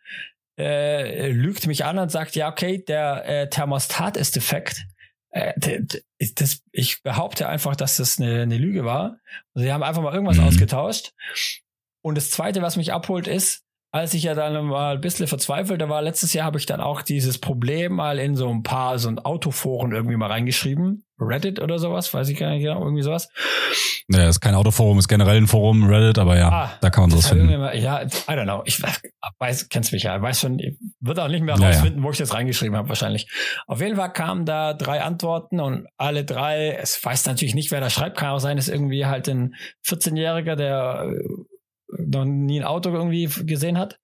äh, 0.57 1.33
lügt 1.33 1.67
mich 1.67 1.85
an 1.85 1.99
und 1.99 2.13
sagt, 2.13 2.37
ja, 2.37 2.49
okay, 2.49 2.79
der 2.79 3.27
äh, 3.27 3.51
Thermostat 3.51 4.17
ist 4.17 4.37
defekt 4.37 4.87
das, 5.35 6.63
ich 6.71 7.03
behaupte 7.03 7.49
einfach, 7.49 7.75
dass 7.75 7.97
das 7.97 8.21
eine, 8.21 8.43
eine 8.43 8.57
Lüge 8.57 8.85
war. 8.85 9.19
Also 9.55 9.67
sie 9.67 9.73
haben 9.73 9.83
einfach 9.83 10.03
mal 10.03 10.15
irgendwas 10.15 10.39
mhm. 10.39 10.45
ausgetauscht. 10.45 11.13
Und 12.03 12.17
das 12.17 12.31
Zweite, 12.31 12.63
was 12.63 12.77
mich 12.77 12.93
abholt, 12.93 13.27
ist, 13.27 13.64
als 13.95 14.13
ich 14.13 14.25
ja 14.25 14.35
dann 14.35 14.67
mal 14.67 14.97
ein 14.97 15.01
bisschen 15.01 15.29
verzweifelt 15.29 15.81
war, 15.89 16.03
letztes 16.03 16.33
Jahr 16.33 16.47
habe 16.47 16.59
ich 16.59 16.67
dann 16.67 16.81
auch 16.81 17.01
dieses 17.01 17.39
Problem 17.39 17.93
mal 17.93 18.19
in 18.19 18.35
so 18.35 18.49
ein 18.49 18.65
paar 18.65 18.99
so 18.99 19.09
ein 19.09 19.21
Autoforen 19.21 19.93
irgendwie 19.93 20.17
mal 20.17 20.27
reingeschrieben. 20.27 21.05
Reddit 21.21 21.61
oder 21.61 21.79
sowas, 21.79 22.13
weiß 22.13 22.29
ich 22.29 22.37
gar 22.37 22.51
nicht 22.51 22.65
genau, 22.65 22.83
irgendwie 22.83 23.05
sowas. 23.05 23.29
Ja, 24.09 24.29
ist 24.29 24.41
kein 24.41 24.57
Autoforum, 24.57 24.99
ist 24.99 25.07
generell 25.07 25.37
ein 25.37 25.47
Forum, 25.47 25.85
Reddit, 25.85 26.19
aber 26.19 26.37
ja, 26.37 26.49
ah, 26.51 26.73
da 26.81 26.91
kann 26.91 27.05
man 27.05 27.11
sowas 27.11 27.29
finden. 27.29 27.47
Mal, 27.57 27.79
ja, 27.79 28.03
I 28.03 28.07
don't 28.07 28.43
know. 28.43 28.63
Ich 28.65 28.83
weiß, 29.39 29.69
kennst 29.69 29.93
mich 29.93 30.03
ja, 30.03 30.21
weiß 30.21 30.41
schon, 30.41 30.59
ich 30.59 30.77
wird 30.99 31.21
auch 31.21 31.29
nicht 31.29 31.45
mehr 31.45 31.55
rausfinden, 31.55 31.93
ja, 31.93 32.01
ja. 32.01 32.03
wo 32.03 32.11
ich 32.11 32.19
das 32.19 32.35
reingeschrieben 32.35 32.77
habe, 32.77 32.89
wahrscheinlich. 32.89 33.29
Auf 33.69 33.81
jeden 33.81 33.95
Fall 33.95 34.13
kamen 34.13 34.45
da 34.45 34.75
drei 34.75 35.03
Antworten 35.03 35.61
und 35.61 35.87
alle 35.97 36.25
drei, 36.25 36.73
es 36.73 37.03
weiß 37.03 37.27
natürlich 37.27 37.55
nicht, 37.55 37.71
wer 37.71 37.81
da 37.81 37.91
schreibt, 37.91 38.19
kann 38.19 38.31
auch 38.31 38.41
sein, 38.41 38.59
ist 38.59 38.69
irgendwie 38.69 39.07
halt 39.07 39.29
ein 39.29 39.55
14-Jähriger, 39.87 40.57
der 40.57 41.13
äh, 41.13 41.54
noch 41.99 42.25
nie 42.25 42.61
ein 42.61 42.67
Auto 42.67 42.91
irgendwie 42.91 43.27
gesehen 43.45 43.79
hat. 43.79 43.99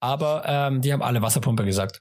Aber 0.00 0.44
ähm, 0.46 0.80
die 0.80 0.92
haben 0.92 1.02
alle 1.02 1.22
Wasserpumpe 1.22 1.64
gesagt. 1.64 2.00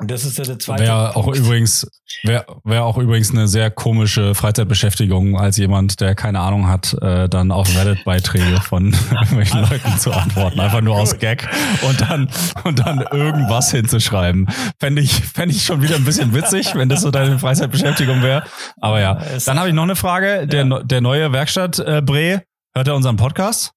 Und 0.00 0.10
das 0.10 0.24
ist 0.24 0.36
ja 0.38 0.44
der 0.44 0.58
zweite. 0.58 0.82
Wäre 0.82 1.14
auch 1.14 1.28
übrigens, 1.28 1.86
wäre 2.24 2.44
wär 2.64 2.84
auch 2.84 2.98
übrigens 2.98 3.30
eine 3.30 3.46
sehr 3.46 3.70
komische 3.70 4.34
Freizeitbeschäftigung, 4.34 5.38
als 5.38 5.56
jemand, 5.56 6.00
der 6.00 6.16
keine 6.16 6.40
Ahnung 6.40 6.66
hat, 6.66 6.94
äh, 7.00 7.28
dann 7.28 7.52
auf 7.52 7.68
Reddit-Beiträge 7.76 8.60
von 8.60 8.94
irgendwelchen 9.12 9.60
Leuten 9.60 9.96
zu 9.98 10.12
antworten. 10.12 10.58
Einfach 10.58 10.80
nur 10.80 10.96
aus 10.96 11.18
Gag 11.20 11.48
und 11.88 12.00
dann, 12.00 12.28
und 12.64 12.80
dann 12.80 13.04
irgendwas 13.12 13.70
hinzuschreiben. 13.70 14.48
Fände 14.80 15.00
ich, 15.00 15.12
fände 15.12 15.54
ich 15.54 15.62
schon 15.62 15.80
wieder 15.80 15.94
ein 15.94 16.04
bisschen 16.04 16.34
witzig, 16.34 16.74
wenn 16.74 16.88
das 16.88 17.02
so 17.02 17.12
deine 17.12 17.38
Freizeitbeschäftigung 17.38 18.20
wäre. 18.20 18.42
Aber 18.80 19.00
ja. 19.00 19.22
Dann 19.46 19.58
habe 19.58 19.68
ich 19.68 19.74
noch 19.74 19.84
eine 19.84 19.96
Frage. 19.96 20.48
Der, 20.48 20.82
der 20.82 21.00
neue 21.00 21.32
Werkstatt, 21.32 21.78
äh, 21.78 22.02
Bre, 22.02 22.42
hört 22.74 22.88
er 22.88 22.96
unseren 22.96 23.16
Podcast? 23.16 23.73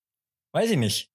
Weiß 0.57 0.71
ich 0.71 0.77
nicht. 0.77 1.11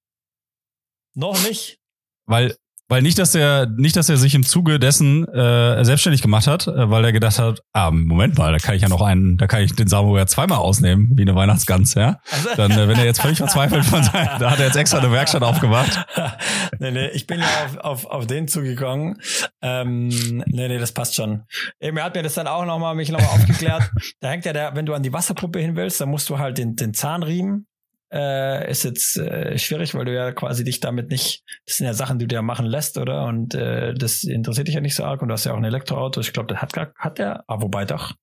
Noch 1.15 1.43
nicht. 1.45 1.77
Weil 2.25 2.55
weil 2.87 3.01
nicht, 3.01 3.19
dass 3.19 3.35
er 3.35 3.65
nicht, 3.65 3.97
dass 3.97 4.07
er 4.07 4.15
sich 4.15 4.35
im 4.35 4.43
Zuge 4.43 4.79
dessen 4.79 5.27
äh, 5.27 5.83
selbstständig 5.83 6.21
gemacht 6.21 6.47
hat, 6.47 6.67
äh, 6.67 6.89
weil 6.89 7.03
er 7.03 7.11
gedacht 7.11 7.39
hat, 7.39 7.59
ah, 7.73 7.91
Moment 7.91 8.37
mal, 8.37 8.53
da 8.53 8.57
kann 8.57 8.75
ich 8.75 8.83
ja 8.83 8.87
noch 8.87 9.01
einen, 9.01 9.35
da 9.35 9.47
kann 9.47 9.63
ich 9.63 9.75
den 9.75 9.89
Samuel 9.89 10.19
ja 10.19 10.27
zweimal 10.27 10.59
ausnehmen, 10.59 11.11
wie 11.15 11.23
eine 11.23 11.35
Weihnachtsgans, 11.35 11.95
ja. 11.95 12.19
Dann, 12.55 12.71
äh, 12.71 12.87
wenn 12.87 12.97
er 12.97 13.03
jetzt 13.03 13.21
völlig 13.21 13.37
verzweifelt 13.37 13.83
von 13.83 14.01
sein, 14.03 14.29
da 14.39 14.51
hat 14.51 14.59
er 14.59 14.67
jetzt 14.67 14.77
extra 14.77 14.99
eine 14.99 15.11
Werkstatt 15.11 15.43
aufgemacht. 15.43 16.05
nee, 16.79 16.91
nee, 16.91 17.07
ich 17.07 17.27
bin 17.27 17.41
ja 17.41 17.47
auf, 17.65 17.77
auf, 17.79 18.05
auf 18.05 18.27
den 18.27 18.47
zugegangen. 18.47 19.17
Ähm, 19.61 20.07
nee, 20.45 20.67
nee, 20.69 20.77
das 20.77 20.93
passt 20.93 21.15
schon. 21.15 21.43
Eben, 21.81 21.97
er 21.97 22.05
hat 22.05 22.15
mir 22.15 22.23
das 22.23 22.35
dann 22.35 22.47
auch 22.47 22.63
nochmal, 22.63 22.95
mich 22.95 23.09
nochmal 23.09 23.29
aufgeklärt. 23.29 23.91
Da 24.21 24.29
hängt 24.29 24.45
ja 24.45 24.53
der, 24.53 24.73
wenn 24.75 24.85
du 24.85 24.93
an 24.93 25.03
die 25.03 25.11
Wasserpumpe 25.11 25.59
hin 25.59 25.75
willst, 25.75 25.99
dann 25.99 26.09
musst 26.09 26.29
du 26.29 26.39
halt 26.39 26.57
den, 26.57 26.75
den 26.77 26.93
Zahnriemen 26.93 27.67
äh, 28.13 28.69
ist 28.69 28.83
jetzt 28.83 29.17
äh, 29.17 29.57
schwierig, 29.57 29.95
weil 29.95 30.05
du 30.05 30.13
ja 30.13 30.31
quasi 30.31 30.63
dich 30.63 30.79
damit 30.79 31.09
nicht, 31.09 31.43
das 31.65 31.77
sind 31.77 31.87
ja 31.87 31.93
Sachen, 31.93 32.19
die 32.19 32.27
du 32.27 32.35
ja 32.35 32.41
machen 32.41 32.65
lässt, 32.65 32.97
oder? 32.97 33.25
Und 33.25 33.55
äh, 33.55 33.93
das 33.93 34.23
interessiert 34.23 34.67
dich 34.67 34.75
ja 34.75 34.81
nicht 34.81 34.95
so 34.95 35.03
arg 35.03 35.21
und 35.21 35.29
du 35.29 35.33
hast 35.33 35.45
ja 35.45 35.53
auch 35.53 35.57
ein 35.57 35.63
Elektroauto. 35.63 36.21
Ich 36.21 36.33
glaube, 36.33 36.47
der 36.47 36.61
hat 36.61 36.73
gar, 36.73 36.93
hat 36.97 37.17
der, 37.17 37.43
ah, 37.47 37.61
wobei 37.61 37.85
doch. 37.85 38.13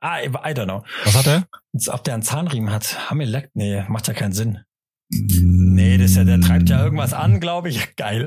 Ah, 0.00 0.20
I 0.20 0.28
don't 0.28 0.64
know. 0.64 0.82
Was 1.04 1.16
hat 1.16 1.26
er? 1.26 1.46
Ob 1.92 2.04
der 2.04 2.14
einen 2.14 2.22
Zahnriemen 2.22 2.72
hat. 2.72 3.10
Haben 3.10 3.20
Elekt? 3.20 3.50
Nee, 3.54 3.84
macht 3.88 4.08
ja 4.08 4.14
keinen 4.14 4.32
Sinn. 4.32 4.60
Nee, 5.08 5.98
das 5.98 6.10
ist 6.10 6.16
ja, 6.16 6.24
der 6.24 6.40
treibt 6.40 6.68
ja 6.68 6.82
irgendwas 6.82 7.12
an, 7.12 7.40
glaube 7.40 7.68
ich. 7.68 7.94
Geil. 7.96 8.26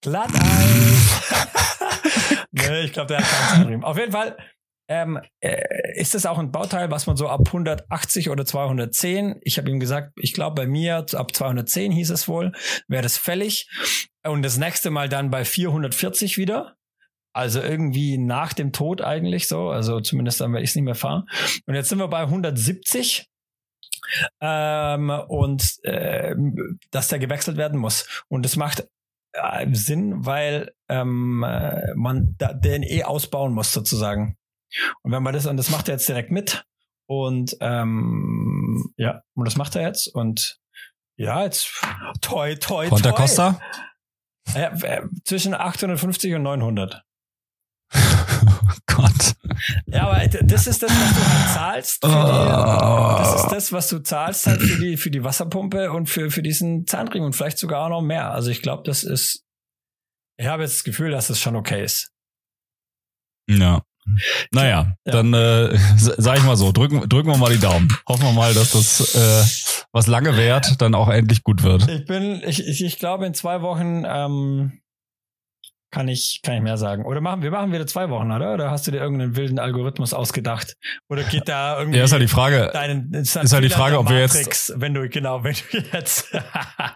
Glatteis. 0.00 1.22
nee, 2.52 2.80
ich 2.80 2.92
glaube, 2.92 3.08
der 3.08 3.18
hat 3.18 3.26
keinen 3.26 3.48
Zahnriemen. 3.58 3.84
Auf 3.84 3.98
jeden 3.98 4.12
Fall, 4.12 4.36
ähm, 4.88 5.20
äh, 5.40 6.00
ist 6.00 6.14
das 6.14 6.24
auch 6.24 6.38
ein 6.38 6.50
Bauteil, 6.50 6.90
was 6.90 7.06
man 7.06 7.16
so 7.16 7.28
ab 7.28 7.42
180 7.46 8.30
oder 8.30 8.46
210, 8.46 9.38
ich 9.42 9.58
habe 9.58 9.70
ihm 9.70 9.80
gesagt, 9.80 10.12
ich 10.16 10.32
glaube 10.32 10.54
bei 10.62 10.66
mir 10.66 11.04
ab 11.12 11.34
210 11.34 11.92
hieß 11.92 12.10
es 12.10 12.26
wohl, 12.26 12.52
wäre 12.88 13.02
das 13.02 13.18
fällig. 13.18 13.68
Und 14.24 14.42
das 14.42 14.56
nächste 14.56 14.90
Mal 14.90 15.08
dann 15.08 15.30
bei 15.30 15.44
440 15.44 16.38
wieder. 16.38 16.74
Also 17.34 17.60
irgendwie 17.60 18.18
nach 18.18 18.52
dem 18.52 18.72
Tod 18.72 19.02
eigentlich 19.02 19.46
so. 19.46 19.68
Also 19.68 20.00
zumindest 20.00 20.40
dann 20.40 20.52
werde 20.52 20.64
ich 20.64 20.70
es 20.70 20.76
nicht 20.76 20.84
mehr 20.84 20.94
fahren. 20.94 21.24
Und 21.66 21.74
jetzt 21.74 21.90
sind 21.90 21.98
wir 21.98 22.08
bei 22.08 22.22
170. 22.22 23.28
Ähm, 24.40 25.10
und 25.28 25.84
äh, 25.84 26.34
dass 26.90 27.08
der 27.08 27.18
gewechselt 27.18 27.58
werden 27.58 27.78
muss. 27.78 28.24
Und 28.28 28.44
das 28.44 28.56
macht 28.56 28.88
äh, 29.32 29.66
Sinn, 29.72 30.24
weil 30.24 30.72
ähm, 30.88 31.44
äh, 31.46 31.94
man 31.94 32.34
da, 32.38 32.54
den 32.54 32.82
eh 32.82 33.04
ausbauen 33.04 33.52
muss 33.52 33.72
sozusagen. 33.72 34.37
Und 35.02 35.12
wenn 35.12 35.22
man 35.22 35.34
das, 35.34 35.46
und 35.46 35.56
das 35.56 35.70
macht 35.70 35.88
er 35.88 35.94
jetzt 35.94 36.08
direkt 36.08 36.30
mit. 36.30 36.64
Und 37.06 37.56
ähm, 37.60 38.92
ja, 38.96 39.22
und 39.34 39.46
das 39.46 39.56
macht 39.56 39.76
er 39.76 39.82
jetzt. 39.82 40.08
Und 40.08 40.58
ja, 41.16 41.42
jetzt 41.44 41.70
toi, 42.20 42.54
toi, 42.56 42.88
toi. 42.88 43.12
Costa? 43.12 43.60
Ja, 44.54 44.72
äh, 44.82 45.02
zwischen 45.24 45.54
850 45.54 46.34
und 46.34 46.42
900. 46.42 47.02
oh 47.94 47.98
Gott. 48.86 49.34
Ja, 49.86 50.08
aber 50.08 50.26
das 50.28 50.66
ist 50.66 50.82
das, 50.82 50.90
was 50.90 51.14
du 51.14 51.26
halt 51.26 51.54
zahlst. 51.54 52.04
Für 52.04 52.10
die, 52.10 52.14
oh. 52.14 53.18
Das 53.18 53.42
ist 53.42 53.48
das, 53.50 53.72
was 53.72 53.88
du 53.88 53.98
zahlst 54.00 54.46
halt 54.46 54.62
für 54.62 54.80
die, 54.80 54.96
für 54.96 55.10
die 55.10 55.24
Wasserpumpe 55.24 55.92
und 55.92 56.06
für, 56.06 56.30
für 56.30 56.42
diesen 56.42 56.86
Zahnriemen 56.86 57.26
und 57.26 57.32
vielleicht 57.34 57.58
sogar 57.58 57.84
auch 57.84 57.88
noch 57.88 58.02
mehr. 58.02 58.30
Also 58.30 58.50
ich 58.50 58.62
glaube, 58.62 58.82
das 58.84 59.02
ist, 59.02 59.44
ich 60.36 60.46
habe 60.46 60.62
jetzt 60.62 60.76
das 60.76 60.84
Gefühl, 60.84 61.10
dass 61.10 61.30
es 61.30 61.40
schon 61.40 61.56
okay 61.56 61.82
ist. 61.82 62.12
Ja. 63.48 63.82
Naja, 64.52 64.92
ja. 65.04 65.12
dann 65.12 65.34
äh, 65.34 65.76
sag 65.96 66.38
ich 66.38 66.44
mal 66.44 66.56
so, 66.56 66.72
drücken, 66.72 67.08
drücken 67.08 67.30
wir 67.30 67.36
mal 67.36 67.52
die 67.52 67.60
Daumen. 67.60 67.88
Hoffen 68.08 68.24
wir 68.24 68.32
mal, 68.32 68.54
dass 68.54 68.72
das, 68.72 69.14
äh, 69.14 69.86
was 69.92 70.06
lange 70.06 70.36
währt, 70.36 70.80
dann 70.80 70.94
auch 70.94 71.08
endlich 71.08 71.42
gut 71.42 71.62
wird. 71.62 71.88
Ich 71.88 72.04
bin, 72.06 72.42
ich, 72.46 72.66
ich, 72.66 72.84
ich 72.84 72.98
glaube, 72.98 73.26
in 73.26 73.34
zwei 73.34 73.62
Wochen 73.62 74.04
ähm, 74.06 74.80
kann 75.90 76.08
ich, 76.08 76.40
kann 76.42 76.56
ich 76.56 76.62
mehr 76.62 76.76
sagen. 76.76 77.04
Oder 77.04 77.20
machen 77.20 77.42
wir 77.42 77.50
machen 77.50 77.72
wieder 77.72 77.86
zwei 77.86 78.10
Wochen, 78.10 78.30
oder? 78.30 78.54
Oder 78.54 78.70
hast 78.70 78.86
du 78.86 78.90
dir 78.90 78.98
irgendeinen 78.98 79.36
wilden 79.36 79.58
Algorithmus 79.58 80.12
ausgedacht? 80.12 80.76
Oder 81.08 81.22
geht 81.22 81.48
da 81.48 81.78
irgendwie? 81.78 81.98
Ja, 81.98 82.04
ist 82.04 82.12
halt 82.12 82.22
die 82.22 82.28
Frage. 82.28 82.70
Deinen, 82.72 83.12
ist, 83.14 83.36
ist 83.36 83.52
halt 83.52 83.64
die 83.64 83.70
Frage, 83.70 83.98
ob 83.98 84.10
wir 84.10 84.18
jetzt, 84.18 84.74
wenn 84.76 84.94
du 84.94 85.08
genau, 85.08 85.44
wenn 85.44 85.54
du 85.72 85.78
jetzt. 85.92 86.30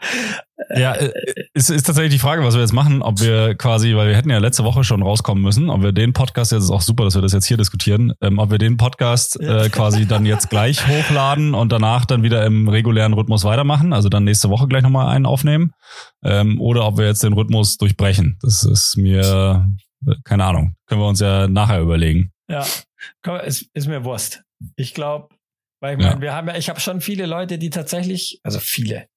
ja, 0.76 0.92
äh, 0.92 1.12
ist, 1.54 1.70
ist 1.70 1.84
tatsächlich 1.84 2.12
die 2.12 2.18
Frage, 2.18 2.44
was 2.44 2.54
wir 2.54 2.60
jetzt 2.60 2.72
machen, 2.72 3.02
ob 3.02 3.20
wir 3.20 3.54
quasi, 3.54 3.96
weil 3.96 4.08
wir 4.08 4.16
hätten 4.16 4.30
ja 4.30 4.38
letzte 4.38 4.64
Woche 4.64 4.84
schon 4.84 5.02
rauskommen 5.02 5.42
müssen, 5.42 5.70
ob 5.70 5.82
wir 5.82 5.92
den 5.92 6.12
Podcast 6.12 6.52
jetzt 6.52 6.64
ist 6.64 6.70
auch 6.70 6.82
super, 6.82 7.04
dass 7.04 7.14
wir 7.14 7.22
das 7.22 7.32
jetzt 7.32 7.46
hier 7.46 7.56
diskutieren, 7.56 8.12
ähm, 8.20 8.38
ob 8.38 8.50
wir 8.50 8.58
den 8.58 8.76
Podcast 8.76 9.40
äh, 9.40 9.70
quasi 9.70 10.06
dann 10.06 10.26
jetzt 10.26 10.50
gleich 10.50 10.86
hochladen 10.88 11.54
und 11.54 11.72
danach 11.72 12.04
dann 12.04 12.22
wieder 12.22 12.44
im 12.44 12.68
regulären 12.68 13.14
Rhythmus 13.14 13.44
weitermachen, 13.44 13.92
also 13.92 14.08
dann 14.08 14.24
nächste 14.24 14.50
Woche 14.50 14.68
gleich 14.68 14.82
nochmal 14.82 15.08
einen 15.08 15.26
aufnehmen, 15.26 15.72
ähm, 16.22 16.60
oder 16.60 16.86
ob 16.86 16.98
wir 16.98 17.06
jetzt 17.06 17.22
den 17.22 17.32
Rhythmus 17.32 17.78
durchbrechen. 17.78 18.38
Das 18.42 18.64
ist 18.64 18.81
mir 18.96 19.66
keine 20.24 20.44
Ahnung, 20.44 20.74
können 20.86 21.00
wir 21.00 21.08
uns 21.08 21.20
ja 21.20 21.46
nachher 21.48 21.80
überlegen. 21.80 22.32
Ja, 22.48 22.66
komm, 23.22 23.40
ist, 23.40 23.70
ist 23.74 23.86
mir 23.86 24.04
Wurst. 24.04 24.42
Ich 24.76 24.94
glaube, 24.94 25.34
weil 25.80 25.94
ich 25.94 25.98
meine, 25.98 26.16
ja. 26.16 26.20
wir 26.20 26.34
haben 26.34 26.48
ja, 26.48 26.56
ich 26.56 26.68
habe 26.68 26.80
schon 26.80 27.00
viele 27.00 27.26
Leute, 27.26 27.58
die 27.58 27.70
tatsächlich, 27.70 28.40
also 28.42 28.58
viele, 28.58 29.08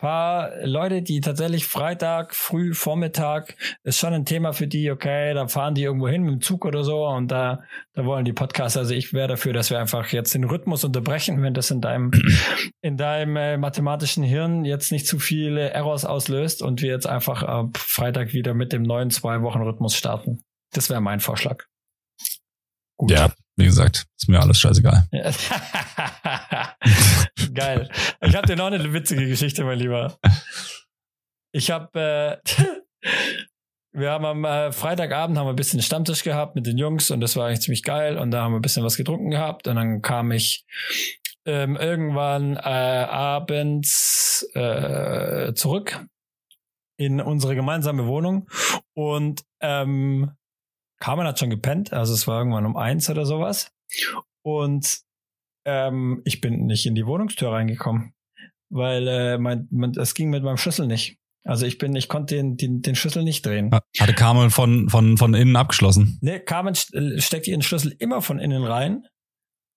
paar 0.00 0.50
Leute, 0.64 1.02
die 1.02 1.20
tatsächlich 1.20 1.66
Freitag, 1.66 2.34
früh, 2.34 2.72
Vormittag, 2.74 3.56
ist 3.84 3.98
schon 3.98 4.14
ein 4.14 4.24
Thema 4.24 4.52
für 4.52 4.66
die, 4.66 4.90
okay, 4.90 5.34
da 5.34 5.46
fahren 5.46 5.74
die 5.74 5.82
irgendwo 5.82 6.08
hin 6.08 6.22
mit 6.22 6.32
dem 6.32 6.40
Zug 6.40 6.64
oder 6.64 6.84
so 6.84 7.06
und 7.06 7.28
da, 7.28 7.62
da 7.92 8.04
wollen 8.04 8.24
die 8.24 8.32
Podcasts, 8.32 8.76
also 8.76 8.94
ich 8.94 9.12
wäre 9.12 9.28
dafür, 9.28 9.52
dass 9.52 9.70
wir 9.70 9.78
einfach 9.78 10.08
jetzt 10.08 10.34
den 10.34 10.44
Rhythmus 10.44 10.84
unterbrechen, 10.84 11.42
wenn 11.42 11.54
das 11.54 11.70
in 11.70 11.80
deinem, 11.80 12.10
in 12.80 12.96
deinem 12.96 13.36
äh, 13.36 13.56
mathematischen 13.58 14.24
Hirn 14.24 14.64
jetzt 14.64 14.90
nicht 14.90 15.06
zu 15.06 15.18
viele 15.18 15.70
Errors 15.70 16.04
auslöst 16.04 16.62
und 16.62 16.80
wir 16.80 16.90
jetzt 16.90 17.06
einfach 17.06 17.42
ab 17.42 17.76
Freitag 17.76 18.32
wieder 18.32 18.54
mit 18.54 18.72
dem 18.72 18.82
neuen 18.82 19.10
zwei 19.10 19.42
Wochen 19.42 19.60
Rhythmus 19.60 19.94
starten. 19.94 20.42
Das 20.72 20.88
wäre 20.88 21.00
mein 21.00 21.20
Vorschlag. 21.20 21.64
Gut. 22.96 23.10
Ja, 23.10 23.30
wie 23.60 23.66
gesagt, 23.66 24.06
ist 24.18 24.28
mir 24.28 24.40
alles 24.40 24.58
scheißegal. 24.58 25.06
Geil. 27.54 27.90
Ich 28.22 28.34
habe 28.34 28.46
dir 28.46 28.56
noch 28.56 28.66
eine 28.66 28.92
witzige 28.92 29.28
Geschichte, 29.28 29.64
mein 29.64 29.78
Lieber. 29.78 30.18
Ich 31.52 31.70
habe, 31.70 32.40
äh, 32.44 32.64
wir 33.92 34.10
haben 34.10 34.24
am 34.24 34.44
äh, 34.44 34.72
Freitagabend 34.72 35.36
haben 35.36 35.46
wir 35.46 35.50
ein 35.52 35.56
bisschen 35.56 35.82
Stammtisch 35.82 36.24
gehabt 36.24 36.54
mit 36.54 36.66
den 36.66 36.78
Jungs 36.78 37.10
und 37.10 37.20
das 37.20 37.36
war 37.36 37.46
eigentlich 37.46 37.60
ziemlich 37.60 37.82
geil 37.82 38.16
und 38.16 38.30
da 38.30 38.42
haben 38.42 38.52
wir 38.52 38.58
ein 38.58 38.62
bisschen 38.62 38.84
was 38.84 38.96
getrunken 38.96 39.30
gehabt 39.30 39.68
und 39.68 39.76
dann 39.76 40.00
kam 40.00 40.32
ich 40.32 40.64
ähm, 41.44 41.76
irgendwann 41.76 42.56
äh, 42.56 42.60
abends 42.60 44.48
äh, 44.54 45.52
zurück 45.54 46.04
in 46.96 47.20
unsere 47.20 47.54
gemeinsame 47.54 48.06
Wohnung 48.06 48.48
und 48.94 49.42
ähm, 49.60 50.32
Carmen 51.00 51.26
hat 51.26 51.38
schon 51.38 51.50
gepennt, 51.50 51.92
also 51.92 52.14
es 52.14 52.26
war 52.28 52.38
irgendwann 52.38 52.66
um 52.66 52.76
eins 52.76 53.10
oder 53.10 53.26
sowas. 53.26 53.72
Und 54.42 55.00
ähm, 55.66 56.22
ich 56.24 56.40
bin 56.40 56.66
nicht 56.66 56.86
in 56.86 56.94
die 56.94 57.06
Wohnungstür 57.06 57.52
reingekommen, 57.52 58.12
weil 58.70 59.08
äh, 59.08 59.38
mein, 59.38 59.66
mein, 59.70 59.92
es 59.92 60.14
ging 60.14 60.30
mit 60.30 60.42
meinem 60.42 60.56
Schlüssel 60.56 60.86
nicht. 60.86 61.16
Also 61.44 61.64
ich 61.64 61.78
bin, 61.78 61.96
ich 61.96 62.08
konnte 62.08 62.36
den, 62.36 62.56
den, 62.56 62.82
den 62.82 62.94
Schlüssel 62.94 63.24
nicht 63.24 63.44
drehen. 63.46 63.70
Hatte 63.98 64.12
Carmen 64.12 64.50
von, 64.50 64.90
von, 64.90 65.16
von 65.16 65.34
innen 65.34 65.56
abgeschlossen? 65.56 66.18
Nee, 66.20 66.40
Carmen 66.40 66.74
steckt 66.74 67.48
ihren 67.48 67.62
Schlüssel 67.62 67.96
immer 67.98 68.20
von 68.20 68.38
innen 68.38 68.64
rein. 68.64 69.06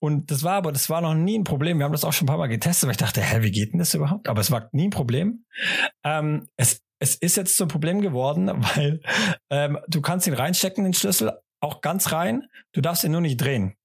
Und 0.02 0.32
das 0.32 0.44
war 0.44 0.56
aber, 0.56 0.74
das 0.74 0.90
war 0.90 1.00
noch 1.00 1.14
nie 1.14 1.40
ein 1.40 1.46
Problem. 1.46 1.78
Wir 1.78 1.86
haben 1.86 1.94
das 1.94 2.04
auch 2.04 2.12
schon 2.12 2.26
ein 2.26 2.28
paar 2.28 2.38
Mal 2.38 2.48
getestet, 2.48 2.88
weil 2.88 2.92
ich 2.92 2.98
dachte, 2.98 3.22
hä, 3.22 3.42
wie 3.42 3.52
geht 3.52 3.72
denn 3.72 3.80
das 3.80 3.94
überhaupt? 3.94 4.28
Aber 4.28 4.42
es 4.42 4.52
war 4.52 4.68
nie 4.74 4.88
ein 4.88 4.90
Problem. 4.90 5.46
Ähm, 6.04 6.50
es 6.58 6.82
es 7.00 7.16
ist 7.16 7.38
jetzt 7.38 7.58
so 7.58 7.66
ein 7.66 7.70
Problem 7.70 8.02
geworden, 8.02 8.48
weil 8.76 9.02
ähm, 9.50 9.80
du 9.88 10.02
kannst 10.02 10.28
ihn 10.28 10.34
reinstecken, 10.34 10.84
den 10.84 10.94
Schlüssel, 10.94 11.40
auch 11.60 11.82
ganz 11.82 12.12
rein. 12.12 12.48
Du 12.74 12.82
darfst 12.82 13.04
ihn 13.04 13.12
nur 13.12 13.22
nicht 13.22 13.38
drehen. 13.38 13.76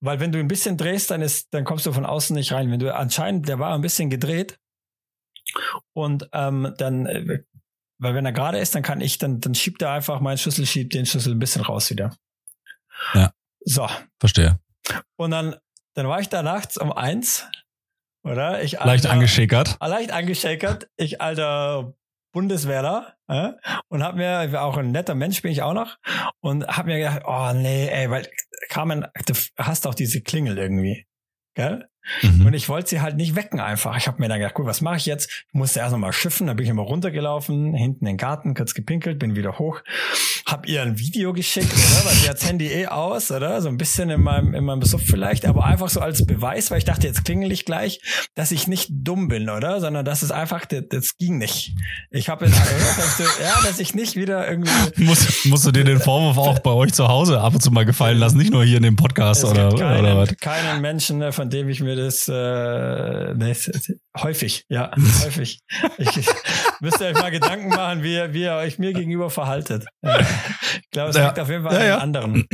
Weil 0.00 0.20
wenn 0.20 0.32
du 0.32 0.38
ein 0.38 0.48
bisschen 0.48 0.76
drehst, 0.76 1.10
dann 1.10 1.22
ist, 1.22 1.52
dann 1.54 1.64
kommst 1.64 1.86
du 1.86 1.92
von 1.92 2.04
außen 2.04 2.36
nicht 2.36 2.52
rein. 2.52 2.70
Wenn 2.70 2.78
du 2.78 2.94
anscheinend, 2.94 3.48
der 3.48 3.58
war 3.58 3.74
ein 3.74 3.80
bisschen 3.80 4.10
gedreht 4.10 4.58
und 5.94 6.28
ähm, 6.32 6.74
dann, 6.76 7.06
äh, 7.06 7.42
weil 7.98 8.14
wenn 8.14 8.26
er 8.26 8.32
gerade 8.32 8.58
ist, 8.58 8.74
dann 8.74 8.82
kann 8.82 9.00
ich, 9.00 9.18
dann, 9.18 9.40
dann 9.40 9.54
schiebt 9.54 9.80
er 9.80 9.92
einfach, 9.92 10.20
mein 10.20 10.36
Schlüssel 10.36 10.66
schiebt 10.66 10.94
den 10.94 11.06
Schlüssel 11.06 11.34
ein 11.34 11.38
bisschen 11.38 11.62
raus 11.62 11.90
wieder. 11.90 12.14
Ja. 13.14 13.32
So. 13.60 13.88
Verstehe. 14.20 14.60
Und 15.16 15.30
dann, 15.30 15.56
dann 15.94 16.08
war 16.08 16.20
ich 16.20 16.28
da 16.28 16.42
nachts 16.42 16.76
um 16.76 16.92
eins, 16.92 17.46
oder? 18.26 18.62
Ich 18.62 18.72
leicht 18.72 18.86
alter, 19.06 19.10
angeschäkert. 19.10 19.76
Leicht 19.80 20.12
angeschäkert. 20.12 20.88
Ich 20.96 21.20
alter 21.20 21.94
Bundeswehrler 22.32 23.14
äh, 23.28 23.52
und 23.88 24.02
hab 24.02 24.16
mir 24.16 24.60
auch 24.60 24.76
ein 24.76 24.90
netter 24.90 25.14
Mensch 25.14 25.40
bin 25.40 25.52
ich 25.52 25.62
auch 25.62 25.72
noch 25.72 25.96
und 26.40 26.66
hab 26.66 26.84
mir 26.84 26.98
gedacht, 26.98 27.22
oh 27.26 27.52
nee, 27.54 27.88
ey, 27.88 28.10
weil 28.10 28.28
Carmen, 28.68 29.06
du 29.24 29.34
hast 29.56 29.86
auch 29.86 29.94
diese 29.94 30.20
Klingel 30.20 30.58
irgendwie, 30.58 31.06
gell? 31.54 31.88
Mhm. 32.22 32.46
Und 32.46 32.54
ich 32.54 32.68
wollte 32.68 32.90
sie 32.90 33.00
halt 33.00 33.16
nicht 33.16 33.36
wecken 33.36 33.60
einfach. 33.60 33.96
Ich 33.96 34.06
habe 34.06 34.20
mir 34.20 34.28
dann 34.28 34.38
gedacht, 34.38 34.54
gut, 34.54 34.66
was 34.66 34.80
mache 34.80 34.96
ich 34.96 35.06
jetzt? 35.06 35.30
Ich 35.30 35.54
musste 35.54 35.80
erst 35.80 35.92
nochmal 35.92 36.12
schiffen, 36.12 36.46
dann 36.46 36.56
bin 36.56 36.64
ich 36.64 36.70
immer 36.70 36.82
runtergelaufen, 36.82 37.74
hinten 37.74 38.06
in 38.06 38.12
den 38.12 38.16
Garten, 38.16 38.54
kurz 38.54 38.74
gepinkelt, 38.74 39.18
bin 39.18 39.36
wieder 39.36 39.58
hoch, 39.58 39.80
hab 40.46 40.68
ihr 40.68 40.82
ein 40.82 40.98
Video 40.98 41.32
geschickt, 41.32 41.72
oder? 41.72 42.06
Weil 42.06 42.14
sie 42.14 42.28
hat 42.28 42.36
das 42.36 42.48
Handy 42.48 42.68
eh 42.68 42.86
aus, 42.86 43.30
oder? 43.30 43.60
So 43.60 43.68
ein 43.68 43.76
bisschen 43.76 44.10
in 44.10 44.22
meinem, 44.22 44.54
in 44.54 44.64
meinem 44.64 44.80
Besuch 44.80 45.00
vielleicht, 45.00 45.44
aber 45.44 45.64
einfach 45.64 45.88
so 45.88 46.00
als 46.00 46.24
Beweis, 46.24 46.70
weil 46.70 46.78
ich 46.78 46.84
dachte, 46.84 47.06
jetzt 47.06 47.24
klingel 47.24 47.50
ich 47.50 47.64
gleich, 47.64 48.00
dass 48.34 48.52
ich 48.52 48.68
nicht 48.68 48.88
dumm 48.90 49.28
bin, 49.28 49.48
oder? 49.48 49.80
Sondern 49.80 50.04
dass 50.04 50.22
es 50.22 50.30
einfach, 50.30 50.64
das, 50.66 50.84
das 50.88 51.18
ging 51.18 51.38
nicht. 51.38 51.74
Ich 52.10 52.28
habe 52.28 52.46
jetzt, 52.46 52.60
du, 53.18 53.22
ja, 53.42 53.60
dass 53.64 53.78
ich 53.78 53.94
nicht 53.94 54.16
wieder 54.16 54.48
irgendwie. 54.48 54.70
Muss, 55.04 55.44
musst 55.46 55.66
du 55.66 55.72
dir 55.72 55.84
den 55.84 56.00
Vorwurf 56.00 56.38
auch 56.38 56.58
bei 56.60 56.70
euch 56.70 56.92
zu 56.92 57.08
Hause 57.08 57.40
ab 57.40 57.54
und 57.54 57.60
zu 57.60 57.70
mal 57.70 57.84
gefallen 57.84 58.18
lassen, 58.18 58.38
nicht 58.38 58.52
nur 58.52 58.64
hier 58.64 58.76
in 58.76 58.82
dem 58.82 58.96
Podcast 58.96 59.42
es 59.42 59.50
oder, 59.50 59.74
keinen, 59.74 60.00
oder 60.00 60.16
was? 60.16 60.36
Keinen 60.36 60.80
Menschen, 60.80 61.32
von 61.32 61.50
dem 61.50 61.68
ich 61.68 61.80
mir 61.80 61.95
das 61.96 62.28
äh, 62.28 63.34
nee, 63.34 63.54
häufig, 64.18 64.64
ja, 64.68 64.90
häufig. 65.24 65.60
Ich 65.98 66.08
müsst 66.80 67.00
ihr 67.00 67.08
euch 67.08 67.14
mal 67.14 67.30
Gedanken 67.30 67.68
machen, 67.68 68.02
wie, 68.02 68.14
ihr, 68.14 68.32
wie 68.32 68.42
ihr 68.42 68.54
euch 68.54 68.78
mir 68.78 68.92
gegenüber 68.92 69.30
verhaltet. 69.30 69.86
Ich 70.02 70.90
glaube, 70.90 71.10
es 71.10 71.16
Ja. 71.16 71.26
liegt 71.26 71.40
auf 71.40 71.48
jeden 71.50 71.64
Fall 71.64 71.74
Ja, 71.74 71.78
an 71.80 71.86
ja. 71.88 71.96
den 71.96 72.02
anderen. 72.02 72.48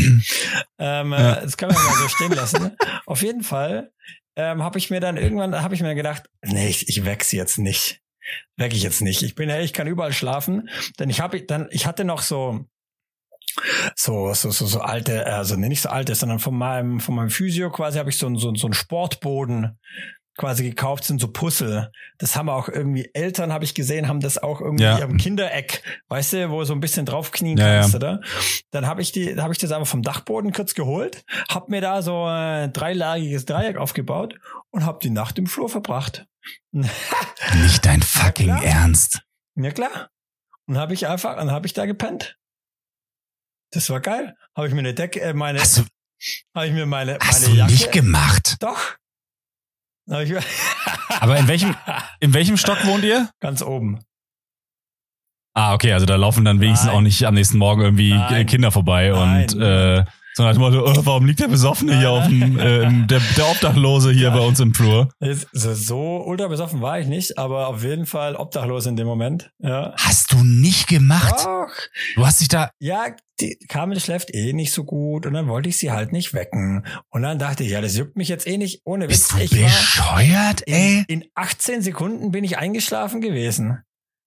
Ähm, 0.78 1.12
Ja. 1.12 1.32
äh, 1.34 1.42
Das 1.42 1.56
können 1.56 1.72
wir 1.72 1.78
mal 1.80 1.96
so 1.96 2.08
stehen 2.08 2.32
lassen. 2.32 2.76
Auf 3.06 3.22
jeden 3.22 3.42
Fall 3.42 3.92
ähm, 4.36 4.62
habe 4.62 4.78
ich 4.78 4.88
mir 4.90 5.00
dann 5.00 5.16
irgendwann, 5.18 5.60
habe 5.62 5.74
ich 5.74 5.82
mir 5.82 5.94
gedacht, 5.94 6.24
nee, 6.44 6.68
ich, 6.68 6.88
ich 6.88 7.04
weck 7.04 7.24
sie 7.24 7.36
jetzt 7.36 7.58
nicht. 7.58 8.00
Weck 8.56 8.72
ich 8.72 8.82
jetzt 8.82 9.02
nicht. 9.02 9.22
Ich 9.22 9.34
bin 9.34 9.48
ja, 9.50 9.58
ich 9.60 9.72
kann 9.72 9.86
überall 9.88 10.12
schlafen, 10.12 10.68
denn 10.98 11.10
ich 11.10 11.20
habe 11.20 11.42
dann, 11.42 11.68
ich 11.70 11.86
hatte 11.86 12.04
noch 12.04 12.22
so 12.22 12.64
so 13.96 14.32
so 14.34 14.50
so 14.50 14.66
so 14.66 14.80
alte 14.80 15.26
also 15.26 15.56
nee, 15.56 15.68
nicht 15.68 15.82
so 15.82 15.88
alte 15.88 16.14
sondern 16.14 16.38
von 16.38 16.54
meinem 16.56 17.00
von 17.00 17.14
meinem 17.14 17.30
Physio 17.30 17.70
quasi 17.70 17.98
habe 17.98 18.10
ich 18.10 18.18
so 18.18 18.26
ein 18.26 18.36
so, 18.36 18.54
so 18.54 18.66
ein 18.66 18.72
Sportboden 18.74 19.78
quasi 20.38 20.64
gekauft 20.64 21.04
sind 21.04 21.20
so 21.20 21.28
Puzzle 21.28 21.90
das 22.18 22.36
haben 22.36 22.48
auch 22.48 22.68
irgendwie 22.68 23.10
Eltern 23.12 23.52
habe 23.52 23.64
ich 23.64 23.74
gesehen 23.74 24.08
haben 24.08 24.20
das 24.20 24.38
auch 24.38 24.62
irgendwie 24.62 24.84
Ja. 24.84 25.02
am 25.02 25.18
Kindereck 25.18 25.82
weißt 26.08 26.32
du 26.32 26.50
wo 26.50 26.64
so 26.64 26.72
ein 26.72 26.80
bisschen 26.80 27.04
draufknien 27.04 27.58
Ja, 27.58 27.80
kannst 27.80 27.92
ja. 27.92 27.96
oder 27.98 28.20
dann 28.70 28.86
habe 28.86 29.02
ich 29.02 29.12
die 29.12 29.38
habe 29.38 29.52
ich 29.52 29.58
das 29.58 29.72
einfach 29.72 29.86
vom 29.86 30.00
Dachboden 30.02 30.52
kurz 30.52 30.72
geholt 30.74 31.22
hab 31.50 31.68
mir 31.68 31.82
da 31.82 32.00
so 32.00 32.24
ein 32.24 32.72
dreilagiges 32.72 33.44
Dreieck 33.44 33.76
aufgebaut 33.76 34.34
und 34.70 34.86
hab 34.86 35.00
die 35.00 35.10
Nacht 35.10 35.38
im 35.38 35.46
Flur 35.46 35.68
verbracht 35.68 36.24
Nicht 36.72 37.84
dein 37.84 38.02
fucking. 38.02 38.48
Ernst. 38.48 39.20
ja 39.54 39.70
klar. 39.70 40.08
Und 40.66 40.76
habe 40.78 40.94
ich 40.94 41.06
einfach, 41.06 41.36
dann 41.36 41.50
habe 41.52 41.66
ich 41.66 41.72
da 41.74 41.86
gepennt. 41.86 42.36
Das 43.72 43.90
war 43.90 44.00
geil. 44.00 44.36
Habe 44.56 44.68
ich 44.68 44.74
mir 44.74 44.80
eine 44.80 44.94
Decke, 44.94 45.20
äh, 45.20 45.32
meine, 45.32 45.60
Hast 45.60 45.78
du, 45.78 45.82
habe 46.54 46.66
ich 46.66 46.72
mir 46.72 46.86
meine, 46.86 47.18
hast 47.20 47.42
meine 47.42 47.52
du 47.54 47.58
Jacke. 47.58 47.72
nicht 47.72 47.92
gemacht? 47.92 48.56
Doch. 48.60 48.94
Aber 51.20 51.36
in 51.38 51.48
welchem, 51.48 51.74
in 52.20 52.34
welchem 52.34 52.56
Stock 52.56 52.84
wohnt 52.86 53.04
ihr? 53.04 53.30
Ganz 53.40 53.62
oben. 53.62 54.00
Ah, 55.54 55.74
okay, 55.74 55.92
also 55.92 56.06
da 56.06 56.16
laufen 56.16 56.44
dann 56.44 56.60
wenigstens 56.60 56.86
Nein. 56.88 56.96
auch 56.96 57.00
nicht 57.02 57.24
am 57.24 57.34
nächsten 57.34 57.58
Morgen 57.58 57.82
irgendwie 57.82 58.14
Nein. 58.14 58.46
Kinder 58.46 58.72
vorbei 58.72 59.08
Nein. 59.08 59.48
und 59.50 59.60
äh, 59.60 60.04
sondern 60.34 60.56
halt 60.56 60.56
immer 60.56 60.72
so, 60.94 61.00
oh, 61.00 61.04
warum 61.06 61.26
liegt 61.26 61.40
der 61.40 61.48
Besoffene 61.48 61.98
hier 61.98 62.10
auf 62.10 62.26
dem, 62.28 62.58
äh, 62.58 63.06
der, 63.06 63.20
der 63.36 63.50
Obdachlose 63.50 64.12
hier 64.12 64.28
Ja. 64.28 64.36
bei 64.36 64.40
uns 64.40 64.60
im 64.60 64.74
Flur? 64.74 65.08
So, 65.52 65.74
so 65.74 66.22
ultra 66.24 66.48
besoffen 66.48 66.80
war 66.80 66.98
ich 67.00 67.06
nicht, 67.06 67.38
aber 67.38 67.68
auf 67.68 67.82
jeden 67.82 68.06
Fall 68.06 68.36
obdachlos 68.36 68.86
in 68.86 68.96
dem 68.96 69.06
Moment. 69.06 69.50
Ja. 69.58 69.94
Hast 69.98 70.32
du 70.32 70.38
nicht 70.42 70.88
gemacht? 70.88 71.40
Doch. 71.44 71.68
Du 72.16 72.26
hast 72.26 72.40
dich 72.40 72.48
da, 72.48 72.70
Ja, 72.78 73.06
die 73.40 73.56
Carmen 73.68 73.98
schläft 73.98 74.32
eh 74.34 74.52
nicht 74.52 74.72
so 74.72 74.84
gut 74.84 75.26
und 75.26 75.34
dann 75.34 75.48
wollte 75.48 75.68
ich 75.68 75.76
sie 75.78 75.90
halt 75.90 76.12
nicht 76.12 76.32
wecken. 76.34 76.86
Und 77.10 77.22
dann 77.22 77.38
dachte 77.38 77.64
ich, 77.64 77.70
ja, 77.70 77.80
das 77.80 77.96
juckt 77.96 78.16
mich 78.16 78.28
jetzt 78.28 78.46
eh 78.46 78.56
nicht. 78.58 78.82
Ohne 78.84 79.08
bist 79.08 79.36
Witz, 79.36 79.50
du 79.50 79.56
ich 79.56 79.62
war 79.62 79.68
bescheuert, 79.68 80.62
ey? 80.66 81.04
in, 81.08 81.22
in 81.22 81.28
18 81.34 81.82
Sekunden 81.82 82.30
bin 82.30 82.44
ich 82.44 82.58
eingeschlafen 82.58 83.20
gewesen. 83.20 83.78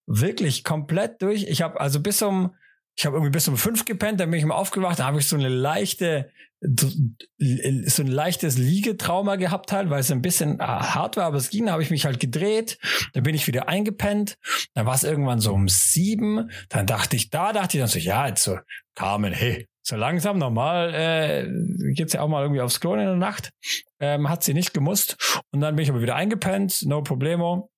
Wirklich 0.07 0.63
komplett 0.63 1.21
durch. 1.21 1.43
Ich 1.43 1.61
habe 1.61 1.79
also 1.79 1.99
bis 1.99 2.21
um 2.21 2.51
ich 2.95 3.05
habe 3.05 3.15
irgendwie 3.15 3.31
bis 3.31 3.47
um 3.47 3.57
fünf 3.57 3.85
gepennt, 3.85 4.19
dann 4.19 4.31
bin 4.31 4.39
ich 4.39 4.45
mal 4.45 4.55
aufgewacht, 4.55 4.99
da 4.99 5.05
habe 5.05 5.19
ich 5.19 5.27
so 5.27 5.35
eine 5.35 5.49
leichte 5.49 6.31
so 6.61 8.01
ein 8.01 8.07
leichtes 8.07 8.57
Liegetrauma 8.57 9.35
gehabt 9.35 9.71
halt, 9.71 9.89
weil 9.89 9.99
es 9.99 10.11
ein 10.11 10.21
bisschen 10.21 10.59
ah, 10.61 10.95
hart 10.95 11.17
war, 11.17 11.25
aber 11.25 11.37
es 11.37 11.49
ging, 11.49 11.65
da 11.65 11.73
habe 11.73 11.83
ich 11.83 11.91
mich 11.91 12.05
halt 12.05 12.19
gedreht, 12.19 12.79
dann 13.13 13.23
bin 13.23 13.35
ich 13.35 13.45
wieder 13.47 13.67
eingepennt, 13.67 14.37
dann 14.73 14.85
war 14.85 14.95
es 14.95 15.03
irgendwann 15.03 15.39
so 15.39 15.53
um 15.53 15.67
sieben, 15.67 16.49
dann 16.69 16.87
dachte 16.87 17.15
ich, 17.15 17.29
da 17.29 17.53
dachte 17.53 17.77
ich 17.77 17.81
dann 17.81 17.89
so, 17.89 17.99
ja, 17.99 18.27
jetzt 18.27 18.43
so, 18.43 18.57
Carmen, 18.95 19.33
hey, 19.33 19.67
so 19.83 19.95
langsam, 19.95 20.39
normal 20.39 20.93
äh, 20.95 21.93
geht's 21.93 22.13
ja 22.13 22.21
auch 22.21 22.27
mal 22.27 22.41
irgendwie 22.41 22.61
aufs 22.61 22.79
Klo 22.79 22.93
in 22.93 22.99
der 22.99 23.15
Nacht, 23.15 23.51
ähm, 23.99 24.29
hat 24.29 24.43
sie 24.43 24.55
nicht 24.55 24.73
gemusst. 24.73 25.43
Und 25.51 25.61
dann 25.61 25.75
bin 25.75 25.83
ich 25.83 25.89
aber 25.89 26.01
wieder 26.01 26.15
eingepennt, 26.15 26.83
no 26.85 27.03
problemo. 27.03 27.69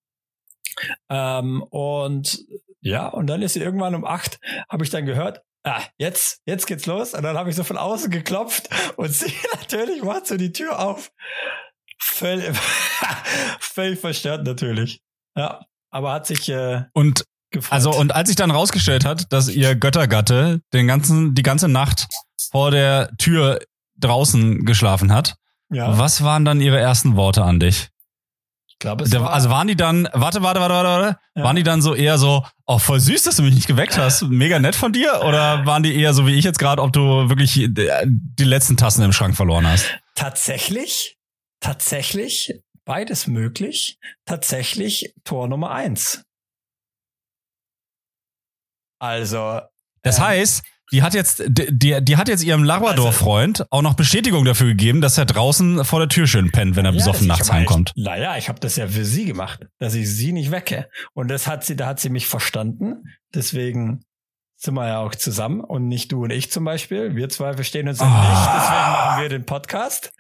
Ähm, 1.09 1.63
und 1.63 2.39
ja, 2.89 3.07
und 3.07 3.27
dann 3.27 3.41
ist 3.41 3.53
sie 3.53 3.61
irgendwann 3.61 3.95
um 3.95 4.05
acht, 4.05 4.39
habe 4.69 4.83
ich 4.83 4.89
dann 4.89 5.05
gehört, 5.05 5.41
ah, 5.63 5.81
jetzt, 5.97 6.41
jetzt 6.45 6.65
geht's 6.67 6.85
los. 6.85 7.13
Und 7.13 7.23
dann 7.23 7.37
habe 7.37 7.49
ich 7.49 7.55
so 7.55 7.63
von 7.63 7.77
außen 7.77 8.09
geklopft 8.11 8.69
und 8.95 9.09
sie 9.13 9.33
natürlich 9.53 10.03
macht 10.03 10.27
so 10.27 10.37
die 10.37 10.51
Tür 10.51 10.79
auf. 10.79 11.11
Völlig, 11.99 12.55
völlig 13.59 13.99
verstört 13.99 14.45
natürlich. 14.45 15.01
Ja, 15.35 15.61
aber 15.91 16.13
hat 16.13 16.27
sich 16.27 16.49
äh, 16.49 16.83
Und 16.93 17.23
gefreut. 17.51 17.73
also 17.73 17.91
und 17.93 18.13
als 18.13 18.29
sich 18.29 18.35
dann 18.35 18.51
rausgestellt 18.51 19.05
hat, 19.05 19.31
dass 19.31 19.49
ihr 19.49 19.75
Göttergatte 19.75 20.61
den 20.73 20.87
ganzen 20.87 21.33
die 21.35 21.43
ganze 21.43 21.67
Nacht 21.67 22.07
vor 22.51 22.71
der 22.71 23.11
Tür 23.17 23.59
draußen 23.99 24.65
geschlafen 24.65 25.11
hat, 25.11 25.35
ja, 25.69 25.97
was 25.97 26.23
waren 26.23 26.45
dann 26.45 26.61
ihre 26.61 26.79
ersten 26.79 27.15
Worte 27.15 27.43
an 27.43 27.59
dich? 27.59 27.89
Ich 28.77 28.79
glaube, 28.79 29.05
es 29.05 29.09
Da, 29.09 29.21
war, 29.21 29.33
also 29.33 29.49
waren 29.49 29.67
die 29.67 29.75
dann, 29.75 30.07
warte, 30.13 30.43
warte, 30.43 30.59
warte, 30.59 30.73
warte, 30.75 30.89
warte, 30.89 31.19
Ja. 31.35 31.43
waren 31.43 31.55
die 31.55 31.63
dann 31.63 31.81
so 31.81 31.95
eher 31.95 32.19
so, 32.19 32.45
oh, 32.67 32.77
voll 32.77 32.99
süß, 32.99 33.23
dass 33.23 33.35
du 33.37 33.41
mich 33.41 33.55
nicht 33.55 33.65
geweckt 33.67 33.97
hast, 33.97 34.21
mega 34.23 34.59
nett 34.59 34.75
von 34.75 34.93
dir? 34.93 35.21
Oder 35.25 35.65
waren 35.65 35.81
die 35.81 35.95
eher 35.99 36.13
so 36.13 36.27
wie 36.27 36.35
ich 36.35 36.45
jetzt 36.45 36.59
gerade, 36.59 36.83
ob 36.83 36.93
du 36.93 37.27
wirklich 37.27 37.53
die 37.55 38.43
letzten 38.43 38.77
Tassen 38.77 39.03
im 39.03 39.13
Schrank 39.13 39.35
verloren 39.35 39.65
hast? 39.67 39.85
tatsächlich, 40.13 41.17
tatsächlich 41.59 42.53
beides 42.85 43.25
möglich. 43.27 43.97
Tatsächlich 44.25 45.13
Tor 45.23 45.47
Nummer 45.47 45.71
eins. 45.71 46.23
Also, 48.99 49.61
Das 50.03 50.17
ähm, 50.19 50.23
heißt, 50.25 50.63
die 50.91 51.03
hat 51.03 51.13
jetzt, 51.13 51.43
die, 51.47 52.01
die, 52.01 52.17
hat 52.17 52.29
jetzt 52.29 52.43
ihrem 52.43 52.63
Labrador-Freund 52.63 53.65
auch 53.71 53.81
noch 53.81 53.95
Bestätigung 53.95 54.45
dafür 54.45 54.67
gegeben, 54.67 55.01
dass 55.01 55.17
er 55.17 55.25
draußen 55.25 55.83
vor 55.83 55.99
der 55.99 56.07
Tür 56.07 56.27
schön 56.27 56.51
pennt, 56.51 56.75
wenn 56.75 56.85
er 56.85 56.91
Ja, 56.91 56.97
besoffen 56.97 57.27
nachts 57.27 57.51
heimkommt. 57.51 57.91
Naja, 57.95 58.37
ich 58.37 58.47
habe 58.49 58.59
das 58.59 58.75
ja 58.77 58.87
für 58.87 59.03
sie 59.05 59.25
gemacht, 59.25 59.65
dass 59.79 59.93
ich 59.95 60.09
sie 60.09 60.31
nicht 60.31 60.51
wecke. 60.51 60.87
Und 61.13 61.27
das 61.29 61.45
hat 61.47 61.65
sie, 61.65 61.75
da 61.75 61.87
hat 61.87 61.99
sie 61.99 62.09
mich 62.09 62.27
verstanden. 62.27 63.03
Deswegen 63.33 64.01
sind 64.55 64.73
wir 64.75 64.87
ja 64.87 64.99
auch 64.99 65.13
zusammen 65.13 65.59
und 65.61 65.87
nicht 65.87 66.11
du 66.11 66.23
und 66.23 66.31
ich 66.31 66.51
zum 66.51 66.63
Beispiel. 66.63 67.15
Wir 67.15 67.29
zwei 67.29 67.53
verstehen 67.53 67.87
uns 67.89 67.99
ja 67.99 68.05
Ah. 68.07 68.21
nicht, 68.21 68.49
deswegen 68.55 68.91
machen 68.91 69.21
wir 69.21 69.29
den 69.29 69.45
Podcast. 69.45 70.13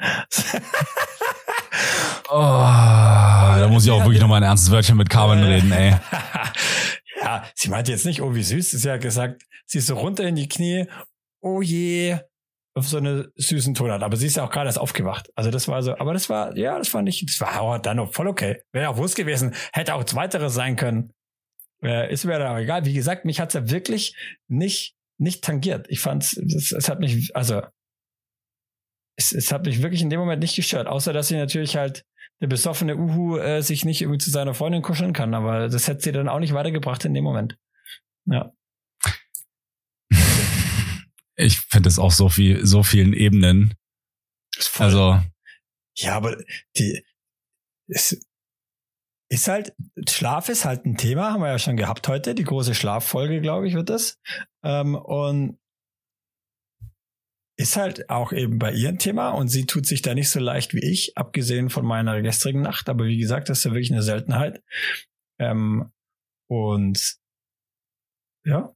Oh, 2.29 2.37
da 2.37 3.67
muss 3.69 3.85
ich 3.85 3.91
auch 3.91 4.01
wirklich 4.03 4.21
noch 4.21 4.27
mal 4.27 4.37
ein 4.37 4.43
ernstes 4.43 4.69
Wörtchen 4.71 4.97
mit 4.97 5.09
Carmen 5.09 5.43
reden, 5.43 5.71
ey. 5.71 5.95
ja, 7.27 7.43
sie 7.55 7.69
meinte 7.69 7.91
jetzt 7.91 8.05
nicht, 8.05 8.21
oh 8.21 8.35
wie 8.35 8.43
süß, 8.43 8.71
sie 8.71 8.89
hat 8.89 9.01
gesagt, 9.01 9.43
sie 9.65 9.79
ist 9.79 9.87
so 9.87 9.95
runter 9.95 10.23
in 10.23 10.35
die 10.35 10.47
Knie, 10.47 10.85
oh 11.41 11.61
je, 11.61 12.19
auf 12.73 12.87
so 12.87 12.97
eine 12.97 13.29
süßen 13.35 13.73
Tonart. 13.73 14.01
Aber 14.01 14.15
sie 14.15 14.27
ist 14.27 14.37
ja 14.37 14.45
auch 14.45 14.49
gerade 14.49 14.67
erst 14.67 14.79
aufgewacht. 14.79 15.29
Also 15.35 15.51
das 15.51 15.67
war 15.67 15.81
so, 15.83 15.97
aber 15.97 16.13
das 16.13 16.29
war, 16.29 16.55
ja, 16.55 16.77
das 16.77 16.93
war 16.93 17.01
nicht, 17.01 17.27
das 17.27 17.41
war 17.41 17.59
auch 17.59 17.77
dann 17.79 17.97
noch 17.97 18.13
voll 18.13 18.27
okay. 18.27 18.61
Wäre 18.71 18.89
auch 18.89 18.97
Wurst 18.97 19.17
gewesen, 19.17 19.53
hätte 19.73 19.93
auch 19.93 20.05
zweiteres 20.05 20.53
sein 20.53 20.77
können. 20.77 21.11
Äh, 21.83 22.11
ist 22.13 22.23
mir 22.23 22.39
dann 22.39 22.55
auch 22.55 22.59
egal. 22.59 22.85
Wie 22.85 22.93
gesagt, 22.93 23.25
mich 23.25 23.41
hat's 23.41 23.55
ja 23.55 23.69
wirklich 23.69 24.15
nicht, 24.47 24.95
nicht 25.17 25.43
tangiert. 25.43 25.87
Ich 25.89 25.99
fand's, 25.99 26.37
es, 26.37 26.71
es 26.71 26.87
hat 26.87 26.99
mich, 26.99 27.35
also, 27.35 27.61
es, 29.17 29.33
es 29.33 29.51
hat 29.51 29.65
mich 29.65 29.81
wirklich 29.81 30.01
in 30.01 30.09
dem 30.09 30.19
Moment 30.19 30.41
nicht 30.41 30.55
gestört, 30.55 30.87
außer 30.87 31.11
dass 31.11 31.27
sie 31.27 31.35
natürlich 31.35 31.75
halt 31.75 32.05
der 32.41 32.47
besoffene 32.47 32.95
Uhu 32.95 33.37
äh, 33.37 33.61
sich 33.61 33.85
nicht 33.85 34.01
irgendwie 34.01 34.19
zu 34.19 34.29
seiner 34.29 34.53
Freundin 34.53 34.81
kuscheln 34.81 35.13
kann, 35.13 35.33
aber 35.33 35.69
das 35.69 35.87
hätte 35.87 36.01
sie 36.01 36.11
dann 36.11 36.29
auch 36.29 36.39
nicht 36.39 36.53
weitergebracht 36.53 37.03
in 37.05 37.13
dem 37.13 37.23
Moment. 37.23 37.57
Ja. 38.25 38.51
Ich 41.39 41.59
finde 41.59 41.87
es 41.87 41.99
auf 41.99 42.15
so 42.15 42.29
viel, 42.29 42.65
so 42.65 42.81
vielen 42.81 43.13
Ebenen. 43.13 43.75
Also. 44.79 45.21
Ja, 45.95 46.15
aber 46.15 46.35
die, 46.75 47.05
es 47.87 48.19
ist 49.29 49.47
halt, 49.47 49.75
Schlaf 50.09 50.49
ist 50.49 50.65
halt 50.65 50.85
ein 50.85 50.97
Thema, 50.97 51.31
haben 51.31 51.41
wir 51.41 51.49
ja 51.49 51.59
schon 51.59 51.77
gehabt 51.77 52.07
heute, 52.07 52.33
die 52.33 52.43
große 52.43 52.73
Schlaffolge, 52.73 53.41
glaube 53.41 53.67
ich, 53.67 53.75
wird 53.75 53.89
das. 53.89 54.19
Ähm, 54.63 54.95
und 54.95 55.59
ist 57.57 57.75
halt 57.75 58.09
auch 58.09 58.31
eben 58.31 58.59
bei 58.59 58.71
ihr 58.71 58.89
ein 58.89 58.99
Thema 58.99 59.29
und 59.29 59.47
sie 59.49 59.65
tut 59.65 59.87
sich 59.87 60.03
da 60.03 60.13
nicht 60.13 60.29
so 60.29 60.39
leicht 60.39 60.73
wie 60.73 60.85
ich, 60.85 61.17
abgesehen 61.17 61.69
von 61.69 61.85
meiner 61.85 62.21
gestrigen 62.21 62.61
Nacht. 62.61 62.87
Aber 62.87 63.05
wie 63.05 63.17
gesagt, 63.17 63.49
das 63.49 63.59
ist 63.59 63.63
ja 63.65 63.71
wirklich 63.71 63.91
eine 63.91 64.03
Seltenheit. 64.03 64.61
Ähm, 65.39 65.91
und 66.49 67.15
ja. 68.45 68.71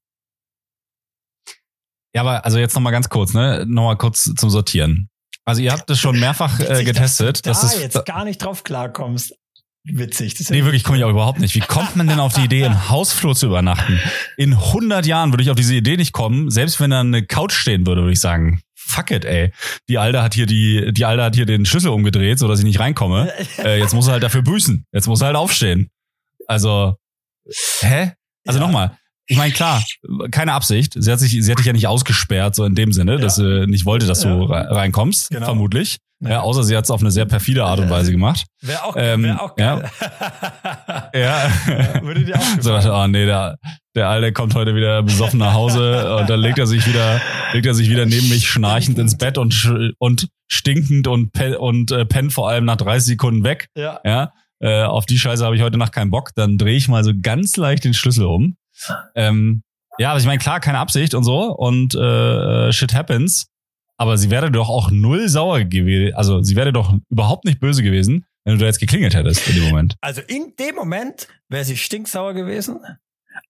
Ja, 2.13 2.21
aber 2.21 2.43
also 2.43 2.57
jetzt 2.57 2.73
nochmal 2.73 2.91
ganz 2.91 3.07
kurz, 3.07 3.33
ne? 3.33 3.65
Nochmal 3.67 3.97
kurz 3.97 4.33
zum 4.35 4.49
Sortieren. 4.49 5.09
Also 5.45 5.61
ihr 5.61 5.71
habt 5.71 5.89
das 5.89 5.99
schon 5.99 6.19
mehrfach 6.19 6.59
äh, 6.59 6.83
getestet. 6.83 7.45
Dass 7.45 7.61
dass 7.61 7.71
du 7.71 7.77
da 7.79 7.85
es, 7.85 7.95
jetzt 7.95 8.05
gar 8.05 8.25
nicht 8.25 8.43
drauf 8.43 8.63
klarkommst. 8.63 9.35
Witzig. 9.83 10.35
Das 10.35 10.49
Nee, 10.49 10.63
wirklich 10.63 10.83
komme 10.83 10.97
ich 10.97 11.03
auch 11.03 11.09
überhaupt 11.09 11.39
nicht. 11.39 11.55
Wie 11.55 11.59
kommt 11.59 11.95
man 11.95 12.07
denn 12.07 12.19
auf 12.19 12.33
die 12.33 12.41
Idee, 12.41 12.63
im 12.63 12.89
Hausflur 12.89 13.35
zu 13.35 13.47
übernachten? 13.47 13.99
In 14.37 14.53
100 14.53 15.05
Jahren 15.07 15.31
würde 15.31 15.41
ich 15.43 15.49
auf 15.49 15.55
diese 15.55 15.73
Idee 15.73 15.97
nicht 15.97 16.13
kommen. 16.13 16.51
Selbst 16.51 16.79
wenn 16.79 16.91
da 16.91 16.99
eine 16.99 17.25
Couch 17.25 17.53
stehen 17.53 17.87
würde, 17.87 18.01
würde 18.01 18.13
ich 18.13 18.19
sagen, 18.19 18.61
fuck 18.87 19.11
it, 19.11 19.25
ey. 19.25 19.51
Die 19.89 19.97
Alte 19.97 20.21
hat 20.21 20.33
hier 20.33 20.45
die, 20.45 20.91
die 20.93 21.05
Alte 21.05 21.23
hat 21.23 21.35
hier 21.35 21.45
den 21.45 21.65
Schlüssel 21.65 21.89
umgedreht, 21.89 22.39
so 22.39 22.47
dass 22.47 22.59
ich 22.59 22.65
nicht 22.65 22.79
reinkomme. 22.79 23.31
Äh, 23.57 23.79
jetzt 23.79 23.93
muss 23.93 24.07
er 24.07 24.13
halt 24.13 24.23
dafür 24.23 24.41
büßen. 24.41 24.85
Jetzt 24.91 25.07
muss 25.07 25.21
er 25.21 25.27
halt 25.27 25.35
aufstehen. 25.37 25.89
Also, 26.47 26.95
hä? 27.81 28.13
Also 28.47 28.59
Ja. 28.59 28.65
nochmal. 28.65 28.97
Ich 29.31 29.37
meine, 29.37 29.53
klar, 29.53 29.81
keine 30.31 30.53
Absicht. 30.53 30.93
Sie 30.97 31.11
hat 31.11 31.19
sich, 31.19 31.31
sie 31.31 31.51
hat 31.51 31.57
dich 31.59 31.65
ja 31.65 31.73
nicht 31.73 31.87
ausgesperrt, 31.87 32.53
so 32.53 32.65
in 32.65 32.75
dem 32.75 32.91
Sinne, 32.91 33.17
dass 33.17 33.35
sie 33.35 33.65
nicht 33.67 33.85
wollte, 33.85 34.05
dass 34.05 34.19
du 34.21 34.27
Ja. 34.27 34.43
re- 34.43 34.75
reinkommst, 34.75 35.29
Genau. 35.29 35.45
vermutlich. 35.45 35.97
Ja. 36.19 36.29
Ja, 36.29 36.41
außer 36.41 36.63
sie 36.63 36.75
hat 36.77 36.83
es 36.83 36.91
auf 36.91 37.01
eine 37.01 37.09
sehr 37.11 37.25
perfide 37.25 37.63
Art 37.65 37.79
und 37.79 37.89
Weise 37.89 38.11
gemacht. 38.11 38.45
Wäre 38.61 38.83
auch, 38.83 38.95
Ähm, 38.97 39.23
wär 39.23 39.41
auch 39.41 39.57
ja. 39.57 39.75
geil. 39.77 39.89
Ja. 41.15 41.49
Würde 42.03 42.23
dir 42.25 42.35
auch 42.35 42.41
So 42.59 42.71
gefallen. 42.73 42.75
dachte, 42.83 42.91
oh 42.93 43.07
nee, 43.07 43.25
der, 43.25 43.57
der 43.95 44.09
Alte 44.09 44.31
kommt 44.33 44.53
heute 44.55 44.75
wieder 44.75 45.01
besoffen 45.03 45.39
nach 45.39 45.53
Hause 45.53 46.15
und 46.17 46.29
dann 46.29 46.39
legt 46.39 46.59
er 46.59 46.67
sich 46.67 46.85
wieder, 46.87 47.19
legt 47.53 47.65
er 47.65 47.73
sich 47.73 47.89
wieder 47.89 48.05
neben 48.05 48.29
mich 48.29 48.47
schnarchend 48.47 48.99
ins 48.99 49.17
Bett 49.17 49.37
und, 49.37 49.93
und 49.97 50.27
stinkend 50.47 51.07
und, 51.07 51.31
und 51.57 51.91
äh, 51.91 52.05
pennt 52.05 52.33
vor 52.33 52.49
allem 52.49 52.65
nach 52.65 52.77
30 52.77 53.07
Sekunden 53.13 53.43
weg. 53.43 53.67
Ja. 53.75 53.99
Ja, 54.05 54.31
äh, 54.59 54.83
auf 54.83 55.05
die 55.05 55.17
Scheiße 55.17 55.43
habe 55.43 55.55
ich 55.55 55.61
heute 55.61 55.77
Nacht 55.77 55.93
keinen 55.93 56.11
Bock. 56.11 56.31
Dann 56.35 56.57
drehe 56.57 56.75
ich 56.75 56.87
mal 56.87 57.03
so 57.03 57.13
ganz 57.19 57.57
leicht 57.57 57.83
den 57.83 57.93
Schlüssel 57.93 58.25
um. 58.25 58.55
Ähm, 59.15 59.63
ja, 59.97 60.11
aber 60.11 60.19
ich 60.19 60.25
meine, 60.25 60.39
klar, 60.39 60.59
keine 60.59 60.79
Absicht 60.79 61.13
und 61.13 61.23
so 61.23 61.55
und 61.55 61.95
äh, 61.95 62.67
äh, 62.69 62.71
shit 62.71 62.93
happens. 62.93 63.47
Aber 63.97 64.17
sie 64.17 64.31
wäre 64.31 64.51
doch 64.51 64.69
auch 64.69 64.89
null 64.89 65.29
sauer 65.29 65.63
gewesen. 65.63 66.15
Also 66.15 66.41
sie 66.41 66.55
wäre 66.55 66.73
doch 66.73 66.93
überhaupt 67.09 67.45
nicht 67.45 67.59
böse 67.59 67.83
gewesen, 67.83 68.25
wenn 68.43 68.55
du 68.55 68.59
da 68.59 68.65
jetzt 68.65 68.79
geklingelt 68.79 69.13
hättest 69.13 69.47
in 69.47 69.55
dem 69.55 69.65
Moment. 69.65 69.95
Also 70.01 70.21
in 70.21 70.55
dem 70.57 70.75
Moment 70.75 71.27
wäre 71.49 71.65
sie 71.65 71.77
stinksauer 71.77 72.33
gewesen. 72.33 72.79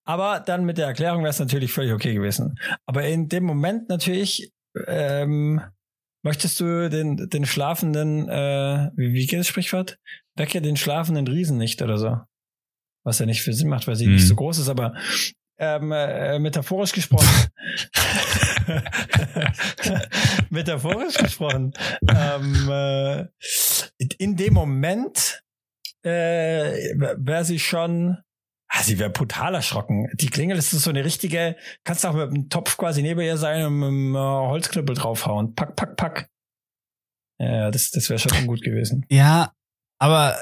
Aber 0.03 0.41
dann 0.41 0.65
mit 0.65 0.77
der 0.77 0.87
Erklärung 0.87 1.21
wäre 1.21 1.29
es 1.29 1.39
natürlich 1.39 1.71
völlig 1.71 1.93
okay 1.93 2.13
gewesen. 2.13 2.59
Aber 2.85 3.05
in 3.05 3.29
dem 3.29 3.45
Moment 3.45 3.87
natürlich 3.87 4.51
ähm, 4.87 5.61
möchtest 6.23 6.59
du 6.59 6.89
den, 6.89 7.29
den 7.29 7.45
schlafenden, 7.45 8.27
äh, 8.27 8.91
wie, 8.95 9.13
wie 9.13 9.27
geht 9.27 9.39
das 9.39 9.47
Sprichwort? 9.47 9.97
Wecke 10.35 10.61
den 10.61 10.77
schlafenden 10.77 11.27
Riesen 11.27 11.57
nicht 11.57 11.81
oder 11.81 11.97
so. 11.97 12.19
Was 13.03 13.19
ja 13.19 13.25
nicht 13.25 13.41
viel 13.41 13.53
Sinn 13.53 13.69
macht, 13.69 13.87
weil 13.87 13.95
sie 13.95 14.05
Mhm. 14.07 14.13
nicht 14.15 14.27
so 14.27 14.35
groß 14.35 14.59
ist, 14.59 14.69
aber 14.69 14.93
ähm, 15.57 15.91
äh, 15.91 16.39
metaphorisch 16.39 16.91
gesprochen. 16.91 17.27
metaphorisch 20.49 21.15
gesprochen. 21.15 21.73
Ähm, 22.07 22.69
äh, 22.69 23.25
in 24.17 24.35
dem 24.35 24.53
Moment 24.53 25.43
äh, 26.03 26.93
wäre 27.17 27.45
sie 27.45 27.59
schon, 27.59 28.17
ah, 28.69 28.81
sie 28.83 28.97
wäre 28.99 29.09
brutal 29.11 29.55
erschrocken. 29.55 30.07
Die 30.15 30.27
Klingel 30.29 30.57
ist 30.57 30.71
so 30.71 30.89
eine 30.89 31.05
richtige, 31.05 31.55
kannst 31.83 32.05
auch 32.05 32.13
mit 32.13 32.29
einem 32.29 32.49
Topf 32.49 32.77
quasi 32.77 33.01
neben 33.01 33.21
ihr 33.21 33.37
sein 33.37 33.65
und 33.65 33.79
mit 33.79 33.87
einem 33.87 34.15
äh, 34.15 34.19
Holzknüppel 34.19 34.95
draufhauen. 34.95 35.53
Pack, 35.55 35.75
pack, 35.75 35.95
pack. 35.95 36.29
Ja, 37.39 37.71
das, 37.71 37.89
das 37.91 38.09
wäre 38.09 38.19
schon 38.19 38.37
ungut 38.37 38.61
gewesen. 38.61 39.05
Ja, 39.09 39.53
aber 39.99 40.41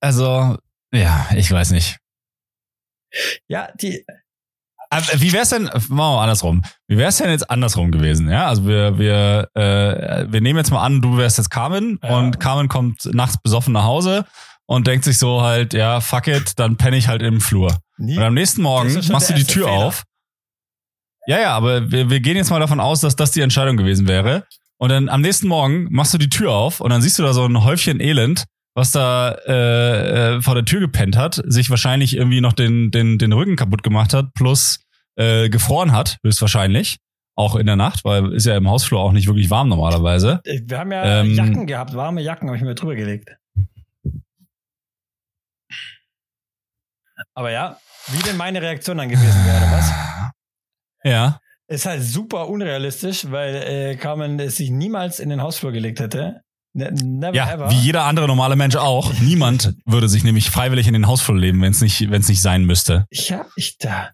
also, 0.00 0.56
ja, 0.92 1.26
ich 1.36 1.50
weiß 1.50 1.70
nicht. 1.72 1.98
Ja, 3.48 3.68
die, 3.80 4.04
Aber 4.90 5.04
wie 5.16 5.32
wär's 5.32 5.50
denn, 5.50 5.64
machen 5.64 5.88
wir 5.88 5.94
mal 5.96 6.22
andersrum. 6.22 6.62
Wie 6.88 6.96
wär's 6.98 7.18
denn 7.18 7.30
jetzt 7.30 7.48
andersrum 7.50 7.90
gewesen? 7.92 8.28
Ja, 8.28 8.46
also 8.48 8.66
wir, 8.66 8.98
wir, 8.98 9.48
äh, 9.54 10.30
wir 10.30 10.40
nehmen 10.40 10.58
jetzt 10.58 10.70
mal 10.70 10.82
an, 10.82 11.00
du 11.00 11.16
wärst 11.16 11.38
jetzt 11.38 11.50
Carmen 11.50 11.98
Ja. 12.02 12.18
und 12.18 12.40
Carmen 12.40 12.68
kommt 12.68 13.04
nachts 13.14 13.38
besoffen 13.42 13.72
nach 13.72 13.84
Hause 13.84 14.26
und 14.66 14.86
denkt 14.86 15.04
sich 15.04 15.18
so 15.18 15.42
halt, 15.42 15.72
ja, 15.74 16.00
fuck 16.00 16.26
it, 16.26 16.52
dann 16.58 16.76
penne 16.76 16.96
ich 16.96 17.08
halt 17.08 17.22
im 17.22 17.40
Flur. 17.40 17.78
nie, 17.96 18.16
Und 18.16 18.22
am 18.22 18.34
nächsten 18.34 18.62
Morgen 18.62 18.92
machst 19.10 19.30
du 19.30 19.34
die 19.34 19.44
Tür 19.44 19.68
Fehler. 19.68 19.78
auf. 19.86 20.02
Ja, 21.28 21.40
ja, 21.40 21.56
aber 21.56 21.90
wir, 21.90 22.10
wir 22.10 22.20
gehen 22.20 22.36
jetzt 22.36 22.50
mal 22.50 22.60
davon 22.60 22.78
aus, 22.80 23.00
dass 23.00 23.16
das 23.16 23.32
die 23.32 23.40
Entscheidung 23.40 23.76
gewesen 23.76 24.06
wäre. 24.06 24.46
Und 24.78 24.90
dann 24.90 25.08
am 25.08 25.22
nächsten 25.22 25.48
Morgen 25.48 25.88
machst 25.90 26.12
du 26.14 26.18
die 26.18 26.28
Tür 26.28 26.52
auf 26.52 26.80
und 26.80 26.90
dann 26.90 27.00
siehst 27.02 27.18
du 27.18 27.22
da 27.22 27.32
so 27.32 27.44
ein 27.46 27.64
Häufchen 27.64 27.98
Elend, 28.00 28.44
was 28.76 28.92
da 28.92 29.32
äh, 29.46 30.36
äh, 30.36 30.42
vor 30.42 30.54
der 30.54 30.66
Tür 30.66 30.80
gepennt 30.80 31.16
hat, 31.16 31.42
sich 31.46 31.70
wahrscheinlich 31.70 32.14
irgendwie 32.14 32.42
noch 32.42 32.52
den, 32.52 32.90
den, 32.90 33.16
den 33.16 33.32
Rücken 33.32 33.56
kaputt 33.56 33.82
gemacht 33.82 34.12
hat, 34.12 34.34
plus 34.34 34.80
äh, 35.16 35.48
gefroren 35.48 35.92
hat, 35.92 36.18
höchstwahrscheinlich. 36.22 36.98
Auch 37.38 37.56
in 37.56 37.66
der 37.66 37.76
Nacht, 37.76 38.04
weil 38.04 38.32
ist 38.32 38.46
ja 38.46 38.56
im 38.56 38.68
Hausflur 38.68 39.00
auch 39.00 39.12
nicht 39.12 39.26
wirklich 39.26 39.50
warm 39.50 39.68
normalerweise. 39.68 40.40
wir 40.44 40.78
haben 40.78 40.92
ja 40.92 41.20
Ähm, 41.20 41.34
Jacken 41.34 41.66
gehabt, 41.66 41.94
warme 41.94 42.22
Jacken 42.22 42.48
habe 42.48 42.56
ich 42.56 42.62
mir 42.62 42.74
drüber 42.74 42.94
gelegt. 42.94 43.36
Aber 47.34 47.50
ja, 47.50 47.78
wie 48.08 48.22
denn 48.22 48.36
meine 48.36 48.60
Reaktion 48.60 48.98
dann 48.98 49.08
gewesen 49.08 49.44
wäre, 49.44 49.70
was? 49.72 49.90
Ja. 51.04 51.40
Ist 51.68 51.86
halt 51.86 52.02
super 52.02 52.48
unrealistisch, 52.48 53.30
weil 53.30 53.54
äh, 53.54 53.96
Carmen 53.96 54.40
es 54.40 54.56
sich 54.56 54.70
niemals 54.70 55.20
in 55.20 55.28
den 55.28 55.40
Hausflur 55.40 55.70
gelegt 55.70 56.00
hätte. 56.00 56.42
Ne, 56.76 56.92
never 56.92 57.34
Ja, 57.34 57.50
ever. 57.50 57.70
wie 57.70 57.78
jeder 57.78 58.04
andere 58.04 58.26
normale 58.26 58.54
Mensch 58.54 58.76
auch. 58.76 59.12
Niemand 59.20 59.74
würde 59.86 60.08
sich 60.10 60.24
nämlich 60.24 60.50
freiwillig 60.50 60.86
in 60.86 60.92
den 60.92 61.06
Hausflur 61.06 61.38
leben, 61.38 61.60
wenn 61.62 61.70
es 61.70 61.80
nicht, 61.80 62.10
wenn 62.10 62.20
es 62.20 62.28
nicht 62.28 62.42
sein 62.42 62.64
müsste. 62.64 63.06
Ja, 63.10 63.46
ich 63.56 63.78
da. 63.78 64.10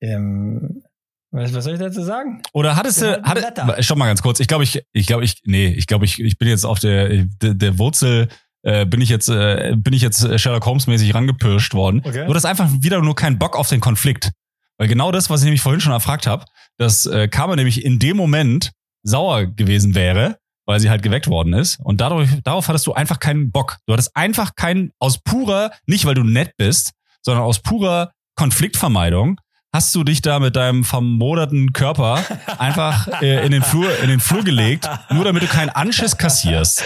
Ähm, 0.00 0.82
was, 1.30 1.52
was 1.52 1.64
soll 1.64 1.74
ich 1.74 1.78
dazu 1.80 2.02
sagen? 2.02 2.40
Oder 2.54 2.74
hattest 2.76 3.02
du, 3.02 3.22
hatte, 3.22 3.82
stopp 3.82 3.98
mal 3.98 4.06
ganz 4.06 4.22
kurz. 4.22 4.40
Ich 4.40 4.48
glaube, 4.48 4.64
ich, 4.64 4.82
ich 4.92 5.06
glaube, 5.06 5.24
ich, 5.24 5.42
nee, 5.44 5.66
ich 5.68 5.86
glaube, 5.86 6.06
ich, 6.06 6.18
ich 6.18 6.38
bin 6.38 6.48
jetzt 6.48 6.64
auf 6.64 6.78
der, 6.78 7.24
der, 7.42 7.52
der 7.54 7.78
Wurzel, 7.78 8.28
äh, 8.62 8.86
bin 8.86 9.02
ich 9.02 9.10
jetzt, 9.10 9.28
äh, 9.28 9.74
bin 9.76 9.92
ich 9.92 10.00
jetzt 10.00 10.40
Sherlock 10.40 10.64
Holmes 10.64 10.86
mäßig 10.86 11.14
rangepirscht 11.14 11.74
worden. 11.74 12.00
Okay. 12.02 12.24
Du 12.24 12.30
hattest 12.30 12.46
einfach 12.46 12.68
wieder 12.80 13.00
nur 13.02 13.14
keinen 13.14 13.38
Bock 13.38 13.56
auf 13.56 13.68
den 13.68 13.80
Konflikt. 13.80 14.30
Weil 14.78 14.88
genau 14.88 15.12
das, 15.12 15.28
was 15.28 15.42
ich 15.42 15.44
nämlich 15.44 15.60
vorhin 15.60 15.82
schon 15.82 15.92
erfragt 15.92 16.26
habe, 16.26 16.46
dass 16.78 17.04
äh, 17.04 17.28
Karma 17.28 17.56
nämlich 17.56 17.84
in 17.84 17.98
dem 17.98 18.16
Moment 18.16 18.70
sauer 19.02 19.44
gewesen 19.44 19.94
wäre, 19.94 20.38
weil 20.70 20.78
sie 20.78 20.88
halt 20.88 21.02
geweckt 21.02 21.26
worden 21.26 21.52
ist. 21.52 21.80
Und 21.82 22.00
dadurch, 22.00 22.30
darauf 22.44 22.68
hattest 22.68 22.86
du 22.86 22.92
einfach 22.92 23.18
keinen 23.18 23.50
Bock. 23.50 23.78
Du 23.86 23.92
hattest 23.92 24.14
einfach 24.14 24.54
keinen, 24.54 24.92
aus 25.00 25.18
purer, 25.18 25.72
nicht 25.86 26.04
weil 26.04 26.14
du 26.14 26.22
nett 26.22 26.52
bist, 26.56 26.92
sondern 27.22 27.42
aus 27.42 27.58
purer 27.58 28.12
Konfliktvermeidung, 28.36 29.40
hast 29.74 29.92
du 29.96 30.04
dich 30.04 30.22
da 30.22 30.38
mit 30.38 30.54
deinem 30.54 30.84
vermoderten 30.84 31.72
Körper 31.72 32.24
einfach 32.58 33.20
äh, 33.20 33.44
in 33.44 33.50
den 33.50 33.62
Flur, 33.62 33.98
in 33.98 34.10
den 34.10 34.20
Flur 34.20 34.44
gelegt, 34.44 34.88
nur 35.10 35.24
damit 35.24 35.42
du 35.42 35.48
keinen 35.48 35.70
Anschiss 35.70 36.16
kassierst. 36.16 36.84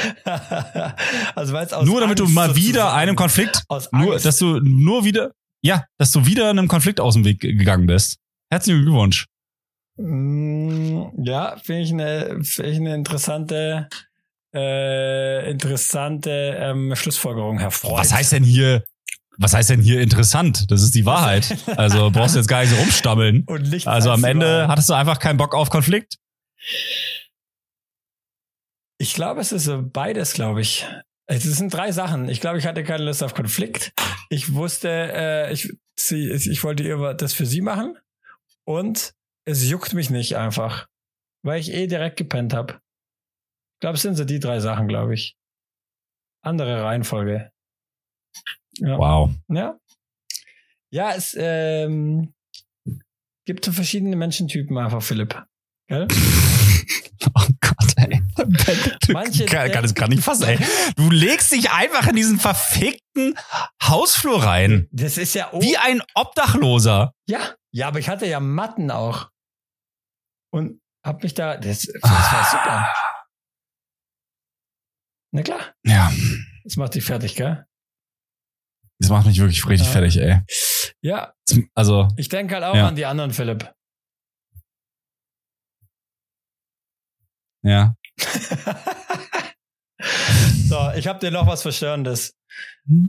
also 1.34 1.54
aus 1.54 1.84
Nur 1.84 2.00
damit 2.00 2.18
du 2.18 2.24
Angst 2.24 2.34
mal 2.34 2.56
wieder 2.56 2.94
einem 2.94 3.16
Konflikt 3.16 3.64
aus 3.68 3.92
nur, 3.92 4.18
dass 4.18 4.38
du 4.38 4.60
nur 4.60 5.04
wieder, 5.04 5.32
ja, 5.62 5.84
dass 5.98 6.10
du 6.10 6.24
wieder 6.24 6.48
einem 6.48 6.68
Konflikt 6.68 7.00
aus 7.00 7.12
dem 7.12 7.26
Weg 7.26 7.40
gegangen 7.40 7.86
bist. 7.86 8.16
Herzlichen 8.50 8.80
Glückwunsch. 8.80 9.26
Mm, 9.96 11.24
Ja, 11.24 11.56
finde 11.62 11.82
ich 11.82 11.92
eine, 11.92 12.42
finde 12.44 12.70
ich 12.70 12.76
eine 12.78 12.94
interessante, 12.94 13.88
äh, 14.54 15.50
interessante 15.50 16.30
ähm, 16.58 16.94
Schlussfolgerung, 16.96 17.58
Herr 17.58 17.70
Freud. 17.70 17.98
Was 17.98 18.12
heißt 18.12 18.32
denn 18.32 18.44
hier, 18.44 18.84
was 19.38 19.54
heißt 19.54 19.70
denn 19.70 19.80
hier 19.80 20.00
interessant? 20.00 20.70
Das 20.70 20.82
ist 20.82 20.94
die 20.94 21.06
Wahrheit. 21.06 21.56
Also 21.76 22.10
brauchst 22.10 22.34
du 22.34 22.38
jetzt 22.38 22.48
gar 22.48 22.60
nicht 22.60 22.70
so 22.70 22.76
rumstammeln. 22.76 23.44
Und 23.48 23.70
nichts 23.70 23.86
Also 23.86 24.10
am 24.10 24.24
Ende 24.24 24.68
hattest 24.68 24.88
du 24.88 24.94
einfach 24.94 25.18
keinen 25.18 25.36
Bock 25.36 25.54
auf 25.54 25.70
Konflikt. 25.70 26.18
Ich 28.98 29.14
glaube, 29.14 29.40
es 29.40 29.52
ist 29.52 29.70
beides, 29.92 30.34
glaube 30.34 30.60
ich. 30.60 30.86
Es 31.26 31.42
sind 31.42 31.72
drei 31.72 31.90
Sachen. 31.90 32.28
Ich 32.28 32.40
glaube, 32.40 32.58
ich 32.58 32.66
hatte 32.66 32.84
keine 32.84 33.04
Lust 33.04 33.22
auf 33.22 33.34
Konflikt. 33.34 33.92
Ich 34.28 34.54
wusste, 34.54 34.88
äh, 34.88 35.52
ich, 35.52 35.72
sie, 35.96 36.30
ich 36.30 36.62
wollte 36.62 36.82
ihr 36.82 37.14
das 37.14 37.32
für 37.32 37.46
sie 37.46 37.60
machen. 37.60 37.96
Und 38.64 39.14
es 39.44 39.68
juckt 39.68 39.92
mich 39.94 40.10
nicht 40.10 40.36
einfach. 40.36 40.86
Weil 41.42 41.60
ich 41.60 41.72
eh 41.72 41.86
direkt 41.86 42.16
gepennt 42.16 42.54
habe. 42.54 42.74
Ich 43.74 43.80
glaube, 43.80 43.96
es 43.96 44.02
sind 44.02 44.16
so 44.16 44.24
die 44.24 44.40
drei 44.40 44.60
Sachen, 44.60 44.88
glaube 44.88 45.14
ich. 45.14 45.36
andere 46.42 46.82
Reihenfolge. 46.82 47.50
Ja. 48.78 48.98
Wow. 48.98 49.30
Ja. 49.48 49.78
Ja, 50.90 51.12
es 51.14 51.36
ähm, 51.38 52.34
gibt 53.46 53.64
so 53.64 53.72
verschiedene 53.72 54.16
Menschentypen 54.16 54.76
einfach, 54.78 55.02
Philipp. 55.02 55.44
Gell? 55.88 56.08
Oh 57.36 57.46
Gott, 57.60 57.94
ey. 57.96 58.20
Manche 59.12 59.46
kann, 59.46 59.70
kann 59.72 59.82
das 59.82 59.94
gerade 59.94 60.10
nicht 60.10 60.22
fassen, 60.22 60.44
ey. 60.44 60.58
Du 60.96 61.10
legst 61.10 61.52
dich 61.52 61.70
einfach 61.70 62.06
in 62.08 62.16
diesen 62.16 62.38
verfickten 62.38 63.34
Hausflur 63.82 64.42
rein. 64.44 64.88
Das 64.92 65.16
ist 65.16 65.34
ja 65.34 65.48
Wie 65.58 65.76
ein 65.78 66.02
Obdachloser. 66.14 67.14
ja, 67.26 67.54
ja, 67.72 67.88
aber 67.88 67.98
ich 67.98 68.08
hatte 68.10 68.26
ja 68.26 68.40
Matten 68.40 68.90
auch 68.90 69.30
und 70.54 70.80
hab 71.04 71.22
mich 71.22 71.34
da. 71.34 71.56
Das, 71.56 71.80
das 71.82 72.02
war 72.02 72.44
super. 72.50 72.94
Na 75.32 75.42
klar, 75.42 75.74
Ja, 75.84 76.12
das 76.62 76.76
macht 76.76 76.94
dich 76.94 77.04
fertig, 77.04 77.34
gell? 77.34 77.66
das 79.00 79.10
macht 79.10 79.26
mich 79.26 79.38
wirklich 79.38 79.66
richtig 79.68 79.88
Ja. 79.88 79.92
fertig, 79.92 80.16
ey. 80.18 80.40
Ja, 81.02 81.34
Also, 81.74 82.08
ich 82.16 82.28
denke 82.28 82.54
halt 82.54 82.64
auch 82.64 82.74
Ja. 82.76 82.86
an 82.88 82.94
die 82.96 83.04
anderen, 83.04 83.32
Philipp. 83.32 83.74
ja. 87.62 87.96
so, 90.68 90.90
ich 90.96 91.06
habe 91.06 91.18
dir 91.20 91.30
noch 91.30 91.46
was 91.46 91.62
Verstörendes. 91.62 92.34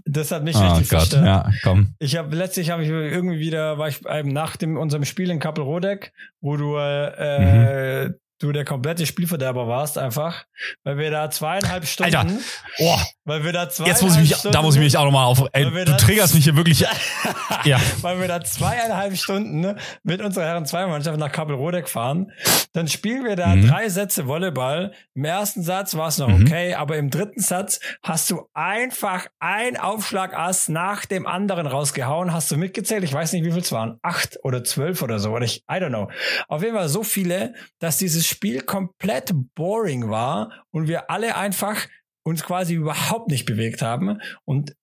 Das 0.06 0.32
hat 0.32 0.44
mich 0.44 0.56
Oh 0.56 0.60
richtig 0.62 0.90
Gott, 0.90 1.00
verstört. 1.10 1.26
ja, 1.26 1.52
komm. 1.64 1.94
Ich 2.00 2.16
habe 2.16 2.36
letztlich 2.36 2.70
habe 2.72 2.84
ich 2.84 2.90
irgendwie 2.90 3.40
wieder 3.40 3.78
war 3.78 3.88
ich 3.90 4.02
nach 4.24 4.56
dem 4.56 4.78
unserem 4.78 5.06
Spiel 5.06 5.30
in 5.30 5.40
Kappelrodeck, 5.40 6.14
wo 6.42 6.58
du 6.58 6.78
äh, 6.78 8.08
Mhm. 8.10 8.16
Du 8.46 8.52
der 8.54 8.64
komplette 8.66 9.06
Spielverderber 9.06 9.68
warst 9.68 9.98
einfach, 9.98 10.46
weil 10.84 10.98
wir 10.98 11.12
da 11.12 11.30
zweieinhalb 11.30 11.86
Stunden, 11.86 12.16
Alter, 12.16 12.34
Oh, 12.80 12.98
weil 13.26 13.44
wir 13.44 13.52
da 13.52 13.70
zweieinhalb 13.70 13.96
jetzt 13.96 14.02
muss 14.04 14.14
ich 14.16 14.22
mich, 14.30 14.36
Stunden, 14.38 14.54
da 14.54 14.62
muss 14.62 14.76
ich 14.76 14.82
mich 14.82 14.98
auch 14.98 15.06
nochmal 15.06 15.26
auf, 15.26 15.44
ey, 15.52 15.66
du 15.86 15.98
triggerst 15.98 16.34
mich 16.36 16.44
hier 16.46 16.56
wirklich, 16.56 16.80
ja. 17.66 17.80
weil 18.02 18.20
wir 18.20 18.28
da 18.28 18.42
zweieinhalb 18.44 19.18
Stunden 19.18 19.78
mit 20.04 20.22
unserer 20.22 20.46
Herren 20.46 20.66
zwei 20.66 20.86
Mannschaft 20.88 21.18
nach 21.20 21.32
Kappelrodeck 21.32 21.90
fahren, 21.90 22.32
dann 22.74 22.88
spielen 22.88 23.24
wir 23.26 23.36
da 23.36 23.56
Mhm. 23.56 23.68
drei 23.68 23.90
Sätze 23.90 24.28
Volleyball. 24.28 24.92
Im 25.14 25.24
ersten 25.26 25.64
Satz 25.64 25.96
war 25.96 26.08
es 26.10 26.18
noch 26.18 26.28
Mhm. 26.28 26.46
okay, 26.46 26.74
aber 26.76 26.98
im 26.98 27.10
dritten 27.10 27.40
Satz 27.40 27.80
hast 28.04 28.30
du 28.30 28.48
einfach 28.54 29.28
ein 29.40 29.78
Aufschlagass 29.78 30.68
nach 30.70 31.06
dem 31.06 31.26
anderen 31.28 31.68
rausgehauen. 31.68 32.34
Hast 32.34 32.52
du 32.52 32.58
mitgezählt? 32.58 33.04
Ich 33.04 33.14
weiß 33.14 33.34
nicht, 33.34 33.46
wie 33.46 33.52
viel 33.52 33.62
es 33.62 33.72
waren. 33.72 33.98
Acht 34.02 34.38
oder 34.44 34.64
zwölf 34.64 35.02
oder 35.02 35.20
so. 35.20 35.32
Oder 35.32 35.46
ich, 35.46 35.64
I 35.70 35.76
don't 35.76 35.90
know. 35.90 36.10
Auf 36.48 36.62
jeden 36.64 36.76
Fall 36.76 36.90
so 36.90 37.04
viele, 37.04 37.54
dass 37.80 37.98
dieses 37.98 38.28
Spiel 38.36 38.62
komplett 38.62 39.34
boring 39.56 40.10
war 40.10 40.66
und 40.72 40.88
wir 40.88 41.10
alle 41.10 41.36
einfach 41.36 41.88
uns 42.24 42.44
quasi 42.44 42.74
überhaupt 42.76 43.30
nicht 43.30 43.46
bewegt 43.46 43.82
haben 43.82 44.20
und 44.46 44.76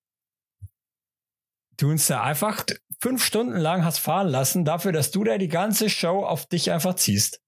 du 1.77 1.91
uns 1.91 2.07
da 2.07 2.23
einfach 2.23 2.65
fünf 3.01 3.25
Stunden 3.25 3.57
lang 3.57 3.85
hast 3.85 3.99
fahren 3.99 4.29
lassen, 4.29 4.65
dafür, 4.65 4.93
dass 4.93 5.11
du 5.11 5.25
da 5.25 5.39
die 5.39 5.49
ganze 5.49 5.91
Show 5.91 6.25
auf 6.25 6.47
dich 6.47 6.71
einfach 6.71 6.95
ziehst. 6.95 7.41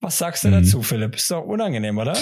Was 0.00 0.18
sagst 0.18 0.44
du 0.44 0.48
Mhm. 0.48 0.52
dazu, 0.52 0.82
Philipp? 0.82 1.16
Ist 1.16 1.30
doch 1.30 1.42
unangenehm, 1.42 1.98
oder? 1.98 2.16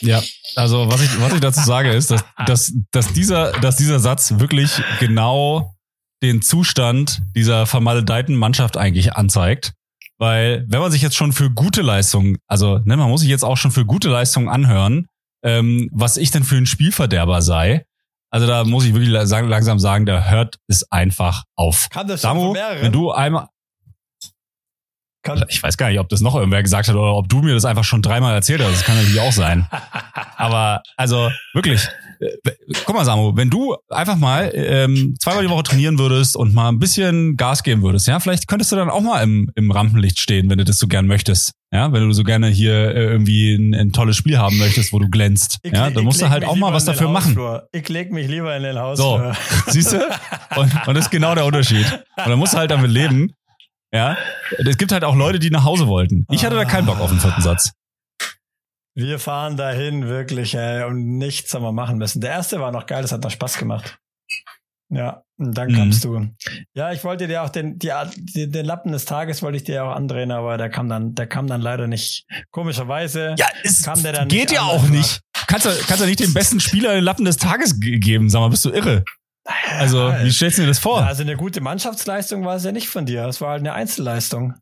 Ja, 0.00 0.22
also 0.56 0.88
was 0.90 1.00
ich, 1.02 1.20
was 1.20 1.32
ich 1.32 1.40
dazu 1.40 1.60
sage 1.62 1.90
ist, 1.92 2.10
dass, 2.10 2.24
dass, 2.46 2.72
dass, 2.90 3.12
dieser, 3.12 3.52
dass 3.52 3.76
dieser 3.76 3.98
Satz 3.98 4.38
wirklich 4.38 4.80
genau 5.00 5.74
den 6.22 6.42
Zustand 6.42 7.22
dieser 7.34 7.66
vermaledeiten 7.66 8.36
Mannschaft 8.36 8.76
eigentlich 8.76 9.14
anzeigt. 9.14 9.72
Weil 10.18 10.64
wenn 10.68 10.80
man 10.80 10.92
sich 10.92 11.02
jetzt 11.02 11.16
schon 11.16 11.32
für 11.32 11.50
gute 11.50 11.82
Leistungen, 11.82 12.38
also 12.46 12.78
ne, 12.84 12.96
man 12.96 13.10
muss 13.10 13.20
sich 13.20 13.30
jetzt 13.30 13.44
auch 13.44 13.56
schon 13.56 13.72
für 13.72 13.84
gute 13.84 14.08
Leistungen 14.08 14.48
anhören, 14.48 15.06
ähm, 15.44 15.90
was 15.92 16.16
ich 16.16 16.30
denn 16.30 16.44
für 16.44 16.56
ein 16.56 16.66
Spielverderber 16.66 17.42
sei. 17.42 17.84
Also 18.30 18.46
da 18.46 18.64
muss 18.64 18.84
ich 18.84 18.94
wirklich 18.94 19.10
langsam 19.10 19.78
sagen, 19.78 20.06
da 20.06 20.24
hört 20.24 20.56
es 20.66 20.90
einfach 20.90 21.44
auf. 21.56 21.88
Kann 21.90 22.08
das 22.08 22.22
schon 22.22 22.30
Damo, 22.30 22.54
wenn 22.54 22.90
du 22.90 23.12
einmal, 23.12 23.48
Kann, 25.22 25.44
ich 25.48 25.62
weiß 25.62 25.76
gar 25.76 25.90
nicht, 25.90 26.00
ob 26.00 26.08
das 26.08 26.20
noch 26.20 26.34
irgendwer 26.34 26.62
gesagt 26.62 26.88
hat 26.88 26.96
oder 26.96 27.14
ob 27.14 27.28
du 27.28 27.42
mir 27.42 27.54
das 27.54 27.64
einfach 27.64 27.84
schon 27.84 28.02
dreimal 28.02 28.34
erzählt 28.34 28.60
hast. 28.60 28.72
Das 28.72 28.84
kann 28.84 28.96
natürlich 28.96 29.20
auch 29.20 29.32
sein. 29.32 29.68
Aber 30.36 30.82
also 30.96 31.30
wirklich, 31.52 31.88
guck 32.84 32.94
mal, 32.94 33.04
Samu, 33.04 33.36
wenn 33.36 33.50
du 33.50 33.76
einfach 33.88 34.16
mal 34.16 34.50
ähm, 34.54 35.14
zweimal 35.20 35.42
die 35.42 35.50
Woche 35.50 35.62
trainieren 35.64 35.98
würdest 35.98 36.36
und 36.36 36.54
mal 36.54 36.68
ein 36.68 36.78
bisschen 36.78 37.36
Gas 37.36 37.62
geben 37.62 37.82
würdest, 37.82 38.06
ja, 38.06 38.20
vielleicht 38.20 38.48
könntest 38.48 38.72
du 38.72 38.76
dann 38.76 38.90
auch 38.90 39.00
mal 39.00 39.22
im, 39.22 39.50
im 39.54 39.70
Rampenlicht 39.70 40.20
stehen, 40.20 40.50
wenn 40.50 40.58
du 40.58 40.64
das 40.64 40.78
so 40.78 40.86
gern 40.86 41.06
möchtest. 41.06 41.52
Ja, 41.72 41.92
wenn 41.92 42.06
du 42.06 42.12
so 42.12 42.22
gerne 42.22 42.46
hier 42.48 42.72
äh, 42.72 43.04
irgendwie 43.04 43.54
ein, 43.54 43.74
ein 43.74 43.92
tolles 43.92 44.16
Spiel 44.16 44.38
haben 44.38 44.58
möchtest, 44.58 44.92
wo 44.92 45.00
du 45.00 45.08
glänzt. 45.08 45.58
Ich 45.62 45.72
ja, 45.72 45.90
dann 45.90 46.04
musst 46.04 46.22
du 46.22 46.30
halt 46.30 46.44
auch 46.44 46.54
mal 46.54 46.72
was 46.72 46.84
dafür 46.84 47.08
machen. 47.08 47.36
Ich 47.72 47.88
leg 47.88 48.12
mich 48.12 48.28
lieber 48.28 48.56
in 48.56 48.62
den 48.62 48.78
Hausflur. 48.78 49.34
Siehst 49.66 49.92
du? 49.92 49.96
Und, 50.56 50.72
und 50.86 50.94
das 50.94 51.06
ist 51.06 51.10
genau 51.10 51.34
der 51.34 51.44
Unterschied. 51.44 51.86
Und 52.16 52.28
dann 52.28 52.38
musst 52.38 52.54
du 52.54 52.58
halt 52.58 52.70
damit 52.70 52.90
leben. 52.92 53.32
Ja, 53.92 54.16
es 54.58 54.76
gibt 54.76 54.92
halt 54.92 55.04
auch 55.04 55.14
Leute, 55.14 55.38
die 55.38 55.50
nach 55.50 55.64
Hause 55.64 55.86
wollten. 55.86 56.26
Ich 56.30 56.44
hatte 56.44 56.56
da 56.56 56.64
keinen 56.64 56.86
Bock 56.86 57.00
auf 57.00 57.10
den 57.10 57.20
vierten 57.20 57.42
Satz. 57.42 57.72
Wir 58.96 59.18
fahren 59.18 59.56
dahin 59.56 60.06
wirklich, 60.06 60.54
ey, 60.54 60.84
und 60.84 61.18
nichts 61.18 61.52
haben 61.52 61.62
wir 61.62 61.72
machen 61.72 61.98
müssen. 61.98 62.20
Der 62.20 62.30
erste 62.30 62.60
war 62.60 62.70
noch 62.70 62.86
geil, 62.86 63.02
das 63.02 63.10
hat 63.12 63.22
noch 63.24 63.30
Spaß 63.30 63.58
gemacht. 63.58 63.98
Ja, 64.90 65.22
und 65.38 65.56
dann 65.58 65.72
Mhm. 65.72 65.76
kamst 65.76 66.04
du. 66.04 66.28
Ja, 66.74 66.92
ich 66.92 67.02
wollte 67.02 67.26
dir 67.26 67.42
auch 67.42 67.48
den, 67.48 67.78
die, 67.78 67.90
den 68.50 68.64
Lappen 68.64 68.92
des 68.92 69.04
Tages 69.06 69.42
wollte 69.42 69.56
ich 69.56 69.64
dir 69.64 69.84
auch 69.84 69.96
andrehen, 69.96 70.30
aber 70.30 70.56
der 70.58 70.68
kam 70.70 70.88
dann, 70.88 71.14
der 71.14 71.26
kam 71.26 71.48
dann 71.48 71.60
leider 71.60 71.88
nicht. 71.88 72.24
Komischerweise. 72.52 73.34
Ja, 73.38 73.46
es 73.64 73.82
Kam 73.82 74.00
der 74.02 74.12
dann 74.12 74.28
geht 74.28 74.52
ja 74.52 74.62
auch 74.62 74.86
nicht. 74.88 75.20
Kannst 75.48 75.66
du, 75.66 75.70
kannst 75.88 76.02
du 76.02 76.06
nicht 76.06 76.20
den 76.20 76.32
besten 76.34 76.60
Spieler 76.60 76.94
den 76.94 77.02
Lappen 77.02 77.24
des 77.24 77.36
Tages 77.38 77.80
ge- 77.80 77.98
geben? 77.98 78.30
Sag 78.30 78.40
mal, 78.40 78.50
bist 78.50 78.64
du 78.64 78.70
irre? 78.70 79.02
Also, 79.78 79.98
wie 80.22 80.30
stellst 80.30 80.58
du 80.58 80.62
dir 80.62 80.68
das 80.68 80.78
vor? 80.78 81.02
Also 81.02 81.22
eine 81.22 81.36
gute 81.36 81.60
Mannschaftsleistung 81.60 82.44
war 82.44 82.56
es 82.56 82.64
ja 82.64 82.72
nicht 82.72 82.88
von 82.88 83.04
dir. 83.04 83.26
Es 83.26 83.40
war 83.40 83.50
halt 83.50 83.60
eine 83.60 83.72
Einzelleistung. 83.74 84.54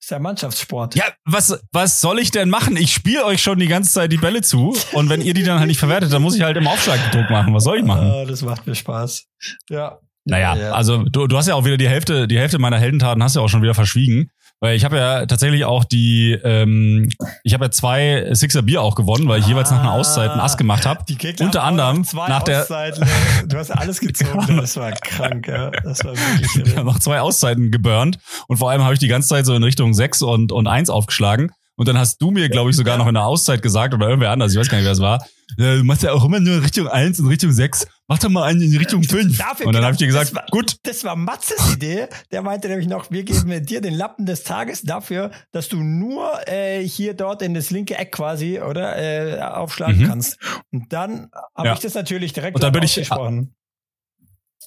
Ist 0.00 0.10
ja 0.10 0.18
Mannschaftssport. 0.18 0.94
Ja, 0.94 1.04
was, 1.26 1.60
was 1.72 2.00
soll 2.00 2.18
ich 2.20 2.30
denn 2.30 2.48
machen? 2.48 2.76
Ich 2.76 2.94
spiele 2.94 3.24
euch 3.26 3.42
schon 3.42 3.58
die 3.58 3.66
ganze 3.66 3.92
Zeit 3.92 4.10
die 4.10 4.16
Bälle 4.16 4.40
zu 4.40 4.74
und 4.92 5.10
wenn 5.10 5.20
ihr 5.20 5.34
die 5.34 5.42
dann 5.42 5.58
halt 5.58 5.68
nicht 5.68 5.78
verwertet, 5.78 6.10
dann 6.10 6.22
muss 6.22 6.34
ich 6.34 6.42
halt 6.42 6.56
im 6.56 6.66
Aufschlagdruck 6.66 7.28
machen. 7.28 7.52
Was 7.52 7.64
soll 7.64 7.78
ich 7.78 7.84
machen? 7.84 8.10
Ah, 8.10 8.24
das 8.24 8.40
macht 8.40 8.66
mir 8.66 8.74
Spaß. 8.74 9.26
Ja. 9.68 9.98
Naja, 10.24 10.54
ja. 10.54 10.72
also 10.72 11.04
du, 11.04 11.26
du 11.26 11.36
hast 11.36 11.48
ja 11.48 11.54
auch 11.54 11.64
wieder 11.64 11.76
die 11.76 11.88
Hälfte, 11.88 12.28
die 12.28 12.38
Hälfte 12.38 12.58
meiner 12.58 12.78
Heldentaten 12.78 13.22
hast 13.22 13.36
du 13.36 13.40
ja 13.40 13.44
auch 13.44 13.48
schon 13.48 13.62
wieder 13.62 13.74
verschwiegen. 13.74 14.30
Weil 14.62 14.76
ich 14.76 14.84
habe 14.84 14.96
ja 14.98 15.24
tatsächlich 15.24 15.64
auch 15.64 15.84
die, 15.84 16.32
ähm, 16.44 17.08
ich 17.44 17.54
habe 17.54 17.64
ja 17.64 17.70
zwei 17.70 18.28
Sixer 18.34 18.60
Bier 18.60 18.82
auch 18.82 18.94
gewonnen, 18.94 19.26
weil 19.26 19.40
ich 19.40 19.46
jeweils 19.46 19.70
nach 19.70 19.80
einer 19.80 19.92
Auszeit 19.92 20.30
einen 20.30 20.40
Ass 20.40 20.58
gemacht 20.58 20.84
habe. 20.84 21.02
Unter 21.46 21.62
anderem 21.64 22.04
nach 22.28 22.42
der- 22.42 22.60
Auszeiten. 22.62 23.06
Du 23.46 23.56
hast 23.56 23.70
alles 23.70 24.00
gezogen. 24.00 24.58
Das 24.58 24.76
war 24.76 24.92
krank, 24.92 25.48
ja. 25.48 25.70
Das 25.70 26.04
war 26.04 26.12
wirklich 26.14 26.66
Ich 26.66 26.76
habe 26.76 26.84
noch 26.86 26.98
zwei 26.98 27.20
Auszeiten 27.20 27.70
geburnt 27.70 28.18
und 28.48 28.58
vor 28.58 28.70
allem 28.70 28.82
habe 28.84 28.92
ich 28.92 29.00
die 29.00 29.08
ganze 29.08 29.28
Zeit 29.28 29.46
so 29.46 29.54
in 29.54 29.62
Richtung 29.64 29.94
6 29.94 30.20
und, 30.22 30.52
und 30.52 30.66
1 30.66 30.90
aufgeschlagen. 30.90 31.50
Und 31.76 31.88
dann 31.88 31.96
hast 31.96 32.18
du 32.20 32.30
mir, 32.30 32.50
glaube 32.50 32.68
ich, 32.68 32.76
sogar 32.76 32.98
noch 32.98 33.06
in 33.06 33.14
der 33.14 33.24
Auszeit 33.24 33.62
gesagt 33.62 33.94
oder 33.94 34.06
irgendwer 34.08 34.30
anders, 34.30 34.52
ich 34.52 34.58
weiß 34.58 34.68
gar 34.68 34.76
nicht, 34.76 34.84
wer 34.84 34.92
es 34.92 35.00
war, 35.00 35.24
ja, 35.56 35.76
du 35.76 35.84
machst 35.84 36.02
ja 36.02 36.12
auch 36.12 36.22
immer 36.24 36.38
nur 36.38 36.56
in 36.56 36.60
Richtung 36.60 36.86
1 36.86 37.18
und 37.20 37.28
Richtung 37.28 37.50
6. 37.52 37.86
Mach 38.10 38.18
doch 38.18 38.28
mal 38.28 38.42
einen 38.42 38.60
in 38.60 38.76
Richtung 38.76 39.04
5. 39.04 39.38
Dafür- 39.38 39.66
Und 39.66 39.72
dann 39.72 39.80
genau, 39.82 39.84
habe 39.84 39.92
ich 39.92 39.98
dir 39.98 40.08
gesagt, 40.08 40.26
das 40.30 40.34
war- 40.34 40.46
gut, 40.50 40.74
Das 40.82 41.04
war 41.04 41.14
Matzes 41.14 41.74
Idee. 41.74 42.08
Der 42.32 42.42
meinte 42.42 42.68
nämlich 42.68 42.88
noch, 42.88 43.08
wir 43.12 43.22
geben 43.22 43.64
dir 43.64 43.80
den 43.80 43.94
Lappen 43.94 44.26
des 44.26 44.42
Tages 44.42 44.82
dafür, 44.82 45.30
dass 45.52 45.68
du 45.68 45.76
nur 45.76 46.46
äh, 46.48 46.82
hier 46.82 47.14
dort 47.14 47.40
in 47.40 47.54
das 47.54 47.70
linke 47.70 47.96
Eck 47.96 48.10
quasi 48.10 48.58
oder 48.60 48.96
äh, 48.98 49.40
aufschlagen 49.40 49.98
Mhm. 50.02 50.06
kannst. 50.08 50.38
Und 50.72 50.92
dann 50.92 51.30
habe 51.54 51.68
Ja. 51.68 51.74
ich 51.74 51.78
das 51.80 51.94
natürlich 51.94 52.32
direkt 52.32 52.56
Und 52.56 52.64
dann 52.64 52.72
bin 52.72 52.82
ich- 52.82 52.90
ausgesprochen. 52.90 53.54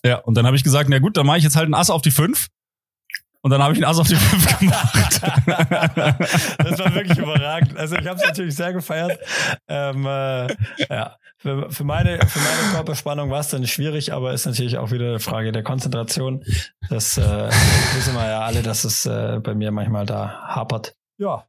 Ja, 0.05 0.19
und 0.19 0.35
dann 0.35 0.45
habe 0.45 0.55
ich 0.55 0.63
gesagt, 0.63 0.87
na 0.89 0.99
gut, 0.99 1.17
dann 1.17 1.25
mache 1.25 1.37
ich 1.39 1.43
jetzt 1.43 1.57
halt 1.57 1.65
einen 1.65 1.73
Ass 1.75 1.89
auf 1.89 2.01
die 2.01 2.11
5. 2.11 2.47
Und 3.41 3.51
dann 3.51 3.61
habe 3.61 3.73
ich 3.73 3.77
einen 3.79 3.85
Ass 3.91 3.99
auf 3.99 4.07
die 4.07 4.15
5 4.15 4.59
gemacht. 4.59 5.21
das 6.59 6.79
war 6.79 6.95
wirklich 6.95 7.17
überragend. 7.17 7.75
Also 7.77 7.97
ich 7.97 8.07
habe 8.07 8.17
es 8.17 8.23
natürlich 8.25 8.55
sehr 8.55 8.71
gefeiert. 8.71 9.19
Ähm, 9.67 10.05
äh, 10.05 10.47
ja, 10.89 11.17
für, 11.69 11.83
meine, 11.83 12.19
für 12.25 12.39
meine 12.39 12.73
Körperspannung 12.73 13.29
war 13.29 13.39
es 13.39 13.49
dann 13.49 13.67
schwierig, 13.67 14.13
aber 14.13 14.33
ist 14.33 14.45
natürlich 14.45 14.77
auch 14.77 14.91
wieder 14.91 15.09
eine 15.09 15.19
Frage 15.19 15.51
der 15.51 15.63
Konzentration. 15.63 16.43
Das 16.89 17.17
äh, 17.17 17.49
wissen 17.95 18.15
wir 18.15 18.27
ja 18.27 18.41
alle, 18.41 18.63
dass 18.63 18.83
es 18.83 19.05
äh, 19.05 19.39
bei 19.41 19.53
mir 19.53 19.71
manchmal 19.71 20.05
da 20.05 20.41
hapert. 20.41 20.95
Ja. 21.19 21.47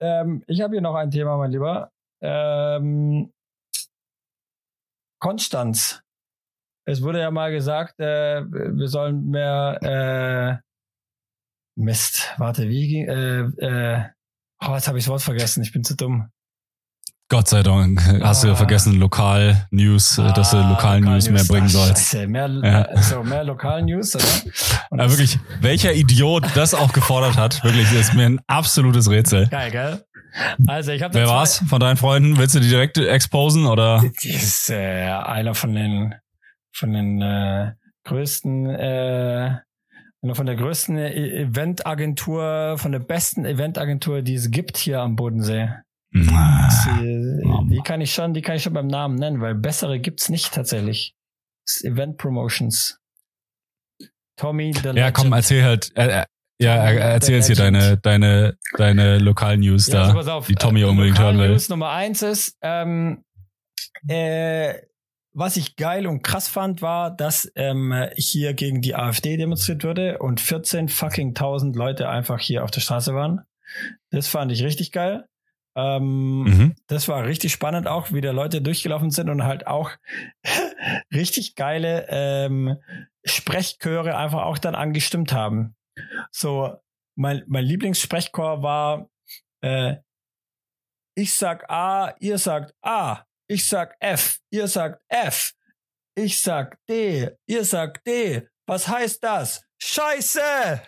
Ähm, 0.00 0.44
ich 0.46 0.60
habe 0.60 0.74
hier 0.74 0.82
noch 0.82 0.94
ein 0.94 1.10
Thema, 1.10 1.36
mein 1.36 1.50
Lieber. 1.50 1.90
Ähm, 2.22 3.32
Konstanz. 5.20 6.02
Es 6.86 7.02
wurde 7.02 7.20
ja 7.20 7.30
mal 7.30 7.50
gesagt, 7.50 7.98
äh, 8.00 8.44
wir 8.44 8.88
sollen 8.88 9.26
mehr 9.26 10.62
äh, 10.62 11.80
Mist. 11.80 12.34
Warte, 12.38 12.68
wie 12.68 12.88
ging 12.88 13.08
äh, 13.08 13.40
äh, 13.40 14.04
Oh, 14.60 14.74
jetzt 14.74 14.88
habe 14.88 14.98
ich 14.98 15.04
das 15.04 15.10
Wort 15.10 15.22
vergessen. 15.22 15.62
Ich 15.62 15.72
bin 15.72 15.84
zu 15.84 15.96
dumm. 15.96 16.30
Gott 17.30 17.46
sei 17.48 17.62
Dank 17.62 18.00
hast 18.22 18.42
du 18.42 18.48
Ah. 18.48 18.50
ja 18.52 18.56
vergessen, 18.56 18.94
Lokal-News, 18.98 20.16
äh, 20.18 20.32
dass 20.32 20.50
du 20.52 20.56
Ah, 20.56 20.70
Lokal-News 20.70 21.28
mehr 21.28 21.44
bringen 21.44 21.66
Ach, 21.66 21.72
sollst. 21.72 22.10
Scheiße. 22.12 22.26
Mehr, 22.26 22.48
Ja. 22.94 23.02
so, 23.02 23.22
mehr 23.22 23.44
Lokal-News, 23.44 24.14
oder? 24.16 24.24
Ja, 25.02 25.10
wirklich, 25.10 25.38
welcher 25.60 25.92
Idiot 25.92 26.44
das 26.54 26.72
auch 26.72 26.92
gefordert 26.94 27.36
hat, 27.36 27.62
wirklich, 27.62 27.92
ist 27.92 28.14
mir 28.14 28.24
ein 28.26 28.40
absolutes 28.46 29.10
Rätsel. 29.10 29.46
Geil, 29.48 29.70
gell? 29.70 30.04
Also 30.66 30.92
ich 30.92 31.02
habe 31.02 31.12
Wer 31.14 31.26
war's 31.28 31.62
von 31.68 31.80
deinen 31.80 31.96
Freunden? 31.98 32.38
Willst 32.38 32.54
du 32.54 32.60
die 32.60 32.68
direkt 32.68 32.96
exposen 32.96 33.66
oder? 33.66 34.02
Das 34.02 34.24
ist 34.24 34.70
äh, 34.70 35.06
einer 35.10 35.54
von 35.54 35.74
den 35.74 36.14
von 36.72 36.92
den 36.92 37.20
äh, 37.20 37.72
größten 38.04 38.66
äh, 38.70 39.56
einer 40.22 40.34
von 40.34 40.46
der 40.46 40.56
größten 40.56 40.96
E- 40.96 41.42
Eventagentur, 41.42 42.76
von 42.78 42.92
der 42.92 42.98
besten 43.00 43.44
Eventagentur, 43.44 44.22
die 44.22 44.34
es 44.34 44.50
gibt 44.50 44.76
hier 44.76 45.00
am 45.00 45.16
Bodensee. 45.16 45.70
Die, 46.12 47.42
die 47.74 47.80
kann 47.84 48.00
ich 48.00 48.12
schon, 48.14 48.32
die 48.34 48.42
kann 48.42 48.56
ich 48.56 48.62
schon 48.62 48.72
beim 48.72 48.86
Namen 48.86 49.16
nennen, 49.16 49.40
weil 49.40 49.54
bessere 49.54 49.98
gibt's 50.00 50.28
nicht 50.28 50.52
tatsächlich. 50.54 51.14
Event 51.82 52.16
Promotions. 52.16 52.98
Tommy 54.36 54.72
the 54.72 54.90
Ja, 54.90 55.10
komm, 55.10 55.24
Legend. 55.26 55.34
erzähl 55.36 55.64
halt. 55.64 55.96
Äh, 55.96 56.20
äh, 56.20 56.24
ja, 56.60 56.74
er- 56.74 56.98
erzähl 57.12 57.36
jetzt 57.36 57.46
hier 57.46 57.56
deine, 57.56 57.78
Legend. 57.80 58.06
deine, 58.06 58.58
deine 58.76 59.18
lokalen 59.18 59.60
News 59.60 59.86
Ja, 59.88 60.00
also 60.00 60.12
da, 60.12 60.18
pass 60.18 60.28
auf, 60.28 60.46
die 60.46 60.54
Tommy 60.54 60.80
äh, 60.80 60.84
unbedingt 60.84 61.18
hören 61.18 61.38
will. 61.38 61.50
News 61.50 61.68
Nummer 61.68 61.90
eins 61.90 62.22
ist, 62.22 62.56
ähm, 62.62 63.24
äh, 64.08 64.74
was 65.34 65.56
ich 65.56 65.76
geil 65.76 66.06
und 66.06 66.22
krass 66.22 66.48
fand, 66.48 66.82
war, 66.82 67.14
dass 67.14 67.50
ähm, 67.54 67.94
hier 68.16 68.54
gegen 68.54 68.80
die 68.80 68.94
AfD 68.96 69.36
demonstriert 69.36 69.84
wurde 69.84 70.18
und 70.18 70.40
14 70.40 70.88
fucking 70.88 71.34
tausend 71.34 71.76
Leute 71.76 72.08
einfach 72.08 72.40
hier 72.40 72.64
auf 72.64 72.70
der 72.72 72.80
Straße 72.80 73.14
waren. 73.14 73.42
Das 74.10 74.26
fand 74.26 74.50
ich 74.50 74.62
richtig 74.64 74.90
geil. 74.90 75.26
Ähm, 75.78 76.42
Mhm. 76.42 76.74
das 76.88 77.06
war 77.06 77.24
richtig 77.24 77.52
spannend 77.52 77.86
auch, 77.86 78.10
wie 78.12 78.20
da 78.20 78.32
Leute 78.32 78.60
durchgelaufen 78.60 79.10
sind 79.12 79.30
und 79.30 79.44
halt 79.44 79.66
auch 79.68 79.90
richtig 81.14 81.54
geile 81.54 82.06
ähm, 82.10 82.76
Sprechchöre 83.24 84.16
einfach 84.16 84.42
auch 84.42 84.58
dann 84.58 84.74
angestimmt 84.74 85.32
haben. 85.32 85.76
So, 86.32 86.74
mein, 87.16 87.44
mein 87.46 87.64
Lieblingssprechchor 87.64 88.62
war 88.62 89.08
äh, 89.62 89.96
ich 91.16 91.34
sag 91.34 91.68
A, 91.70 92.14
ihr 92.20 92.38
sagt 92.38 92.74
A, 92.82 93.24
ich 93.48 93.68
sag 93.68 93.96
F, 94.00 94.38
ihr 94.50 94.66
sagt 94.68 95.00
F, 95.08 95.52
ich 96.16 96.40
sag 96.42 96.76
D, 96.88 97.30
ihr 97.46 97.64
sagt 97.64 98.06
D. 98.06 98.48
Was 98.66 98.86
heißt 98.88 99.22
das? 99.24 99.64
Scheiße! 99.80 100.40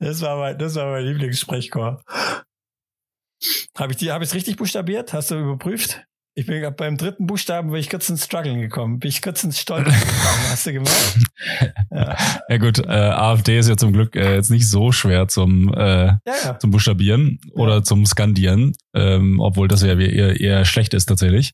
das 0.00 0.20
war 0.22 0.36
mein, 0.38 0.58
das 0.58 0.74
war 0.76 0.86
mein 0.92 1.04
Lieblingssprechchor. 1.04 2.02
Habe 3.76 3.92
ich 3.92 3.98
die, 3.98 4.12
habe 4.12 4.24
ich 4.24 4.30
es 4.30 4.34
richtig 4.34 4.56
buchstabiert? 4.56 5.12
Hast 5.12 5.30
du 5.30 5.36
überprüft? 5.36 6.04
Ich 6.36 6.46
bin 6.46 6.66
beim 6.76 6.96
dritten 6.96 7.28
Buchstaben, 7.28 7.70
bin 7.70 7.78
ich 7.78 7.88
kurz 7.88 8.08
ins 8.08 8.24
Struggeln 8.24 8.60
gekommen. 8.60 8.98
Bin 8.98 9.08
ich 9.08 9.22
kurz 9.22 9.44
ins 9.44 9.60
Stolpern 9.60 9.92
gekommen. 10.00 10.50
Hast 10.50 10.66
du 10.66 10.72
gemacht? 10.72 11.18
Ja, 11.90 12.16
Ja 12.48 12.56
gut, 12.58 12.80
äh, 12.80 12.90
AfD 12.90 13.56
ist 13.56 13.68
ja 13.68 13.76
zum 13.76 13.92
Glück 13.92 14.16
äh, 14.16 14.34
jetzt 14.34 14.50
nicht 14.50 14.68
so 14.68 14.90
schwer 14.90 15.28
zum, 15.28 15.72
äh, 15.72 16.06
ja. 16.06 16.18
ja. 16.44 16.58
zum 16.58 16.72
Buchstabieren 16.72 17.38
oder 17.52 17.84
zum 17.84 18.04
Skandieren, 18.04 18.72
ähm, 18.94 19.38
obwohl 19.38 19.68
das 19.68 19.82
ja 19.82 19.96
eher, 19.96 20.40
eher 20.40 20.64
schlecht 20.64 20.92
ist 20.94 21.06
tatsächlich. 21.06 21.52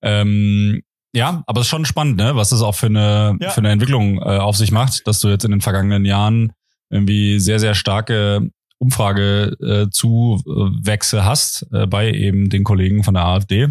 Ähm, 0.00 0.82
ja, 1.14 1.42
aber 1.46 1.60
es 1.60 1.66
ist 1.66 1.70
schon 1.70 1.84
spannend, 1.84 2.16
ne, 2.16 2.34
was 2.34 2.48
das 2.48 2.62
auch 2.62 2.74
für 2.74 2.86
eine, 2.86 3.36
für 3.50 3.58
eine 3.58 3.70
Entwicklung 3.70 4.18
äh, 4.18 4.38
auf 4.38 4.56
sich 4.56 4.72
macht, 4.72 5.06
dass 5.06 5.20
du 5.20 5.28
jetzt 5.28 5.44
in 5.44 5.50
den 5.50 5.60
vergangenen 5.60 6.04
Jahren 6.06 6.52
irgendwie 6.90 7.38
sehr, 7.40 7.60
sehr 7.60 7.74
starke 7.74 8.50
Umfrage 8.84 9.56
äh, 9.60 9.90
Zuwächse 9.90 11.24
hast 11.24 11.66
äh, 11.72 11.86
bei 11.86 12.10
eben 12.10 12.50
den 12.50 12.64
Kollegen 12.64 13.02
von 13.02 13.14
der 13.14 13.24
AfD. 13.24 13.68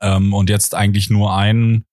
Ähm, 0.00 0.32
und 0.32 0.48
jetzt 0.48 0.74
eigentlich 0.74 1.10
nur 1.10 1.34
ein, 1.34 1.84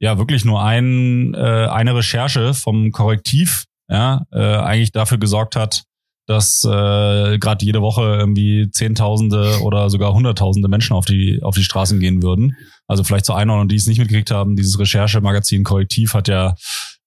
ja, 0.00 0.18
wirklich 0.18 0.44
nur 0.44 0.62
ein, 0.62 1.34
äh, 1.34 1.66
eine 1.70 1.94
Recherche 1.94 2.54
vom 2.54 2.90
Korrektiv, 2.92 3.64
ja, 3.88 4.24
äh, 4.32 4.38
eigentlich 4.38 4.92
dafür 4.92 5.18
gesorgt 5.18 5.54
hat, 5.54 5.84
dass 6.26 6.64
äh, 6.64 7.38
gerade 7.38 7.64
jede 7.64 7.82
Woche 7.82 8.02
irgendwie 8.02 8.70
Zehntausende 8.70 9.60
oder 9.60 9.90
sogar 9.90 10.14
Hunderttausende 10.14 10.68
Menschen 10.68 10.96
auf 10.96 11.04
die, 11.04 11.42
auf 11.42 11.54
die 11.54 11.64
Straßen 11.64 12.00
gehen 12.00 12.22
würden. 12.22 12.56
Also 12.86 13.04
vielleicht 13.04 13.26
zur 13.26 13.36
Einordnung, 13.36 13.68
die 13.68 13.76
es 13.76 13.86
nicht 13.86 13.98
mitgekriegt 13.98 14.30
haben, 14.30 14.56
dieses 14.56 14.78
Recherchemagazin 14.78 15.64
Korrektiv 15.64 16.14
hat 16.14 16.28
ja 16.28 16.54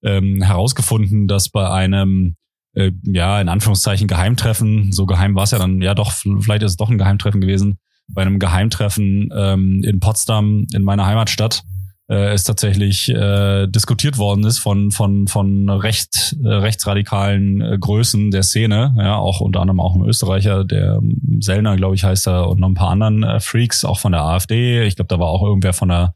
ähm, 0.04 0.44
herausgefunden, 0.44 1.28
dass 1.28 1.50
bei 1.50 1.68
einem 1.68 2.36
äh, 2.78 2.92
ja, 3.04 3.42
in 3.42 3.50
Anführungszeichen 3.50 4.08
Geheimtreffen, 4.08 4.92
so 4.92 5.06
geheim 5.06 5.36
war 5.36 5.44
es 5.44 5.52
ja 5.52 5.58
dann, 5.58 5.82
ja 5.82 5.96
doch, 5.96 6.12
vielleicht 6.12 6.64
ist 6.64 6.72
es 6.72 6.78
doch 6.78 6.90
ein 6.90 6.98
Geheimtreffen 6.98 7.42
gewesen, 7.42 7.80
bei 8.08 8.22
einem 8.22 8.40
Geheimtreffen 8.40 9.30
ähm, 9.36 9.82
in 9.84 10.00
Potsdam, 10.00 10.66
in 10.74 10.84
meiner 10.84 11.06
Heimatstadt, 11.06 11.64
äh, 12.08 12.34
es 12.34 12.44
tatsächlich 12.44 13.10
äh, 13.10 13.68
diskutiert 13.68 14.18
worden 14.18 14.46
ist 14.46 14.60
von 14.60 14.92
von 14.92 15.28
von 15.28 15.70
recht 15.70 16.38
äh, 16.44 16.48
rechtsradikalen 16.48 17.62
äh, 17.62 17.78
Größen 17.80 18.32
der 18.32 18.44
Szene, 18.44 18.96
ja 18.98 19.18
auch 19.18 19.42
unter 19.42 19.62
anderem 19.62 19.80
auch 19.80 19.96
ein 19.96 20.06
Österreicher, 20.06 20.64
der 20.64 21.00
ähm, 21.02 21.40
Sellner, 21.42 21.76
glaube 21.76 21.96
ich, 21.96 22.04
heißt 22.04 22.28
er, 22.28 22.48
und 22.48 22.60
noch 22.60 22.70
ein 22.70 22.76
paar 22.76 22.92
anderen 22.92 23.24
äh, 23.24 23.40
Freaks, 23.40 23.84
auch 23.84 24.00
von 24.00 24.12
der 24.12 24.22
AfD. 24.22 24.84
Ich 24.84 24.96
glaube, 24.96 25.10
da 25.10 25.20
war 25.20 25.28
auch 25.28 25.44
irgendwer 25.44 25.74
von 25.74 25.90
der 25.90 26.14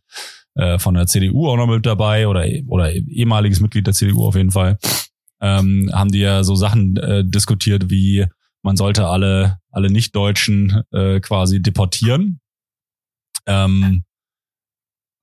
äh, 0.56 0.80
von 0.80 0.94
der 0.94 1.08
CDU 1.08 1.50
auch 1.50 1.58
noch 1.58 1.68
mit 1.68 1.86
dabei 1.86 2.28
oder 2.28 2.46
oder 2.68 2.94
ehemaliges 2.94 3.60
Mitglied 3.60 3.88
der 3.88 3.94
CDU 3.94 4.28
auf 4.28 4.36
jeden 4.36 4.52
Fall. 4.52 4.78
Ähm, 5.42 5.90
haben 5.94 6.12
die 6.12 6.20
ja 6.20 6.44
so 6.44 6.56
Sachen 6.56 6.98
äh, 6.98 7.24
diskutiert 7.26 7.90
wie 7.90 8.28
man 8.64 8.78
sollte 8.78 9.08
alle 9.08 9.60
alle 9.72 9.90
Nicht-Deutschen 9.90 10.84
äh, 10.92 11.20
quasi 11.20 11.62
deportieren. 11.62 12.42
Ähm, 13.48 14.04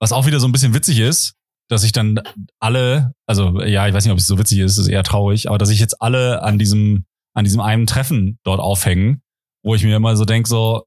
was 0.01 0.13
auch 0.13 0.27
wieder 0.27 0.41
so 0.41 0.49
ein 0.49 0.53
bisschen 0.53 0.75
witzig 0.75 0.99
ist, 1.01 1.35
dass 1.69 1.85
ich 1.85 1.93
dann 1.93 2.21
alle, 2.59 3.13
also 3.27 3.63
ja, 3.63 3.87
ich 3.87 3.95
weiß 3.95 4.05
nicht, 4.05 4.13
ob 4.13 4.19
es 4.19 4.27
so 4.27 4.39
witzig 4.39 4.59
ist, 4.61 4.79
ist 4.79 4.89
eher 4.89 5.03
traurig, 5.03 5.49
aber 5.49 5.59
dass 5.59 5.71
ich 5.71 5.81
jetzt 5.81 6.01
alle 6.01 6.43
an 6.43 6.59
diesem, 6.59 7.05
an 7.35 7.45
diesem 7.45 7.61
einen 7.61 7.87
Treffen 7.87 8.39
dort 8.43 8.61
aufhängen, 8.61 9.23
wo 9.63 9.75
ich 9.75 9.85
mir 9.85 9.97
immer 9.97 10.17
so 10.17 10.25
denk 10.25 10.47
so, 10.47 10.85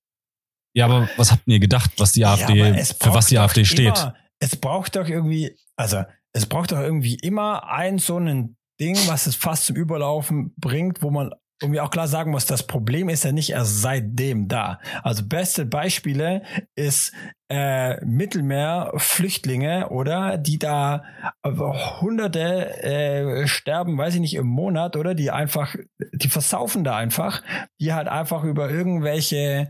ja, 0.74 0.86
aber 0.86 1.10
was 1.18 1.32
habt 1.32 1.44
ihr 1.46 1.60
gedacht, 1.60 1.92
was 1.98 2.14
die 2.14 2.26
AfD, 2.26 2.58
Ja, 2.58 2.84
für 2.84 3.14
was 3.14 3.28
die 3.28 3.38
AfD 3.38 3.66
steht? 3.66 3.98
Immer, 3.98 4.16
es 4.40 4.56
braucht 4.56 4.96
doch 4.96 5.08
irgendwie, 5.08 5.56
also 5.76 6.04
es 6.34 6.46
braucht 6.46 6.72
doch 6.72 6.80
irgendwie 6.80 7.16
immer 7.16 7.70
ein 7.70 8.00
so 8.00 8.18
ein 8.18 8.56
Ding, 8.82 8.98
was 9.08 9.28
es 9.28 9.36
fast 9.36 9.68
zum 9.68 9.76
Überlaufen 9.76 10.54
bringt, 10.58 11.02
wo 11.04 11.12
man 11.12 11.32
irgendwie 11.62 11.80
auch 11.80 11.92
klar 11.92 12.08
sagen 12.08 12.32
muss, 12.32 12.46
das 12.48 12.66
Problem 12.66 13.08
ist 13.08 13.24
ja 13.24 13.32
nicht 13.32 13.52
erst 13.52 13.82
seitdem 13.82 14.48
da. 14.48 14.80
Also 15.04 15.24
beste 15.28 15.66
Beispiele 15.66 16.42
ist 16.76 17.14
äh, 17.50 18.04
Mittelmeer-Flüchtlinge, 18.04 19.90
oder? 19.90 20.38
Die 20.38 20.58
da 20.58 21.04
äh, 21.44 21.52
Hunderte 21.52 22.84
äh, 22.84 23.48
sterben, 23.48 23.98
weiß 23.98 24.16
ich 24.16 24.22
nicht, 24.22 24.34
im 24.34 24.48
Monat, 24.48 24.96
oder? 24.96 25.14
Die 25.14 25.30
einfach, 25.30 25.76
die 26.14 26.30
versaufen 26.30 26.84
da 26.84 26.96
einfach, 26.96 27.44
die 27.80 27.94
halt 27.94 28.08
einfach 28.08 28.44
über 28.44 28.72
irgendwelche 28.72 29.70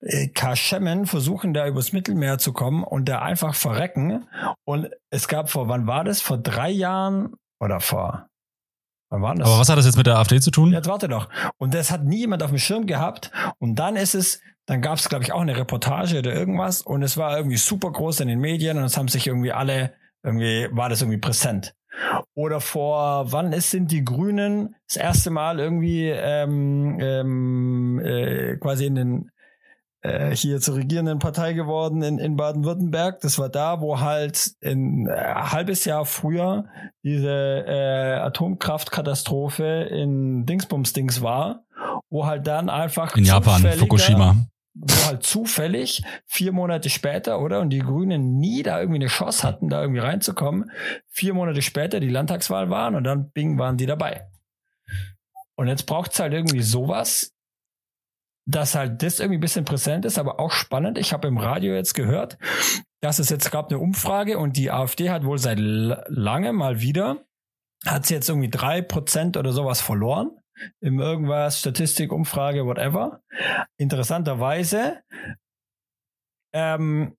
äh, 0.00 0.28
Kaschemmen 0.28 1.06
versuchen 1.06 1.54
da 1.54 1.66
übers 1.66 1.92
Mittelmeer 1.92 2.36
zu 2.36 2.52
kommen 2.52 2.84
und 2.84 3.08
da 3.08 3.20
einfach 3.20 3.54
verrecken. 3.54 4.28
Und 4.64 4.90
es 5.10 5.28
gab 5.28 5.48
vor, 5.48 5.68
wann 5.68 5.86
war 5.86 6.04
das? 6.04 6.20
Vor 6.20 6.36
drei 6.36 6.70
Jahren 6.70 7.34
oder 7.60 7.80
vor? 7.80 8.26
Aber 9.42 9.58
was 9.58 9.68
hat 9.68 9.78
das 9.78 9.86
jetzt 9.86 9.96
mit 9.96 10.06
der 10.06 10.18
AfD 10.18 10.40
zu 10.40 10.50
tun? 10.50 10.72
Jetzt 10.72 10.88
warte 10.88 11.08
doch. 11.08 11.28
Und 11.58 11.74
das 11.74 11.90
hat 11.90 12.04
nie 12.04 12.18
jemand 12.18 12.42
auf 12.42 12.50
dem 12.50 12.58
Schirm 12.58 12.86
gehabt. 12.86 13.30
Und 13.58 13.76
dann 13.76 13.96
ist 13.96 14.14
es, 14.14 14.40
dann 14.66 14.82
gab 14.82 14.98
es, 14.98 15.08
glaube 15.08 15.24
ich, 15.24 15.32
auch 15.32 15.40
eine 15.40 15.56
Reportage 15.56 16.18
oder 16.18 16.32
irgendwas. 16.32 16.82
Und 16.82 17.02
es 17.02 17.16
war 17.16 17.36
irgendwie 17.36 17.56
super 17.56 17.90
groß 17.90 18.20
in 18.20 18.28
den 18.28 18.40
Medien 18.40 18.78
und 18.78 18.84
es 18.84 18.96
haben 18.96 19.08
sich 19.08 19.26
irgendwie 19.26 19.52
alle, 19.52 19.92
irgendwie 20.22 20.68
war 20.72 20.88
das 20.88 21.02
irgendwie 21.02 21.20
präsent. 21.20 21.74
Oder 22.34 22.60
vor, 22.60 23.30
wann 23.30 23.52
ist, 23.52 23.70
sind 23.70 23.92
die 23.92 24.04
Grünen 24.04 24.74
das 24.88 24.96
erste 24.96 25.30
Mal 25.30 25.60
irgendwie 25.60 26.08
ähm, 26.08 26.98
ähm, 27.00 28.00
äh, 28.04 28.56
quasi 28.56 28.86
in 28.86 28.94
den 28.96 29.30
äh, 30.04 30.36
hier 30.36 30.60
zur 30.60 30.76
regierenden 30.76 31.18
Partei 31.18 31.54
geworden 31.54 32.02
in, 32.02 32.18
in 32.18 32.36
Baden-Württemberg. 32.36 33.20
Das 33.20 33.38
war 33.38 33.48
da, 33.48 33.80
wo 33.80 34.00
halt 34.00 34.52
ein 34.62 35.08
äh, 35.08 35.12
halbes 35.16 35.86
Jahr 35.86 36.04
früher 36.04 36.66
diese 37.02 37.30
äh, 37.66 38.16
Atomkraftkatastrophe 38.20 39.88
in 39.90 40.44
Dingsbums-Dings 40.44 41.22
war, 41.22 41.64
wo 42.10 42.26
halt 42.26 42.46
dann 42.46 42.68
einfach 42.68 43.16
In 43.16 43.24
Japan, 43.24 43.62
Fukushima. 43.62 44.36
wo 44.74 45.06
halt 45.06 45.22
zufällig 45.22 46.04
vier 46.26 46.52
Monate 46.52 46.90
später, 46.90 47.40
oder? 47.40 47.60
Und 47.60 47.70
die 47.70 47.78
Grünen 47.78 48.36
nie 48.36 48.62
da 48.62 48.78
irgendwie 48.80 49.00
eine 49.00 49.06
Chance 49.06 49.42
hatten, 49.42 49.70
da 49.70 49.80
irgendwie 49.80 50.00
reinzukommen. 50.00 50.70
Vier 51.08 51.32
Monate 51.32 51.62
später 51.62 51.98
die 51.98 52.10
Landtagswahl 52.10 52.68
waren 52.68 52.94
und 52.94 53.04
dann 53.04 53.30
bing 53.30 53.58
waren 53.58 53.78
die 53.78 53.86
dabei. 53.86 54.26
Und 55.56 55.68
jetzt 55.68 55.86
braucht's 55.86 56.18
halt 56.20 56.34
irgendwie 56.34 56.62
sowas, 56.62 57.33
dass 58.46 58.74
halt 58.74 59.02
das 59.02 59.20
irgendwie 59.20 59.38
ein 59.38 59.40
bisschen 59.40 59.64
präsent 59.64 60.04
ist, 60.04 60.18
aber 60.18 60.38
auch 60.38 60.50
spannend. 60.50 60.98
Ich 60.98 61.12
habe 61.12 61.28
im 61.28 61.38
Radio 61.38 61.74
jetzt 61.74 61.94
gehört, 61.94 62.38
dass 63.00 63.18
es 63.18 63.30
jetzt 63.30 63.50
gab 63.50 63.70
eine 63.70 63.78
Umfrage 63.78 64.38
und 64.38 64.56
die 64.56 64.70
AfD 64.70 65.10
hat 65.10 65.24
wohl 65.24 65.38
seit 65.38 65.58
langem 65.58 66.56
mal 66.56 66.80
wieder, 66.80 67.24
hat 67.86 68.06
sie 68.06 68.14
jetzt 68.14 68.28
irgendwie 68.28 68.50
drei 68.50 68.82
Prozent 68.82 69.36
oder 69.36 69.52
sowas 69.52 69.80
verloren. 69.80 70.30
Im 70.80 71.00
irgendwas, 71.00 71.58
Statistik, 71.58 72.12
Umfrage, 72.12 72.64
whatever. 72.64 73.22
Interessanterweise, 73.76 75.02
ähm, 76.54 77.16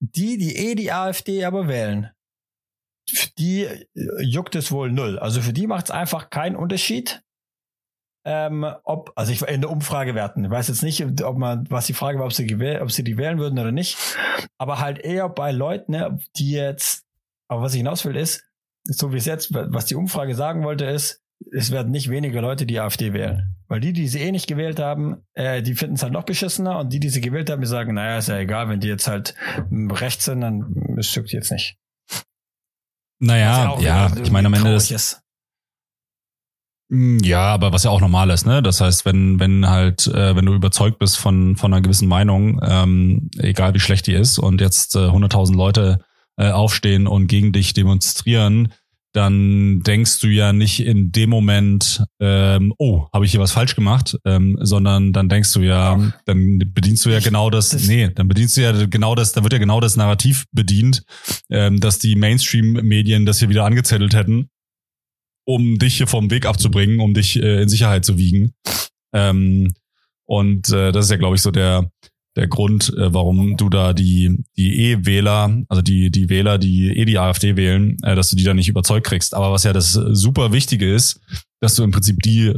die, 0.00 0.36
die 0.36 0.56
eh 0.56 0.74
die 0.74 0.92
AfD 0.92 1.44
aber 1.44 1.68
wählen, 1.68 2.10
die 3.38 3.64
äh, 3.64 3.86
juckt 4.22 4.54
es 4.54 4.70
wohl 4.70 4.92
null. 4.92 5.18
Also 5.18 5.40
für 5.40 5.52
die 5.52 5.66
macht 5.66 5.86
es 5.86 5.90
einfach 5.90 6.28
keinen 6.28 6.56
Unterschied, 6.56 7.22
ähm, 8.26 8.66
ob, 8.82 9.12
also 9.14 9.30
ich 9.30 9.40
in 9.42 9.60
der 9.60 9.70
Umfrage 9.70 10.16
werten. 10.16 10.44
Ich 10.44 10.50
weiß 10.50 10.66
jetzt 10.66 10.82
nicht, 10.82 11.22
ob 11.22 11.38
man, 11.38 11.64
was 11.70 11.86
die 11.86 11.94
Frage 11.94 12.18
war, 12.18 12.26
ob 12.26 12.32
sie, 12.32 12.44
ob 12.80 12.90
sie 12.90 13.04
die 13.04 13.16
wählen 13.16 13.38
würden 13.38 13.58
oder 13.58 13.70
nicht. 13.70 13.96
Aber 14.58 14.80
halt 14.80 14.98
eher 14.98 15.28
bei 15.28 15.52
Leuten, 15.52 15.92
ne, 15.92 16.18
die 16.36 16.50
jetzt, 16.50 17.04
aber 17.48 17.62
was 17.62 17.72
ich 17.72 17.78
hinaus 17.78 18.04
will, 18.04 18.16
ist, 18.16 18.42
so 18.82 19.12
wie 19.12 19.18
es 19.18 19.26
jetzt, 19.26 19.54
was 19.54 19.86
die 19.86 19.94
Umfrage 19.94 20.34
sagen 20.34 20.64
wollte, 20.64 20.84
ist, 20.86 21.22
es 21.52 21.70
werden 21.70 21.92
nicht 21.92 22.10
weniger 22.10 22.40
Leute 22.40 22.66
die 22.66 22.80
AfD 22.80 23.12
wählen. 23.12 23.54
Weil 23.68 23.80
die, 23.80 23.92
die 23.92 24.08
sie 24.08 24.20
eh 24.20 24.32
nicht 24.32 24.48
gewählt 24.48 24.80
haben, 24.80 25.22
äh, 25.34 25.62
die 25.62 25.74
finden 25.74 25.94
es 25.94 26.02
halt 26.02 26.12
noch 26.12 26.24
beschissener 26.24 26.78
und 26.80 26.92
die, 26.92 26.98
die 26.98 27.10
sie 27.10 27.20
gewählt 27.20 27.48
haben, 27.48 27.60
die 27.60 27.68
sagen, 27.68 27.94
naja, 27.94 28.18
ist 28.18 28.28
ja 28.28 28.38
egal, 28.38 28.68
wenn 28.68 28.80
die 28.80 28.88
jetzt 28.88 29.06
halt 29.06 29.34
rechts 29.70 30.24
sind, 30.24 30.40
dann 30.40 30.96
es 30.98 31.14
juckt 31.14 31.32
jetzt 31.32 31.52
nicht. 31.52 31.76
Naja, 33.18 33.78
ja, 33.80 34.10
ich 34.20 34.30
meine, 34.30 34.48
am 34.48 34.54
Ende 34.54 34.70
hm, 34.70 35.16
Ja, 36.88 37.48
aber 37.48 37.72
was 37.72 37.82
ja 37.82 37.90
auch 37.90 38.00
normal 38.00 38.30
ist, 38.30 38.46
ne? 38.46 38.62
Das 38.62 38.80
heißt, 38.80 39.04
wenn, 39.04 39.40
wenn 39.40 39.68
halt, 39.68 40.06
äh, 40.06 40.36
wenn 40.36 40.46
du 40.46 40.54
überzeugt 40.54 41.00
bist 41.00 41.18
von, 41.18 41.56
von 41.56 41.72
einer 41.72 41.82
gewissen 41.82 42.06
Meinung, 42.06 42.60
ähm, 42.62 43.28
egal 43.38 43.74
wie 43.74 43.80
schlecht 43.80 44.06
die 44.06 44.12
ist, 44.12 44.38
und 44.38 44.60
jetzt 44.60 44.94
äh, 44.94 45.00
100.000 45.00 45.56
Leute 45.56 45.98
äh, 46.36 46.50
aufstehen 46.50 47.08
und 47.08 47.26
gegen 47.26 47.52
dich 47.52 47.72
demonstrieren, 47.72 48.72
dann 49.16 49.80
denkst 49.80 50.20
du 50.20 50.28
ja 50.28 50.52
nicht 50.52 50.80
in 50.84 51.10
dem 51.10 51.30
Moment, 51.30 52.04
ähm, 52.20 52.74
oh, 52.76 53.06
habe 53.14 53.24
ich 53.24 53.30
hier 53.30 53.40
was 53.40 53.52
falsch 53.52 53.74
gemacht, 53.74 54.18
ähm, 54.26 54.58
sondern 54.60 55.14
dann 55.14 55.30
denkst 55.30 55.54
du 55.54 55.62
ja, 55.62 55.98
dann 56.26 56.58
bedienst 56.58 57.04
du 57.06 57.10
ja 57.10 57.20
genau 57.20 57.48
das, 57.48 57.70
das, 57.70 57.88
nee, 57.88 58.10
dann 58.14 58.28
bedienst 58.28 58.58
du 58.58 58.60
ja 58.60 58.86
genau 58.86 59.14
das, 59.14 59.32
da 59.32 59.42
wird 59.42 59.54
ja 59.54 59.58
genau 59.58 59.80
das 59.80 59.96
Narrativ 59.96 60.44
bedient, 60.52 61.02
ähm, 61.50 61.80
dass 61.80 61.98
die 61.98 62.14
Mainstream-Medien 62.14 63.24
das 63.24 63.38
hier 63.38 63.48
wieder 63.48 63.64
angezettelt 63.64 64.14
hätten, 64.14 64.50
um 65.46 65.78
dich 65.78 65.96
hier 65.96 66.06
vom 66.06 66.30
Weg 66.30 66.44
abzubringen, 66.44 67.00
um 67.00 67.14
dich 67.14 67.40
äh, 67.40 67.62
in 67.62 67.68
Sicherheit 67.68 68.04
zu 68.04 68.18
wiegen. 68.18 68.52
Ähm, 69.14 69.74
und 70.26 70.68
äh, 70.70 70.92
das 70.92 71.06
ist 71.06 71.10
ja, 71.12 71.16
glaube 71.16 71.36
ich, 71.36 71.42
so 71.42 71.50
der 71.50 71.90
der 72.36 72.48
Grund, 72.48 72.92
äh, 72.96 73.12
warum 73.12 73.56
du 73.56 73.70
da 73.70 73.94
die, 73.94 74.44
die 74.56 74.90
E-Wähler, 74.90 75.62
also 75.68 75.82
die, 75.82 76.10
die 76.10 76.28
Wähler, 76.28 76.58
die 76.58 76.88
eh 76.96 77.06
die 77.06 77.18
AfD 77.18 77.56
wählen, 77.56 77.96
äh, 78.02 78.14
dass 78.14 78.28
du 78.28 78.36
die 78.36 78.44
da 78.44 78.52
nicht 78.52 78.68
überzeugt 78.68 79.06
kriegst. 79.06 79.34
Aber 79.34 79.52
was 79.52 79.64
ja 79.64 79.72
das 79.72 79.92
super 79.92 80.52
Wichtige 80.52 80.94
ist, 80.94 81.20
dass 81.60 81.74
du 81.74 81.82
im 81.82 81.92
Prinzip 81.92 82.20
die 82.22 82.52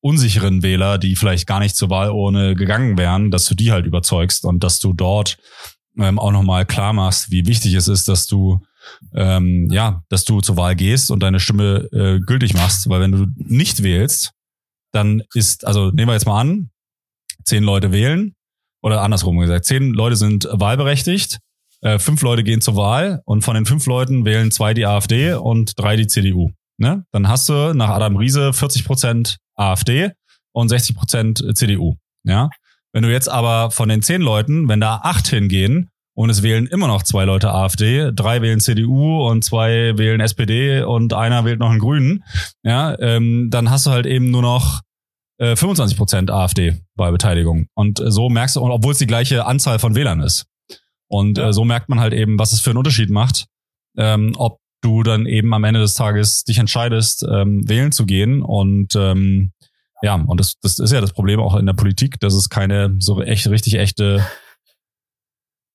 unsicheren 0.00 0.62
Wähler, 0.62 0.96
die 0.96 1.14
vielleicht 1.14 1.46
gar 1.46 1.60
nicht 1.60 1.76
zur 1.76 1.90
Wahl 1.90 2.10
ohne 2.10 2.54
gegangen 2.54 2.96
wären, 2.96 3.30
dass 3.30 3.44
du 3.44 3.54
die 3.54 3.70
halt 3.70 3.84
überzeugst 3.84 4.44
und 4.44 4.64
dass 4.64 4.78
du 4.78 4.94
dort 4.94 5.36
ähm, 5.98 6.18
auch 6.18 6.32
nochmal 6.32 6.64
klar 6.64 6.92
machst, 6.92 7.30
wie 7.30 7.46
wichtig 7.46 7.74
es 7.74 7.88
ist, 7.88 8.08
dass 8.08 8.26
du 8.26 8.60
ähm, 9.14 9.68
ja, 9.70 10.02
dass 10.08 10.24
du 10.24 10.40
zur 10.40 10.56
Wahl 10.56 10.76
gehst 10.76 11.10
und 11.10 11.22
deine 11.22 11.40
Stimme 11.40 11.88
äh, 11.92 12.20
gültig 12.20 12.54
machst, 12.54 12.88
weil 12.88 13.00
wenn 13.00 13.12
du 13.12 13.26
nicht 13.36 13.82
wählst, 13.82 14.32
dann 14.92 15.22
ist, 15.34 15.66
also 15.66 15.90
nehmen 15.90 16.08
wir 16.08 16.14
jetzt 16.14 16.26
mal 16.26 16.40
an, 16.40 16.70
zehn 17.44 17.62
Leute 17.62 17.92
wählen, 17.92 18.34
oder 18.82 19.02
andersrum 19.02 19.38
gesagt, 19.38 19.64
zehn 19.64 19.92
Leute 19.92 20.16
sind 20.16 20.48
wahlberechtigt, 20.50 21.38
äh, 21.80 21.98
fünf 21.98 22.22
Leute 22.22 22.44
gehen 22.44 22.60
zur 22.60 22.76
Wahl 22.76 23.22
und 23.24 23.42
von 23.42 23.54
den 23.54 23.66
fünf 23.66 23.86
Leuten 23.86 24.24
wählen 24.24 24.50
zwei 24.50 24.74
die 24.74 24.86
AfD 24.86 25.34
und 25.34 25.78
drei 25.78 25.96
die 25.96 26.06
CDU. 26.06 26.50
Ne? 26.78 27.04
Dann 27.12 27.28
hast 27.28 27.48
du 27.48 27.74
nach 27.74 27.90
Adam 27.90 28.16
Riese 28.16 28.52
40 28.52 28.84
Prozent 28.84 29.38
AfD 29.54 30.12
und 30.52 30.68
60 30.68 30.96
Prozent 30.96 31.44
CDU. 31.54 31.96
Ja? 32.24 32.50
Wenn 32.92 33.02
du 33.02 33.12
jetzt 33.12 33.28
aber 33.28 33.70
von 33.70 33.88
den 33.88 34.02
zehn 34.02 34.22
Leuten, 34.22 34.68
wenn 34.68 34.80
da 34.80 35.00
acht 35.02 35.28
hingehen 35.28 35.90
und 36.18 36.30
es 36.30 36.42
wählen 36.42 36.66
immer 36.66 36.88
noch 36.88 37.04
zwei 37.04 37.24
Leute 37.24 37.52
AfD, 37.52 38.10
drei 38.12 38.42
wählen 38.42 38.58
CDU 38.58 39.24
und 39.28 39.44
zwei 39.44 39.96
wählen 39.96 40.20
SPD 40.20 40.82
und 40.82 41.14
einer 41.14 41.44
wählt 41.44 41.60
noch 41.60 41.70
einen 41.70 41.78
Grünen, 41.78 42.24
ja, 42.64 42.98
ähm, 42.98 43.50
dann 43.50 43.70
hast 43.70 43.86
du 43.86 43.90
halt 43.90 44.04
eben 44.04 44.32
nur 44.32 44.42
noch 44.42 44.80
25 45.40 45.94
äh, 45.94 45.96
Prozent 45.96 46.30
AfD 46.32 46.82
bei 46.96 47.12
Beteiligung. 47.12 47.68
Und 47.74 48.00
äh, 48.00 48.10
so 48.10 48.28
merkst 48.30 48.56
du, 48.56 48.62
obwohl 48.62 48.90
es 48.90 48.98
die 48.98 49.06
gleiche 49.06 49.46
Anzahl 49.46 49.78
von 49.78 49.94
Wählern 49.94 50.20
ist. 50.20 50.46
Und 51.06 51.38
ja. 51.38 51.50
äh, 51.50 51.52
so 51.52 51.64
merkt 51.64 51.88
man 51.88 52.00
halt 52.00 52.12
eben, 52.12 52.36
was 52.36 52.50
es 52.50 52.60
für 52.60 52.70
einen 52.70 52.78
Unterschied 52.78 53.10
macht, 53.10 53.46
ähm, 53.96 54.32
ob 54.38 54.58
du 54.82 55.04
dann 55.04 55.24
eben 55.24 55.54
am 55.54 55.62
Ende 55.62 55.78
des 55.78 55.94
Tages 55.94 56.42
dich 56.42 56.58
entscheidest, 56.58 57.24
ähm, 57.30 57.62
wählen 57.68 57.92
zu 57.92 58.06
gehen. 58.06 58.42
Und 58.42 58.96
ähm, 58.96 59.52
ja, 60.02 60.16
und 60.16 60.40
das, 60.40 60.58
das 60.62 60.80
ist 60.80 60.90
ja 60.90 61.00
das 61.00 61.12
Problem 61.12 61.38
auch 61.38 61.54
in 61.54 61.66
der 61.66 61.74
Politik, 61.74 62.18
dass 62.18 62.34
es 62.34 62.48
keine 62.48 62.96
so 62.98 63.22
echt 63.22 63.46
richtig 63.48 63.74
echte 63.74 64.26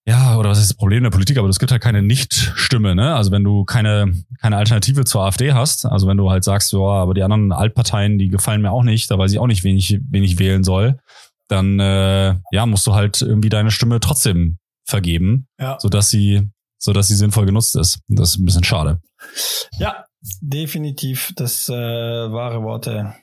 ja, 0.06 0.38
oder 0.38 0.50
was 0.50 0.60
ist 0.60 0.72
das 0.72 0.78
Problem 0.78 1.04
der 1.04 1.12
Politik? 1.12 1.38
Aber 1.38 1.48
es 1.48 1.60
gibt 1.60 1.72
halt 1.72 1.82
keine 1.82 2.02
Nicht-Stimme, 2.02 2.94
ne? 2.94 3.16
Also 3.16 3.32
wenn 3.32 3.44
du 3.44 3.64
keine, 3.64 4.14
keine 4.42 4.58
Alternative 4.58 5.06
zur 5.06 5.24
AfD 5.24 5.54
hast, 5.54 5.86
also 5.86 6.08
wenn 6.08 6.18
du 6.18 6.30
halt 6.30 6.44
sagst, 6.44 6.74
ja, 6.74 6.80
aber 6.80 7.14
die 7.14 7.24
anderen 7.24 7.54
Altparteien, 7.54 8.18
die 8.18 8.28
gefallen 8.28 8.62
mir 8.62 8.72
auch 8.72 8.84
nicht, 8.84 9.10
da 9.10 9.18
weiß 9.18 9.32
ich 9.32 9.40
auch 9.40 9.48
nicht, 9.48 9.64
wen 9.64 9.78
ich, 9.78 10.02
wen 10.10 10.24
ich 10.24 10.40
wählen 10.40 10.66
soll, 10.66 11.00
dann 11.48 11.80
äh, 11.80 12.36
ja, 12.52 12.66
musst 12.66 12.86
du 12.86 12.96
halt 12.96 13.22
irgendwie 13.22 13.50
deine 13.50 13.72
Stimme 13.72 14.02
trotzdem 14.02 14.58
vergeben, 14.86 15.48
ja. 15.58 15.80
sodass 15.80 16.10
sie, 16.10 16.50
sodass 16.78 17.08
sie 17.08 17.16
sinnvoll 17.16 17.46
genutzt 17.46 17.78
ist. 17.78 18.00
Das 18.10 18.32
ist 18.32 18.40
ein 18.40 18.46
bisschen 18.46 18.66
schade. 18.66 19.00
Ja, 19.78 20.06
definitiv. 20.42 21.32
Das 21.38 21.70
äh, 21.70 21.74
wahre 21.74 22.64
Worte. 22.64 23.16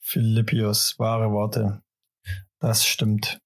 Philippius, 0.00 0.96
wahre 0.98 1.30
Worte. 1.30 1.82
Das 2.60 2.84
stimmt. 2.84 3.40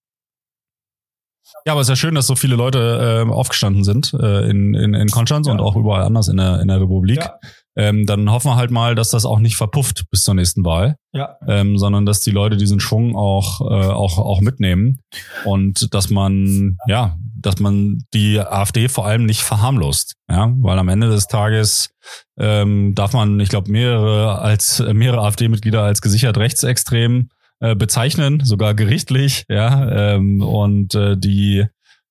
Ja, 1.64 1.72
aber 1.72 1.80
es 1.80 1.86
ist 1.86 1.90
ja 1.90 1.96
schön, 1.96 2.14
dass 2.14 2.26
so 2.26 2.34
viele 2.34 2.56
Leute 2.56 3.24
äh, 3.26 3.30
aufgestanden 3.30 3.84
sind 3.84 4.12
äh, 4.14 4.48
in, 4.48 4.74
in, 4.74 4.94
in 4.94 5.08
Konstanz 5.08 5.46
ja. 5.46 5.52
und 5.52 5.60
auch 5.60 5.76
überall 5.76 6.02
anders 6.02 6.28
in 6.28 6.36
der, 6.36 6.60
in 6.60 6.68
der 6.68 6.80
Republik. 6.80 7.18
Ja. 7.18 7.38
Ähm, 7.74 8.04
dann 8.04 8.30
hoffen 8.30 8.48
wir 8.48 8.56
halt 8.56 8.70
mal, 8.70 8.94
dass 8.94 9.08
das 9.08 9.24
auch 9.24 9.38
nicht 9.38 9.56
verpufft 9.56 10.04
bis 10.10 10.24
zur 10.24 10.34
nächsten 10.34 10.64
Wahl, 10.64 10.96
ja. 11.12 11.36
ähm, 11.46 11.78
sondern 11.78 12.04
dass 12.04 12.20
die 12.20 12.30
Leute 12.30 12.58
diesen 12.58 12.80
Schwung 12.80 13.16
auch, 13.16 13.62
äh, 13.62 13.86
auch, 13.86 14.18
auch 14.18 14.42
mitnehmen 14.42 15.00
und 15.46 15.94
dass 15.94 16.10
man, 16.10 16.76
ja, 16.86 17.16
dass 17.34 17.60
man 17.60 18.04
die 18.12 18.38
AfD 18.40 18.88
vor 18.88 19.06
allem 19.06 19.24
nicht 19.24 19.40
verharmlost, 19.40 20.16
ja, 20.28 20.52
weil 20.58 20.78
am 20.78 20.88
Ende 20.88 21.08
des 21.08 21.28
Tages 21.28 21.90
ähm, 22.38 22.94
darf 22.94 23.14
man, 23.14 23.40
ich 23.40 23.48
glaube, 23.48 23.70
mehrere 23.70 24.38
als 24.40 24.82
mehrere 24.92 25.22
AfD-Mitglieder 25.22 25.82
als 25.82 26.02
gesichert 26.02 26.36
rechtsextrem 26.36 27.30
äh, 27.62 27.76
bezeichnen, 27.76 28.44
sogar 28.44 28.74
gerichtlich, 28.74 29.44
ja, 29.48 30.14
ähm, 30.16 30.42
und 30.42 30.96
äh, 30.96 31.16
die 31.16 31.64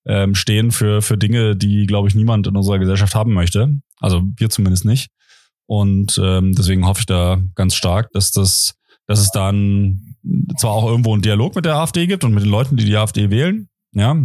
ähm, 0.05 0.33
stehen 0.33 0.71
für, 0.71 1.01
für 1.01 1.17
Dinge, 1.17 1.57
die, 1.57 1.87
glaube 1.87 2.07
ich, 2.07 2.15
niemand 2.15 2.47
in 2.47 2.55
unserer 2.55 2.79
Gesellschaft 2.79 3.15
haben 3.15 3.33
möchte. 3.33 3.81
Also 3.99 4.23
wir 4.37 4.49
zumindest 4.49 4.85
nicht. 4.85 5.11
Und 5.67 6.17
ähm, 6.23 6.53
deswegen 6.53 6.85
hoffe 6.85 7.01
ich 7.01 7.05
da 7.05 7.41
ganz 7.55 7.75
stark, 7.75 8.11
dass 8.13 8.31
das, 8.31 8.75
dass 9.07 9.19
es 9.19 9.31
dann 9.31 10.15
zwar 10.57 10.71
auch 10.71 10.87
irgendwo 10.87 11.11
einen 11.11 11.21
Dialog 11.21 11.53
mit 11.53 11.65
der 11.65 11.75
AfD 11.75 12.07
gibt 12.07 12.23
und 12.23 12.33
mit 12.33 12.43
den 12.43 12.49
Leuten, 12.49 12.77
die 12.77 12.85
die 12.85 12.95
AfD 12.95 13.29
wählen, 13.29 13.67
ja, 13.93 14.15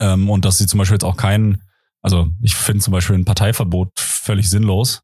ähm, 0.00 0.28
und 0.28 0.44
dass 0.44 0.58
sie 0.58 0.66
zum 0.66 0.76
Beispiel 0.76 0.96
jetzt 0.96 1.04
auch 1.04 1.16
keinen, 1.16 1.62
also 2.02 2.28
ich 2.42 2.54
finde 2.54 2.82
zum 2.82 2.92
Beispiel 2.92 3.16
ein 3.16 3.24
Parteiverbot 3.24 3.88
völlig 3.96 4.50
sinnlos, 4.50 5.00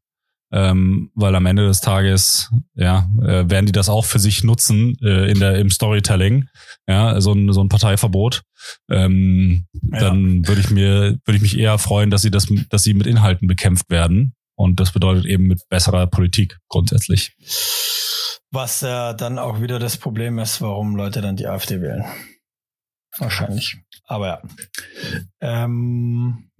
ähm, 0.53 1.09
weil 1.15 1.35
am 1.35 1.47
Ende 1.47 1.65
des 1.65 1.81
Tages 1.81 2.51
ja 2.75 3.09
äh, 3.21 3.49
werden 3.49 3.65
die 3.65 3.71
das 3.71 3.89
auch 3.89 4.05
für 4.05 4.19
sich 4.19 4.43
nutzen 4.43 4.95
äh, 5.01 5.29
in 5.29 5.39
der 5.39 5.57
im 5.57 5.71
Storytelling 5.71 6.47
ja 6.87 7.19
so 7.19 7.33
ein 7.33 7.51
so 7.51 7.61
ein 7.61 7.69
Parteiverbot. 7.69 8.43
Ähm, 8.89 9.65
ja. 9.91 9.99
dann 9.99 10.47
würde 10.47 10.61
ich 10.61 10.69
mir 10.69 11.17
würde 11.25 11.35
ich 11.35 11.41
mich 11.41 11.57
eher 11.57 11.79
freuen 11.79 12.11
dass 12.11 12.21
sie 12.21 12.31
das 12.31 12.47
dass 12.69 12.83
sie 12.83 12.93
mit 12.93 13.07
Inhalten 13.07 13.47
bekämpft 13.47 13.89
werden. 13.89 14.35
Und 14.55 14.79
das 14.79 14.91
bedeutet 14.91 15.25
eben 15.25 15.47
mit 15.47 15.67
besserer 15.69 16.05
Politik 16.05 16.59
grundsätzlich. 16.67 17.35
Was 18.51 18.83
äh, 18.83 19.15
dann 19.15 19.39
auch 19.39 19.59
wieder 19.59 19.79
das 19.79 19.97
Problem 19.97 20.37
ist 20.37 20.61
warum 20.61 20.95
Leute 20.95 21.21
dann 21.21 21.35
die 21.35 21.47
AfD 21.47 21.81
wählen. 21.81 22.05
Wahrscheinlich. 23.17 23.77
Aber 24.05 24.27
ja. 24.27 24.41
Ähm, 25.41 26.51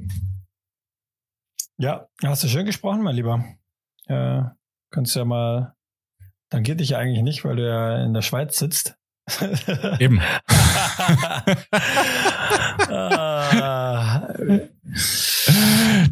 ja, 1.77 2.07
hast 2.23 2.43
du 2.43 2.47
schön 2.47 2.65
gesprochen, 2.65 3.03
mein 3.03 3.15
Lieber. 3.15 3.45
Ja, 4.07 4.55
kannst 4.91 5.15
ja 5.15 5.25
mal. 5.25 5.73
Dann 6.49 6.63
geht 6.63 6.79
dich 6.79 6.89
ja 6.89 6.99
eigentlich 6.99 7.23
nicht, 7.23 7.45
weil 7.45 7.55
du 7.55 7.67
ja 7.67 8.03
in 8.03 8.13
der 8.13 8.21
Schweiz 8.21 8.57
sitzt. 8.57 8.95
Eben. 9.99 10.21
ah, 12.89 14.27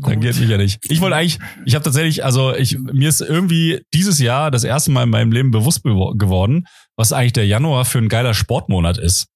Dann 0.02 0.22
geht 0.22 0.40
mich 0.40 0.50
ja 0.50 0.58
nicht. 0.58 0.80
Ich 0.90 1.02
wollte 1.02 1.18
eigentlich, 1.18 1.40
ich 1.66 1.76
habe 1.76 1.84
tatsächlich, 1.84 2.24
also 2.24 2.56
ich, 2.56 2.80
mir 2.80 3.10
ist 3.10 3.22
irgendwie 3.22 3.84
dieses 3.94 4.20
Jahr 4.20 4.50
das 4.50 4.64
erste 4.64 4.92
Mal 4.92 5.04
in 5.04 5.10
meinem 5.10 5.32
Leben 5.32 5.52
bewusst 5.52 5.84
geworden, 5.84 6.68
was 6.96 7.12
eigentlich 7.12 7.34
der 7.34 7.46
Januar 7.46 7.86
für 7.86 7.98
ein 7.98 8.10
geiler 8.10 8.34
Sportmonat 8.34 8.98
ist. 8.98 9.28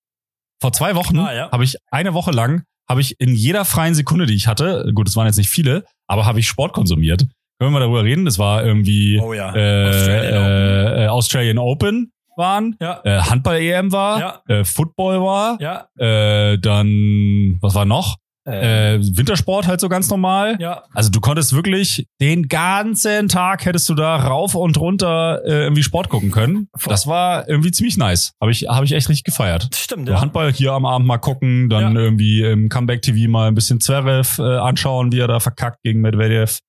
Vor 0.62 0.72
zwei 0.72 0.96
Wochen 0.96 1.20
ah, 1.20 1.34
ja. 1.34 1.52
habe 1.52 1.66
ich 1.66 1.76
eine 1.92 2.14
Woche 2.14 2.32
lang, 2.32 2.64
habe 2.90 3.02
ich 3.02 3.20
in 3.20 3.36
jeder 3.36 3.66
freien 3.66 3.94
Sekunde, 3.94 4.26
die 4.26 4.36
ich 4.36 4.48
hatte, 4.48 4.90
gut, 4.96 5.10
es 5.10 5.16
waren 5.16 5.28
jetzt 5.28 5.38
nicht 5.38 5.50
viele, 5.50 5.84
aber 6.08 6.26
habe 6.26 6.40
ich 6.40 6.48
Sport 6.48 6.74
konsumiert. 6.74 7.28
Können 7.60 7.72
wir 7.72 7.80
mal 7.80 7.80
darüber 7.80 8.04
reden? 8.04 8.26
Das 8.26 8.38
war 8.38 8.64
irgendwie 8.66 9.20
oh 9.22 9.34
ja. 9.34 9.56
äh, 9.56 9.88
Australian, 9.88 10.34
äh, 10.34 10.38
Open. 10.38 10.98
Äh, 11.04 11.08
Australian 11.08 11.58
Open 11.58 12.12
waren, 12.38 12.76
ja. 12.82 13.00
äh, 13.06 13.20
Handball-EM 13.22 13.92
war, 13.94 14.20
ja. 14.20 14.42
äh, 14.48 14.66
Football 14.66 15.22
war, 15.22 15.58
ja. 15.62 15.88
äh, 15.98 16.58
dann, 16.60 17.58
was 17.62 17.76
war 17.76 17.86
noch? 17.86 18.18
Äh, 18.48 19.00
Wintersport 19.00 19.66
halt 19.66 19.80
so 19.80 19.90
ganz 19.90 20.08
normal. 20.10 20.58
Ja. 20.60 20.84
Also 20.94 21.10
du 21.10 21.20
konntest 21.20 21.56
wirklich 21.56 22.06
den 22.22 22.48
ganzen 22.48 23.28
Tag 23.28 23.66
hättest 23.66 23.90
du 23.90 23.96
da 23.96 24.18
rauf 24.18 24.54
und 24.54 24.78
runter 24.78 25.42
äh, 25.46 25.64
irgendwie 25.64 25.82
Sport 25.82 26.10
gucken 26.10 26.30
können. 26.30 26.68
Das 26.86 27.08
war 27.08 27.50
irgendwie 27.50 27.72
ziemlich 27.72 27.98
nice. 27.98 28.34
Habe 28.40 28.52
ich, 28.52 28.68
hab 28.68 28.84
ich 28.84 28.92
echt 28.92 29.10
richtig 29.10 29.24
gefeiert. 29.24 29.70
Das 29.72 29.80
stimmt, 29.80 30.08
So 30.08 30.14
ja. 30.14 30.22
Handball 30.22 30.52
hier 30.54 30.74
am 30.74 30.86
Abend 30.86 31.08
mal 31.08 31.18
gucken, 31.18 31.70
dann 31.70 31.96
Ja. 31.96 32.02
irgendwie 32.02 32.44
im 32.44 32.70
Comeback 32.70 33.02
TV 33.02 33.32
mal 33.32 33.48
ein 33.48 33.56
bisschen 33.56 33.80
Zverev 33.82 34.38
äh, 34.38 34.58
anschauen, 34.58 35.12
wie 35.12 35.20
er 35.22 35.28
da 35.28 35.40
verkackt 35.40 35.82
gegen 35.82 36.02
Medvedev. 36.02 36.60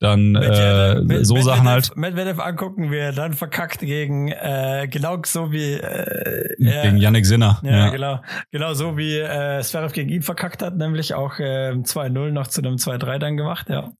Dann 0.00 0.34
äh, 0.34 0.96
Medvedev- 1.00 1.24
so 1.24 1.36
Sachen 1.42 1.68
halt 1.68 1.96
Medvedev 1.96 2.40
angucken, 2.40 2.90
wie 2.90 2.96
er 2.98 3.12
dann 3.12 3.34
verkackt 3.34 3.78
gegen, 3.80 4.28
äh, 4.28 4.88
genau 4.90 5.18
so 5.24 5.52
wie, 5.52 5.74
äh, 5.74 6.54
gegen 6.58 6.96
Yannick 6.96 7.24
Sinner. 7.26 7.60
Ja, 7.62 7.70
Ja, 7.70 7.88
genau. 7.90 8.20
Genau 8.50 8.74
so 8.74 8.96
wie 8.98 9.18
äh, 9.18 9.60
Zverev 9.62 9.92
gegen 9.94 10.10
ihn 10.10 10.22
verkackt 10.22 10.62
hat, 10.62 10.76
nämlich 10.76 11.14
auch 11.14 11.38
äh, 11.38 11.70
2-0 11.72 12.30
noch 12.32 12.48
zu 12.48 12.62
einem 12.62 12.76
2-3 12.76 13.18
dann 13.18 13.36
gemacht, 13.36 13.68
ja. 13.70 13.92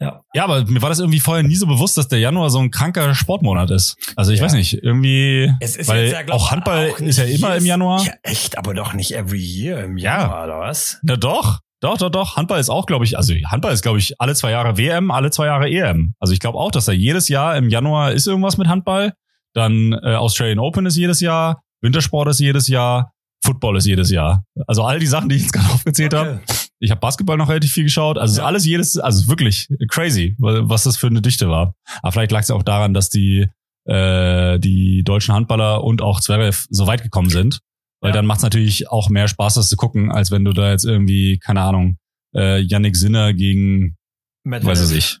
Ja. 0.00 0.22
ja, 0.34 0.44
aber 0.44 0.64
mir 0.66 0.82
war 0.82 0.88
das 0.90 0.98
irgendwie 0.98 1.20
vorher 1.20 1.42
nie 1.42 1.54
so 1.56 1.66
bewusst, 1.66 1.96
dass 1.96 2.08
der 2.08 2.18
Januar 2.18 2.50
so 2.50 2.58
ein 2.58 2.70
kranker 2.70 3.14
Sportmonat 3.14 3.70
ist. 3.70 3.96
Also 4.16 4.32
ich 4.32 4.40
Ja. 4.40 4.44
weiß 4.46 4.52
nicht, 4.54 4.82
irgendwie, 4.82 5.50
Es 5.60 5.76
ist 5.76 5.88
weil 5.88 6.08
ja, 6.08 6.22
glaub, 6.22 6.38
auch 6.40 6.50
Handball 6.50 6.90
auch 6.90 6.98
ist 7.00 7.18
ja 7.18 7.24
immer 7.24 7.56
im 7.56 7.64
Januar. 7.64 8.02
Ja, 8.04 8.12
echt, 8.22 8.58
aber 8.58 8.74
doch 8.74 8.92
nicht 8.92 9.14
every 9.14 9.38
year 9.40 9.84
im 9.84 9.96
Ja. 9.98 10.20
Januar, 10.22 10.44
oder 10.44 10.58
was? 10.58 10.98
Na 11.02 11.16
doch, 11.16 11.60
doch, 11.80 11.98
doch, 11.98 12.10
doch. 12.10 12.36
Handball 12.36 12.58
ist 12.60 12.70
auch, 12.70 12.86
glaube 12.86 13.04
ich, 13.04 13.16
also 13.18 13.34
Handball 13.46 13.72
ist, 13.72 13.82
glaube 13.82 13.98
ich, 13.98 14.20
alle 14.20 14.34
zwei 14.34 14.50
Jahre 14.50 14.78
WM, 14.78 15.10
alle 15.10 15.30
zwei 15.30 15.46
Jahre 15.46 15.68
EM. 15.70 16.14
Also 16.18 16.32
ich 16.32 16.40
glaube 16.40 16.58
auch, 16.58 16.70
dass 16.70 16.86
da 16.86 16.92
jedes 16.92 17.28
Jahr 17.28 17.56
im 17.56 17.68
Januar 17.68 18.12
ist 18.12 18.26
irgendwas 18.26 18.56
mit 18.58 18.66
Handball. 18.68 19.12
Dann 19.54 19.92
äh, 19.92 20.14
Australian 20.14 20.58
Open 20.58 20.86
ist 20.86 20.96
jedes 20.96 21.20
Jahr, 21.20 21.62
Wintersport 21.82 22.28
ist 22.28 22.40
jedes 22.40 22.68
Jahr, 22.68 23.12
Football 23.44 23.76
ist 23.76 23.86
jedes 23.86 24.10
Jahr. 24.10 24.44
Also 24.66 24.84
all 24.84 24.98
die 24.98 25.06
Sachen, 25.06 25.28
die 25.28 25.36
ich 25.36 25.42
jetzt 25.42 25.52
gerade 25.52 25.68
aufgezählt 25.72 26.14
habe. 26.14 26.40
Okay. 26.44 26.54
Ich 26.78 26.90
habe 26.90 27.00
Basketball 27.00 27.36
noch 27.38 27.48
relativ 27.48 27.72
viel 27.72 27.84
geschaut. 27.84 28.18
Also 28.18 28.32
es 28.32 28.36
ist 28.38 28.42
Ja. 28.42 28.46
alles 28.46 28.66
jedes, 28.66 28.98
also 28.98 29.28
wirklich 29.28 29.68
crazy, 29.88 30.34
wa- 30.38 30.60
was 30.64 30.82
das 30.84 30.96
für 30.96 31.06
eine 31.06 31.22
Dichte 31.22 31.48
war. 31.48 31.74
Aber 32.02 32.12
vielleicht 32.12 32.32
lag 32.32 32.40
es 32.40 32.50
auch 32.50 32.62
daran, 32.62 32.92
dass 32.94 33.08
die 33.08 33.46
äh, 33.88 34.58
die 34.58 35.04
deutschen 35.04 35.32
Handballer 35.34 35.84
und 35.84 36.02
auch 36.02 36.20
Zverev 36.20 36.66
so 36.70 36.86
weit 36.86 37.02
gekommen 37.02 37.30
sind. 37.30 37.60
Weil 38.00 38.10
Ja. 38.10 38.16
dann 38.16 38.26
macht 38.26 38.38
es 38.38 38.42
natürlich 38.44 38.90
auch 38.90 39.08
mehr 39.08 39.28
Spaß, 39.28 39.54
das 39.54 39.68
zu 39.68 39.76
gucken, 39.76 40.10
als 40.12 40.30
wenn 40.30 40.44
du 40.44 40.52
da 40.52 40.70
jetzt 40.70 40.84
irgendwie, 40.84 41.38
keine 41.38 41.62
Ahnung, 41.62 41.96
äh, 42.34 42.58
Yannick 42.60 42.96
Sinner 42.96 43.32
gegen, 43.32 43.96
Medvedev. 44.44 44.78
weiß 44.80 44.90
ich, 44.92 45.18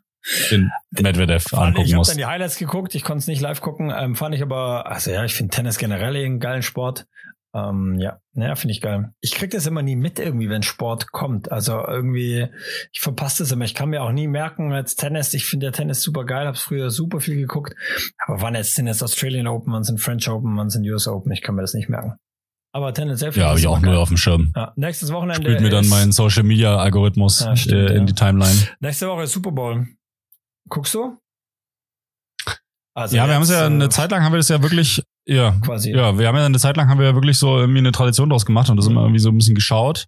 den 0.50 0.70
Medvedev 0.90 1.42
Fand 1.44 1.52
ich, 1.52 1.58
angucken 1.68 1.86
ich 1.86 1.92
habe 1.92 1.98
musst. 1.98 2.10
dann 2.10 2.18
die 2.18 2.26
Highlights 2.26 2.58
geguckt, 2.58 2.94
ich 2.94 3.02
konnte 3.04 3.18
es 3.20 3.26
nicht 3.28 3.40
live 3.40 3.60
gucken, 3.60 3.92
ähm, 3.96 4.14
fand 4.16 4.34
ich 4.34 4.42
aber, 4.42 4.86
also 4.86 5.10
ja, 5.10 5.24
ich 5.24 5.34
finde 5.34 5.54
Tennis 5.54 5.78
generell 5.78 6.16
einen 6.16 6.40
geilen 6.40 6.62
Sport. 6.62 7.06
Ähm, 7.54 7.94
ja, 7.98 8.18
naja, 8.34 8.54
finde 8.54 8.72
ich 8.72 8.82
geil. 8.82 9.12
Ich 9.22 9.32
krieg 9.32 9.50
das 9.50 9.66
immer 9.66 9.80
nie 9.82 9.96
mit 9.96 10.18
irgendwie, 10.18 10.50
wenn 10.50 10.62
Sport 10.62 11.10
kommt. 11.12 11.50
Also 11.50 11.82
irgendwie, 11.86 12.48
ich 12.92 13.00
verpasse 13.00 13.42
das 13.44 13.50
immer. 13.52 13.64
Ich 13.64 13.74
kann 13.74 13.88
mir 13.88 14.02
auch 14.02 14.12
nie 14.12 14.28
merken, 14.28 14.72
als 14.74 14.94
Tennis, 14.94 15.32
ich 15.32 15.46
finde 15.46 15.66
der 15.66 15.72
Tennis 15.72 16.02
super 16.02 16.26
geil, 16.26 16.46
habe 16.46 16.58
früher 16.58 16.90
super 16.90 17.18
viel 17.20 17.36
geguckt. 17.36 17.74
Aber 18.26 18.42
wann 18.42 18.54
jetzt 18.56 18.74
sind 18.74 18.88
jetzt 18.88 19.02
Australian 19.02 19.46
Open, 19.46 19.72
wann 19.72 19.84
sind 19.84 20.02
French 20.02 20.28
Open, 20.28 20.54
wann 20.58 20.68
sind 20.68 20.84
US 20.90 21.08
Open, 21.08 21.32
ich 21.32 21.40
kann 21.40 21.54
mir 21.54 21.62
das 21.62 21.72
nicht 21.72 21.88
merken. 21.88 22.16
Aber 22.76 22.92
selbst. 22.94 23.36
Ja, 23.36 23.46
habe 23.48 23.58
ich 23.58 23.66
auch 23.66 23.80
null 23.80 23.96
auf 23.96 24.08
dem 24.08 24.18
Schirm. 24.18 24.52
Ja, 24.54 24.74
nächstes 24.76 25.10
Wochenende. 25.10 25.40
Spielt 25.40 25.62
mir 25.62 25.70
dann 25.70 25.84
ist, 25.84 25.88
mein 25.90 26.12
Social 26.12 26.42
Media 26.42 26.76
Algorithmus 26.76 27.40
Ja, 27.40 27.56
stimmt, 27.56 27.90
äh, 27.90 27.94
in 27.94 28.04
die 28.04 28.12
Timeline. 28.12 28.54
Nächste 28.80 29.08
Woche 29.08 29.22
ist 29.22 29.32
Super 29.32 29.50
Bowl. 29.50 29.86
Guckst 30.68 30.92
du? 30.92 31.16
Also 32.94 33.16
Ja, 33.16 33.26
wir 33.26 33.34
haben 33.34 33.42
es 33.42 33.48
jetzt, 33.48 33.58
ja 33.60 33.64
eine 33.64 33.86
äh, 33.86 33.88
Zeit 33.88 34.10
lang 34.10 34.22
haben 34.22 34.32
wir 34.34 34.36
das 34.36 34.50
ja 34.50 34.60
wirklich, 34.60 35.02
ja, 35.26 35.52
quasi. 35.64 35.90
ja, 35.92 36.18
wir 36.18 36.28
haben 36.28 36.36
ja 36.36 36.44
eine 36.44 36.58
Zeit 36.58 36.76
lang 36.76 36.90
haben 36.90 36.98
wir 36.98 37.06
ja 37.06 37.14
wirklich 37.14 37.38
so 37.38 37.56
irgendwie 37.58 37.78
eine 37.78 37.92
Tradition 37.92 38.28
draus 38.28 38.44
gemacht 38.44 38.68
und 38.68 38.76
das 38.76 38.86
immer 38.86 39.00
irgendwie 39.00 39.20
so 39.20 39.30
ein 39.30 39.38
bisschen 39.38 39.54
geschaut. 39.54 40.04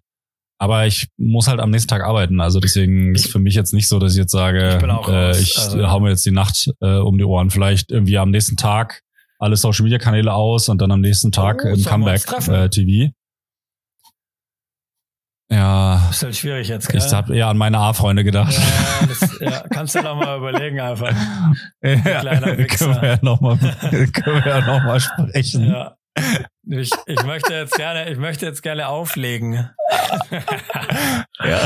Aber 0.59 0.85
ich 0.85 1.07
muss 1.17 1.47
halt 1.47 1.59
am 1.61 1.71
nächsten 1.71 1.87
Tag 1.87 2.03
arbeiten. 2.03 2.39
Also 2.39 2.59
deswegen 2.59 3.15
ist 3.15 3.31
für 3.31 3.39
mich 3.39 3.55
jetzt 3.55 3.73
nicht 3.73 3.87
so, 3.87 3.97
dass 3.97 4.11
ich 4.11 4.19
jetzt 4.19 4.31
sage, 4.31 4.77
Ich 4.77 5.07
äh, 5.07 5.31
ich 5.39 5.57
Also- 5.57 5.89
hau 5.89 5.99
mir 6.01 6.09
jetzt 6.11 6.25
die 6.25 6.31
Nacht 6.31 6.69
äh, 6.81 6.97
um 6.97 7.17
die 7.17 7.23
Ohren. 7.23 7.49
Vielleicht 7.49 7.89
irgendwie 7.89 8.19
am 8.19 8.29
nächsten 8.29 8.57
Tag 8.57 9.01
alle 9.39 9.55
Social 9.55 9.83
Media 9.83 9.97
Kanäle 9.97 10.33
aus 10.33 10.69
und 10.69 10.81
dann 10.81 10.91
am 10.91 11.01
nächsten 11.01 11.31
Tag 11.31 11.63
Oh, 11.65 11.69
im 11.69 11.83
Comeback 11.83 12.21
äh, 12.49 12.69
TV. 12.69 13.11
Ja, 15.51 16.07
Ist 16.11 16.21
halt 16.21 16.35
schwierig 16.35 16.67
jetzt, 16.67 16.89
gell? 16.89 17.01
ich 17.03 17.11
habe 17.11 17.35
eher 17.35 17.47
an 17.47 17.57
meine 17.57 17.79
A-Freunde 17.79 18.23
gedacht. 18.23 18.53
ja, 18.53 19.07
das, 19.07 19.39
ja, 19.39 19.63
kannst 19.71 19.95
du 19.95 20.01
noch 20.03 20.15
mal 20.15 20.37
überlegen 20.37 20.79
einfach. 20.79 21.11
Ja, 21.81 21.95
kleiner 22.19 22.55
Wichser. 22.57 22.85
können 22.85 23.01
wir 23.01 23.09
ja 23.09 23.19
nochmal 23.23 23.57
können 23.89 24.43
wir 24.43 24.47
ja 24.47 24.59
noch 24.61 24.83
mal 24.83 24.99
sprechen. 24.99 25.65
Ja. 25.71 25.95
Ich, 26.67 26.91
ich 27.07 27.23
möchte 27.23 27.53
jetzt 27.53 27.73
gerne, 27.75 28.11
ich 28.11 28.17
möchte 28.19 28.45
jetzt 28.45 28.61
gerne 28.61 28.89
auflegen. 28.89 29.69
Ja. 31.39 31.59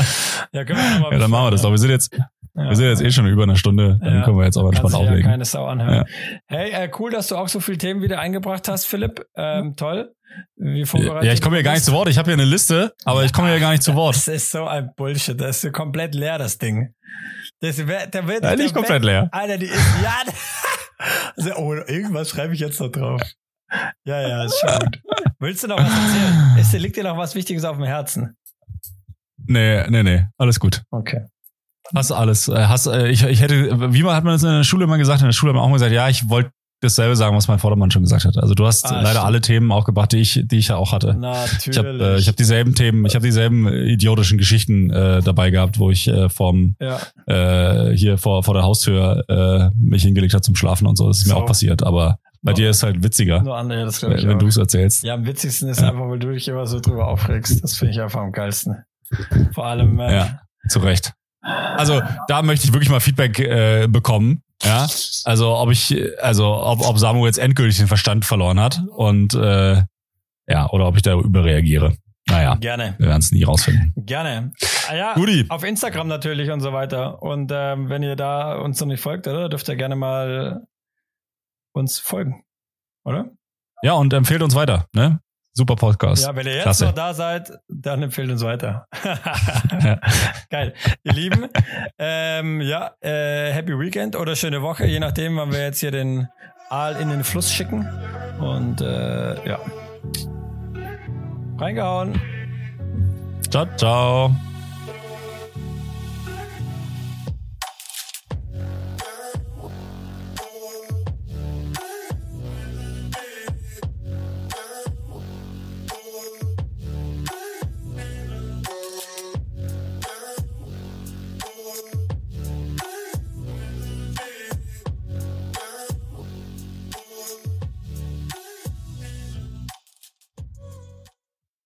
Ja, 0.52 0.64
können 0.64 0.78
wir 0.78 0.90
noch 0.90 1.00
mal 1.00 1.12
Ja, 1.12 1.18
dann 1.18 1.30
machen 1.30 1.46
wir 1.46 1.50
das 1.50 1.62
doch. 1.62 1.70
Wir 1.70 1.78
sind 1.78 1.90
jetzt, 1.90 2.16
Ja. 2.56 2.68
wir 2.68 2.76
sind 2.76 2.86
jetzt 2.86 3.02
eh 3.02 3.10
schon 3.10 3.26
über 3.26 3.42
eine 3.42 3.56
Stunde. 3.56 3.98
Dann 4.00 4.14
Ja. 4.18 4.22
können 4.24 4.38
wir 4.38 4.44
jetzt 4.44 4.56
aber 4.56 4.70
Kann 4.70 4.82
entspannt 4.84 4.92
sich 4.92 5.00
ja 5.02 5.06
auflegen. 5.08 5.30
keine 5.30 5.44
Sau 5.44 5.66
anhören. 5.66 6.04
Hey, 6.46 6.70
äh, 6.70 6.90
cool, 6.98 7.10
dass 7.10 7.26
du 7.28 7.36
auch 7.36 7.48
so 7.48 7.58
viele 7.60 7.78
Themen 7.78 8.00
wieder 8.02 8.20
eingebracht 8.20 8.68
hast, 8.68 8.84
Philipp. 8.86 9.24
Ähm, 9.36 9.74
toll. 9.76 10.14
Ja, 10.56 11.32
ich 11.32 11.40
komme 11.40 11.56
hier 11.56 11.62
gar 11.62 11.72
nicht 11.74 11.84
zu 11.84 11.92
Wort. 11.92 12.08
Ich 12.08 12.18
habe 12.18 12.26
hier 12.26 12.34
eine 12.34 12.44
Liste, 12.44 12.92
aber 13.04 13.24
ich 13.24 13.32
komme 13.32 13.48
hier 13.50 13.60
gar 13.60 13.70
nicht 13.70 13.82
zu 13.84 13.94
Wort. 13.94 14.16
Das 14.16 14.28
ist 14.28 14.50
so 14.50 14.66
ein 14.66 14.90
Bullshit. 14.96 15.40
Das 15.40 15.62
ist 15.62 15.72
komplett 15.72 16.14
leer, 16.14 16.38
das 16.38 16.58
Ding. 16.58 16.92
Das 17.60 17.86
wär, 17.86 18.06
der 18.08 18.26
wird, 18.26 18.42
Ja, 18.42 18.50
der 18.50 18.64
nicht 18.64 18.74
komplett 18.74 19.04
leer. 19.04 19.28
Alter, 19.32 19.58
die 19.58 19.66
ist, 19.66 19.94
ja. 20.02 20.14
Also, 21.36 21.54
oh, 21.56 21.74
irgendwas 21.74 22.30
schreibe 22.30 22.54
ich 22.54 22.60
jetzt 22.60 22.80
noch 22.80 22.88
drauf. 22.90 23.20
Ja, 24.04 24.20
ja, 24.26 24.44
ist 24.44 24.58
schon 24.60 24.78
gut. 24.78 25.00
Willst 25.40 25.62
du 25.64 25.68
noch 25.68 25.78
was 25.78 25.84
erzählen? 25.90 26.56
Ist, 26.58 26.72
liegt 26.72 26.96
dir 26.96 27.04
noch 27.04 27.16
was 27.18 27.34
Wichtiges 27.34 27.64
auf 27.64 27.76
dem 27.76 27.84
Herzen? 27.84 28.36
Nee, 29.46 29.84
nee, 29.90 30.02
nee. 30.02 30.24
Alles 30.38 30.58
gut. 30.60 30.82
Okay. 30.90 31.24
Hast 31.94 32.12
alles. 32.12 32.48
äh, 32.48 32.54
Hast, 32.66 32.86
äh, 32.86 33.08
ich, 33.08 33.22
ich 33.24 33.40
hätte, 33.40 33.92
wie 33.94 34.02
man 34.02 34.14
hat 34.14 34.24
man 34.24 34.34
das 34.34 34.42
in 34.42 34.48
der 34.50 34.64
Schule 34.64 34.84
immer 34.84 34.98
gesagt? 34.98 35.20
In 35.20 35.26
der 35.26 35.32
Schule 35.32 35.50
haben 35.50 35.56
wir 35.58 35.62
auch 35.62 35.66
immer 35.66 35.74
gesagt, 35.76 35.92
ja, 35.92 36.08
ich 36.08 36.28
wollte 36.28 36.50
dasselbe 36.80 37.16
sagen, 37.16 37.34
was 37.34 37.48
mein 37.48 37.58
Vordermann 37.58 37.90
schon 37.90 38.02
gesagt 38.02 38.26
hat. 38.26 38.36
Also 38.36 38.54
du 38.54 38.66
hast 38.66 38.84
Ah, 38.86 38.96
leider 38.96 39.10
stimmt. 39.10 39.24
alle 39.24 39.40
Themen 39.40 39.72
auch 39.72 39.84
gebracht, 39.86 40.12
die 40.12 40.18
ich, 40.18 40.42
die 40.44 40.58
ich 40.58 40.68
ja 40.68 40.76
auch 40.76 40.92
hatte. 40.92 41.14
Natürlich. 41.14 41.68
Ich 41.68 41.78
habe 41.78 41.88
äh, 41.88 42.18
ich 42.18 42.28
hab 42.28 42.36
dieselben 42.36 42.74
Themen, 42.74 43.06
ich 43.06 43.14
habe 43.14 43.24
dieselben 43.24 43.66
idiotischen 43.68 44.36
Geschichten 44.36 44.90
äh, 44.90 45.22
dabei 45.22 45.50
gehabt, 45.50 45.78
wo 45.78 45.90
ich 45.90 46.06
äh, 46.08 46.28
vom 46.28 46.76
ja. 46.80 46.98
äh, 47.26 47.96
hier 47.96 48.18
vor, 48.18 48.42
vor 48.42 48.52
der 48.54 48.64
Haustür 48.64 49.24
äh, 49.28 49.70
mich 49.78 50.02
hingelegt 50.02 50.34
habe 50.34 50.42
zum 50.42 50.56
Schlafen 50.56 50.86
und 50.86 50.96
so. 50.96 51.06
Das 51.08 51.18
ist 51.20 51.26
mir 51.26 51.32
So. 51.34 51.38
auch 51.38 51.46
passiert, 51.46 51.82
aber 51.82 52.18
bei 52.42 52.50
Nur- 52.50 52.56
dir 52.56 52.70
ist 52.70 52.82
halt 52.82 53.02
witziger, 53.02 53.40
Nur 53.42 53.56
andere, 53.56 53.78
wenn, 54.02 54.38
du 54.38 54.46
es 54.48 54.58
erzählst. 54.58 55.04
Ja, 55.04 55.14
am 55.14 55.24
witzigsten 55.24 55.70
ist 55.70 55.80
Ja. 55.80 55.88
einfach, 55.90 56.06
weil 56.10 56.18
du 56.18 56.32
dich 56.32 56.46
immer 56.48 56.66
so 56.66 56.80
drüber 56.80 57.08
aufregst. 57.08 57.62
Das 57.64 57.76
finde 57.78 57.94
ich 57.94 58.00
einfach 58.02 58.20
am 58.20 58.32
geilsten. 58.32 58.84
Vor 59.54 59.64
allem, 59.64 59.98
äh, 60.00 60.14
Ja. 60.14 60.40
Zu 60.68 60.80
Recht. 60.80 61.14
Also 61.44 62.00
da 62.28 62.42
möchte 62.42 62.66
ich 62.66 62.72
wirklich 62.72 62.90
mal 62.90 63.00
Feedback 63.00 63.38
äh, 63.38 63.86
bekommen. 63.88 64.42
Ja, 64.62 64.86
also 65.24 65.56
ob 65.56 65.70
ich, 65.70 65.94
also 66.22 66.46
ob, 66.46 66.80
ob 66.80 66.98
Samu 66.98 67.26
jetzt 67.26 67.38
endgültig 67.38 67.76
den 67.76 67.88
Verstand 67.88 68.24
verloren 68.24 68.58
hat 68.58 68.82
und 68.88 69.34
äh, 69.34 69.82
ja, 70.46 70.70
oder 70.70 70.86
ob 70.86 70.96
ich 70.96 71.02
da 71.02 71.14
überreagiere. 71.14 71.96
Naja, 72.26 72.54
gerne. 72.54 72.94
wir 72.98 73.08
werden 73.08 73.18
es 73.18 73.32
nie 73.32 73.42
rausfinden. 73.42 73.92
Gerne. 73.96 74.52
Ah, 74.88 74.94
ja, 74.94 75.14
Guti. 75.14 75.44
auf 75.50 75.62
Instagram 75.62 76.08
natürlich 76.08 76.50
und 76.50 76.60
so 76.60 76.72
weiter. 76.72 77.22
Und 77.22 77.52
ähm, 77.54 77.90
wenn 77.90 78.02
ihr 78.02 78.16
da 78.16 78.56
uns 78.56 78.80
noch 78.80 78.86
nicht 78.86 79.00
folgt, 79.00 79.26
oder, 79.26 79.50
dürft 79.50 79.68
ihr 79.68 79.76
gerne 79.76 79.96
mal 79.96 80.66
uns 81.72 81.98
folgen. 81.98 82.44
Oder? 83.04 83.26
Ja, 83.82 83.92
und 83.94 84.12
empfehlt 84.14 84.42
uns 84.42 84.54
weiter, 84.54 84.86
ne? 84.94 85.20
Super 85.56 85.76
Podcast. 85.76 86.24
Ja, 86.24 86.34
wenn 86.34 86.46
ihr 86.46 86.54
jetzt 86.54 86.62
Klasse. 86.64 86.86
noch 86.86 86.92
da 86.94 87.14
seid, 87.14 87.52
dann 87.68 88.02
empfehlt 88.02 88.28
uns 88.28 88.42
weiter. 88.42 88.88
Ja. 89.04 90.00
Geil. 90.50 90.74
Ihr 91.04 91.12
Lieben, 91.12 91.46
ähm, 91.98 92.60
ja, 92.60 92.92
äh, 93.00 93.52
Happy 93.52 93.78
Weekend 93.78 94.16
oder 94.16 94.34
schöne 94.34 94.62
Woche, 94.62 94.84
je 94.86 94.98
nachdem, 94.98 95.36
wann 95.36 95.52
wir 95.52 95.60
jetzt 95.60 95.78
hier 95.78 95.92
den 95.92 96.28
Aal 96.70 96.96
in 96.96 97.08
den 97.08 97.22
Fluss 97.22 97.52
schicken. 97.52 97.88
Und 98.40 98.80
äh, 98.80 99.48
ja. 99.48 99.60
Reingehauen. 101.58 102.20
Ciao, 103.48 103.66
ciao. 103.76 104.34